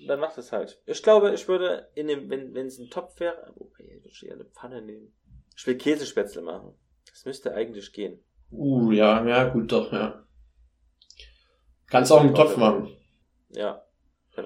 dann 0.08 0.20
macht 0.20 0.38
es 0.38 0.51
halt. 0.51 0.82
Ich 0.86 1.04
glaube, 1.04 1.34
ich 1.34 1.47
würde 1.47 1.89
in 1.95 2.08
dem, 2.08 2.30
wenn 2.30 2.54
wenn 2.54 2.68
es 2.68 2.80
ein 2.80 2.89
Topf 2.89 3.20
wäre, 3.20 3.54
wobei, 3.56 4.01
ich 4.06 4.22
würde 4.22 4.26
eher 4.28 4.34
eine 4.34 4.45
Pfanne 4.45 4.82
nehmen. 4.82 5.14
Ich 5.56 5.66
will 5.68 5.78
Käsespätzle 5.78 6.41
machen. 6.41 6.74
Das 7.10 7.26
müsste 7.26 7.54
eigentlich 7.54 7.91
gehen. 7.93 8.24
Uh, 8.51 8.91
ja, 8.91 9.26
ja, 9.26 9.49
gut, 9.49 9.72
doch, 9.72 9.91
ja. 9.91 10.24
Kannst 11.88 12.12
auch 12.12 12.22
einen 12.22 12.36
Topf 12.36 12.58
machen. 12.58 12.95
Ja. 13.49 13.84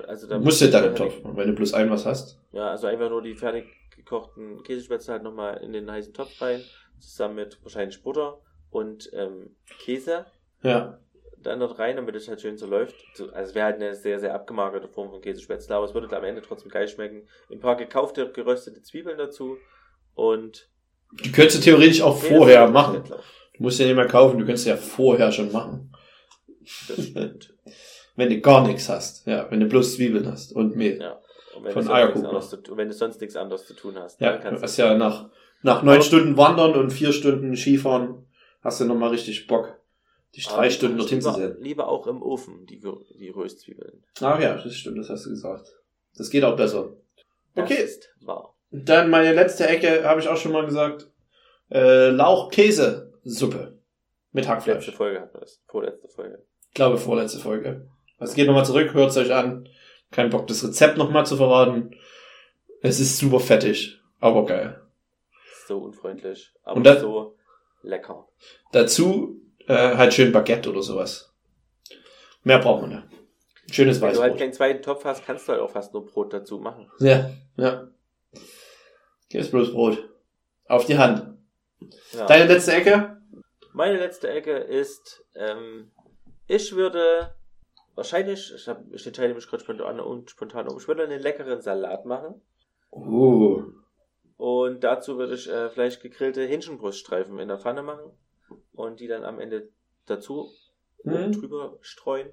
Also 0.07 0.27
Du 0.27 0.33
da 0.33 0.39
musst 0.39 0.59
ja 0.59 0.67
dann 0.67 0.85
einen 0.85 0.95
Topf 0.95 1.23
machen, 1.23 1.37
wenn 1.37 1.47
du 1.47 1.55
bloß 1.55 1.73
ein 1.73 1.89
was 1.89 2.05
hast. 2.05 2.41
Ja, 2.51 2.71
also 2.71 2.87
einfach 2.87 3.09
nur 3.09 3.21
die 3.21 3.35
fertig 3.35 3.65
gekochten 3.95 4.61
Käsespätzle 4.63 5.13
halt 5.13 5.23
nochmal 5.23 5.57
in 5.63 5.71
den 5.71 5.89
heißen 5.89 6.13
Topf 6.13 6.41
rein, 6.41 6.61
zusammen 6.99 7.35
mit 7.35 7.63
wahrscheinlich 7.63 8.03
Butter 8.03 8.41
und 8.69 9.09
ähm, 9.13 9.55
Käse. 9.79 10.25
Ja. 10.63 10.99
Dann 11.43 11.59
dort 11.59 11.77
rein, 11.79 11.95
damit 11.95 12.15
es 12.15 12.27
halt 12.27 12.41
schön 12.41 12.57
so 12.57 12.65
läuft. 12.65 12.95
So, 13.13 13.25
Also 13.31 13.49
es 13.49 13.55
wäre 13.55 13.65
halt 13.67 13.75
eine 13.75 13.93
sehr, 13.95 14.19
sehr 14.19 14.33
abgemagerte 14.33 14.87
Form 14.89 15.09
von 15.11 15.21
Käsespätzle, 15.21 15.75
aber 15.75 15.85
es 15.85 15.93
würde 15.93 16.15
am 16.15 16.23
Ende 16.23 16.41
trotzdem 16.41 16.71
geil 16.71 16.87
schmecken. 16.87 17.27
Ein 17.51 17.59
paar 17.59 17.75
gekaufte, 17.75 18.31
geröstete 18.31 18.81
Zwiebeln 18.81 19.17
dazu 19.17 19.57
und 20.15 20.67
Die 21.23 21.31
könntest 21.31 21.59
du 21.59 21.61
theoretisch 21.63 22.01
auch 22.01 22.17
vorher 22.17 22.67
machen. 22.69 23.03
Du 23.05 23.63
musst 23.63 23.79
ja 23.79 23.85
nicht 23.85 23.95
mehr 23.95 24.07
kaufen, 24.07 24.39
du 24.39 24.45
könntest 24.45 24.67
ja 24.67 24.75
vorher 24.75 25.31
schon 25.31 25.51
machen. 25.51 25.91
Das 26.87 27.05
stimmt. 27.05 27.53
Wenn 28.15 28.29
du 28.29 28.41
gar 28.41 28.65
nichts 28.67 28.89
hast. 28.89 29.27
Ja, 29.27 29.45
wenn 29.51 29.59
du 29.59 29.67
bloß 29.67 29.95
Zwiebeln 29.95 30.25
hast 30.25 30.51
und 30.51 30.75
Mehl. 30.75 30.99
Ja. 30.99 31.19
Und 31.55 31.65
wenn, 31.65 31.71
Von 31.71 31.83
du 31.83 31.87
sonst 31.87 31.87
nichts 31.87 31.91
Eierkuchen. 31.91 32.25
anderes 32.25 32.49
zu, 32.49 32.57
und 32.71 32.77
wenn 32.77 32.87
du 32.87 32.93
sonst 32.95 33.21
nichts 33.21 33.35
anderes 33.35 33.67
zu 33.67 33.75
tun 33.75 33.95
hast, 33.99 34.19
Ja, 34.19 34.31
dann 34.33 34.41
kannst 34.41 34.63
hast 34.63 34.77
du 34.79 34.81
ja 34.81 34.95
nach, 34.95 35.29
nach 35.61 35.83
neun 35.83 36.01
Stunden 36.01 36.35
Wandern 36.35 36.73
und 36.73 36.89
vier 36.89 37.13
Stunden 37.13 37.55
Skifahren 37.55 38.25
hast 38.63 38.81
du 38.81 38.85
nochmal 38.85 39.09
richtig 39.11 39.45
Bock, 39.45 39.76
dich 40.37 40.47
drei 40.47 40.69
Stunden 40.69 40.97
dorthin 40.97 41.21
zu 41.21 41.29
lieber, 41.29 41.39
setzen. 41.41 41.63
lieber 41.63 41.87
auch 41.87 42.07
im 42.07 42.21
Ofen, 42.21 42.65
die, 42.65 42.79
die 43.19 43.29
Röstzwiebeln. 43.29 44.03
Ach 44.21 44.39
ja, 44.39 44.55
das 44.55 44.73
stimmt, 44.75 44.97
das 44.99 45.09
hast 45.09 45.25
du 45.25 45.29
gesagt. 45.31 45.67
Das 46.15 46.29
geht 46.29 46.43
auch 46.43 46.55
besser. 46.55 46.93
Das 47.55 47.65
Okay. 47.65 47.81
ist 47.83 48.09
wahr. 48.21 48.55
Dann 48.71 49.09
meine 49.09 49.33
letzte 49.33 49.67
Ecke, 49.67 50.03
habe 50.03 50.19
ich 50.21 50.27
auch 50.27 50.37
schon 50.37 50.51
mal 50.51 50.65
gesagt, 50.65 51.09
äh, 51.71 52.09
Lauch-Käse-Suppe 52.09 53.79
mit 54.31 54.47
Hackfleisch. 54.47 54.75
Letzte 54.85 54.91
Folge 54.91 55.21
hatten 55.21 55.33
wir 55.33 55.41
das. 55.41 55.61
Vorletzte 55.67 56.07
Folge. 56.09 56.43
Ich 56.69 56.73
glaube, 56.73 56.97
vorletzte 56.97 57.39
Folge. 57.39 57.87
Also 58.17 58.33
geht 58.35 58.47
nochmal 58.47 58.65
zurück, 58.65 58.93
hört 58.93 59.11
es 59.11 59.17
euch 59.17 59.33
an. 59.33 59.67
Kein 60.11 60.29
Bock, 60.29 60.47
das 60.47 60.63
Rezept 60.63 60.97
nochmal 60.97 61.25
zu 61.25 61.35
verraten. 61.37 61.95
Es 62.81 62.99
ist 62.99 63.17
super 63.17 63.39
fettig, 63.39 63.99
aber 64.19 64.45
geil. 64.45 64.81
So 65.67 65.79
unfreundlich. 65.79 66.51
Aber 66.63 66.77
Und 66.77 66.83
dann- 66.85 66.99
so 66.99 67.35
lecker. 67.81 68.27
Dazu 68.71 69.41
äh, 69.67 69.97
halt 69.97 70.13
schön 70.13 70.31
Baguette 70.31 70.69
oder 70.69 70.81
sowas. 70.81 71.33
Mehr 72.43 72.59
braucht 72.59 72.81
man 72.81 72.89
nicht. 72.91 73.03
Schönes 73.69 74.01
Wenn 74.01 74.13
du 74.13 74.21
halt 74.21 74.21
Weißbrot. 74.21 74.39
keinen 74.39 74.53
zweiten 74.53 74.81
Topf 74.81 75.03
hast, 75.03 75.25
kannst 75.25 75.47
du 75.47 75.51
halt 75.51 75.61
auch 75.61 75.69
fast 75.69 75.93
nur 75.93 76.05
Brot 76.05 76.33
dazu 76.33 76.59
machen. 76.59 76.89
Ja, 76.99 77.29
ja. 77.57 77.87
Gib's 79.29 79.51
bloß 79.51 79.73
Brot. 79.73 80.09
Auf 80.67 80.85
die 80.85 80.97
Hand. 80.97 81.37
Ja. 82.13 82.25
Deine 82.25 82.45
letzte 82.45 82.73
Ecke? 82.73 83.21
Meine 83.73 83.97
letzte 83.97 84.29
Ecke 84.29 84.51
ist, 84.51 85.25
ähm, 85.35 85.91
ich 86.47 86.73
würde 86.73 87.35
wahrscheinlich, 87.95 88.53
ich, 88.55 88.67
hab, 88.67 88.81
ich 88.91 89.05
entscheide 89.05 89.33
mich 89.33 89.47
gerade 89.47 89.63
spontan 89.63 89.99
und 89.99 90.31
spontan 90.31 90.67
um, 90.69 90.77
ich 90.77 90.87
würde 90.87 91.03
einen 91.03 91.21
leckeren 91.21 91.61
Salat 91.61 92.05
machen. 92.05 92.41
Uh. 92.91 93.63
Und 94.37 94.83
dazu 94.83 95.17
würde 95.17 95.33
ich 95.33 95.49
äh, 95.49 95.69
vielleicht 95.69 96.01
gegrillte 96.01 96.45
Hähnchenbruststreifen 96.45 97.37
in 97.39 97.49
der 97.49 97.59
Pfanne 97.59 97.83
machen 97.83 98.13
und 98.77 98.99
die 98.99 99.07
dann 99.07 99.23
am 99.25 99.39
Ende 99.39 99.69
dazu 100.05 100.49
Mhm. 101.03 101.31
drüber 101.33 101.77
streuen. 101.81 102.29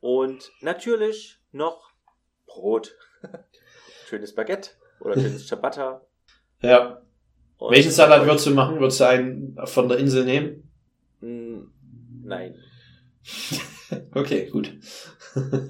Und 0.00 0.50
natürlich 0.60 1.38
noch 1.52 1.90
Brot. 2.46 2.96
schönes 4.06 4.34
Baguette 4.34 4.70
oder 5.00 5.14
schönes 5.14 5.46
Ciabatta. 5.46 6.02
Ja. 6.62 7.02
Und- 7.58 7.72
Welchen 7.72 7.90
Salat 7.90 8.24
würdest 8.26 8.46
du 8.46 8.50
machen? 8.52 8.78
Würdest 8.78 9.00
du 9.00 9.04
einen 9.08 9.56
von 9.64 9.88
der 9.88 9.98
Insel 9.98 10.24
nehmen? 10.24 10.70
Mm, 11.20 11.64
Nein. 12.24 12.56
Okay, 14.14 14.50
gut. 14.50 14.70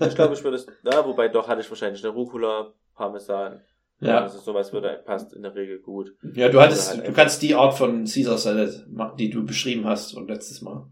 Ich 0.00 0.14
glaube, 0.16 0.34
ich 0.34 0.42
würde 0.42 0.56
es, 0.56 0.66
na, 0.82 1.04
wobei 1.06 1.28
doch 1.28 1.46
hatte 1.46 1.60
ich 1.60 1.70
wahrscheinlich 1.70 2.02
eine 2.04 2.12
Rucola, 2.12 2.72
Parmesan. 2.96 3.62
Ja. 4.00 4.22
Also 4.22 4.38
sowas 4.38 4.72
würde, 4.72 5.02
passt 5.04 5.32
in 5.32 5.42
der 5.42 5.54
Regel 5.54 5.80
gut. 5.80 6.14
Ja, 6.34 6.48
du 6.48 6.60
hattest, 6.60 6.88
Oder 6.92 6.98
halt 6.98 7.08
du 7.08 7.12
kannst 7.14 7.42
die 7.42 7.54
Art 7.54 7.74
von 7.76 8.04
Caesar 8.04 8.38
Salad 8.38 8.86
machen, 8.88 9.16
die 9.16 9.28
du 9.30 9.44
beschrieben 9.44 9.84
hast 9.86 10.14
und 10.14 10.28
letztes 10.28 10.62
Mal. 10.62 10.86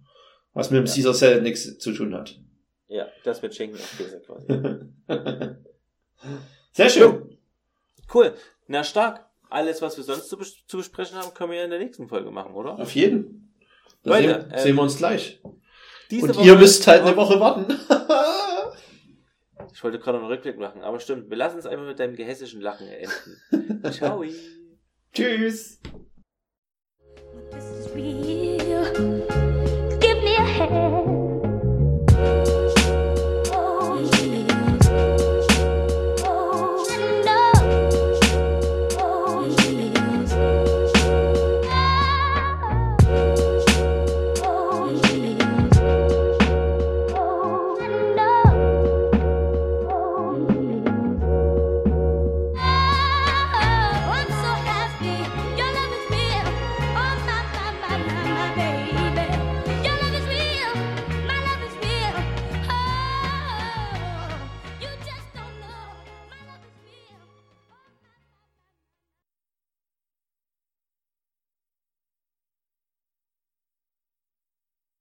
Was 0.55 0.71
mit 0.71 0.79
dem 0.81 0.87
Ja. 0.87 0.93
Caesar 0.95 1.15
Salad 1.15 1.43
nichts 1.43 1.79
zu 1.79 1.93
tun 1.93 2.15
hat. 2.15 2.39
Ja, 2.89 3.07
das 3.25 3.43
mit 3.43 3.55
Schinken 3.55 3.79
und 3.79 3.97
Käse 3.99 4.21
quasi. 4.21 4.47
Sehr 6.73 6.89
schön. 6.91 7.39
Cool. 8.13 8.35
Na, 8.67 8.85
stark. 8.85 9.25
Alles, 9.49 9.81
was 9.81 9.97
wir 9.97 10.03
sonst 10.05 10.29
zu, 10.29 10.37
bes 10.37 10.57
zu 10.67 10.77
besprechen 10.79 11.17
haben, 11.17 11.33
können 11.33 11.53
wir 11.53 11.59
ja 11.59 11.65
in 11.65 11.71
der 11.71 11.79
nächsten 11.79 12.09
Folge 12.09 12.31
machen, 12.33 12.55
oder? 12.55 12.79
Auf 12.79 12.95
jeden. 12.97 13.55
Leute, 14.03 14.29
sehen, 14.41 14.51
ähm, 14.53 14.59
sehen 14.59 14.77
wir 14.77 14.83
uns 14.83 14.97
gleich. 14.97 15.41
Und 15.45 16.35
Woche- 16.37 16.45
ihr 16.45 16.57
müsst 16.57 16.87
halt 16.87 17.03
eine 17.03 17.17
Woche 17.17 17.39
warten. 17.39 17.67
Ich 19.77 19.85
wollte 19.85 19.99
gerade 19.99 20.17
noch 20.17 20.25
einen 20.25 20.33
Rückblick 20.33 20.59
machen, 20.59 20.81
aber 20.81 20.99
stimmt. 21.01 21.29
Wir 21.29 21.37
lassen 21.37 21.59
es 21.59 21.67
einfach 21.67 21.85
mit 21.85 21.99
deinem 21.99 22.17
gehässischen 22.17 22.63
Lachen 22.63 22.89
enden. 22.89 23.83
Ciao. 23.93 24.25
Tschüss. 25.13 25.83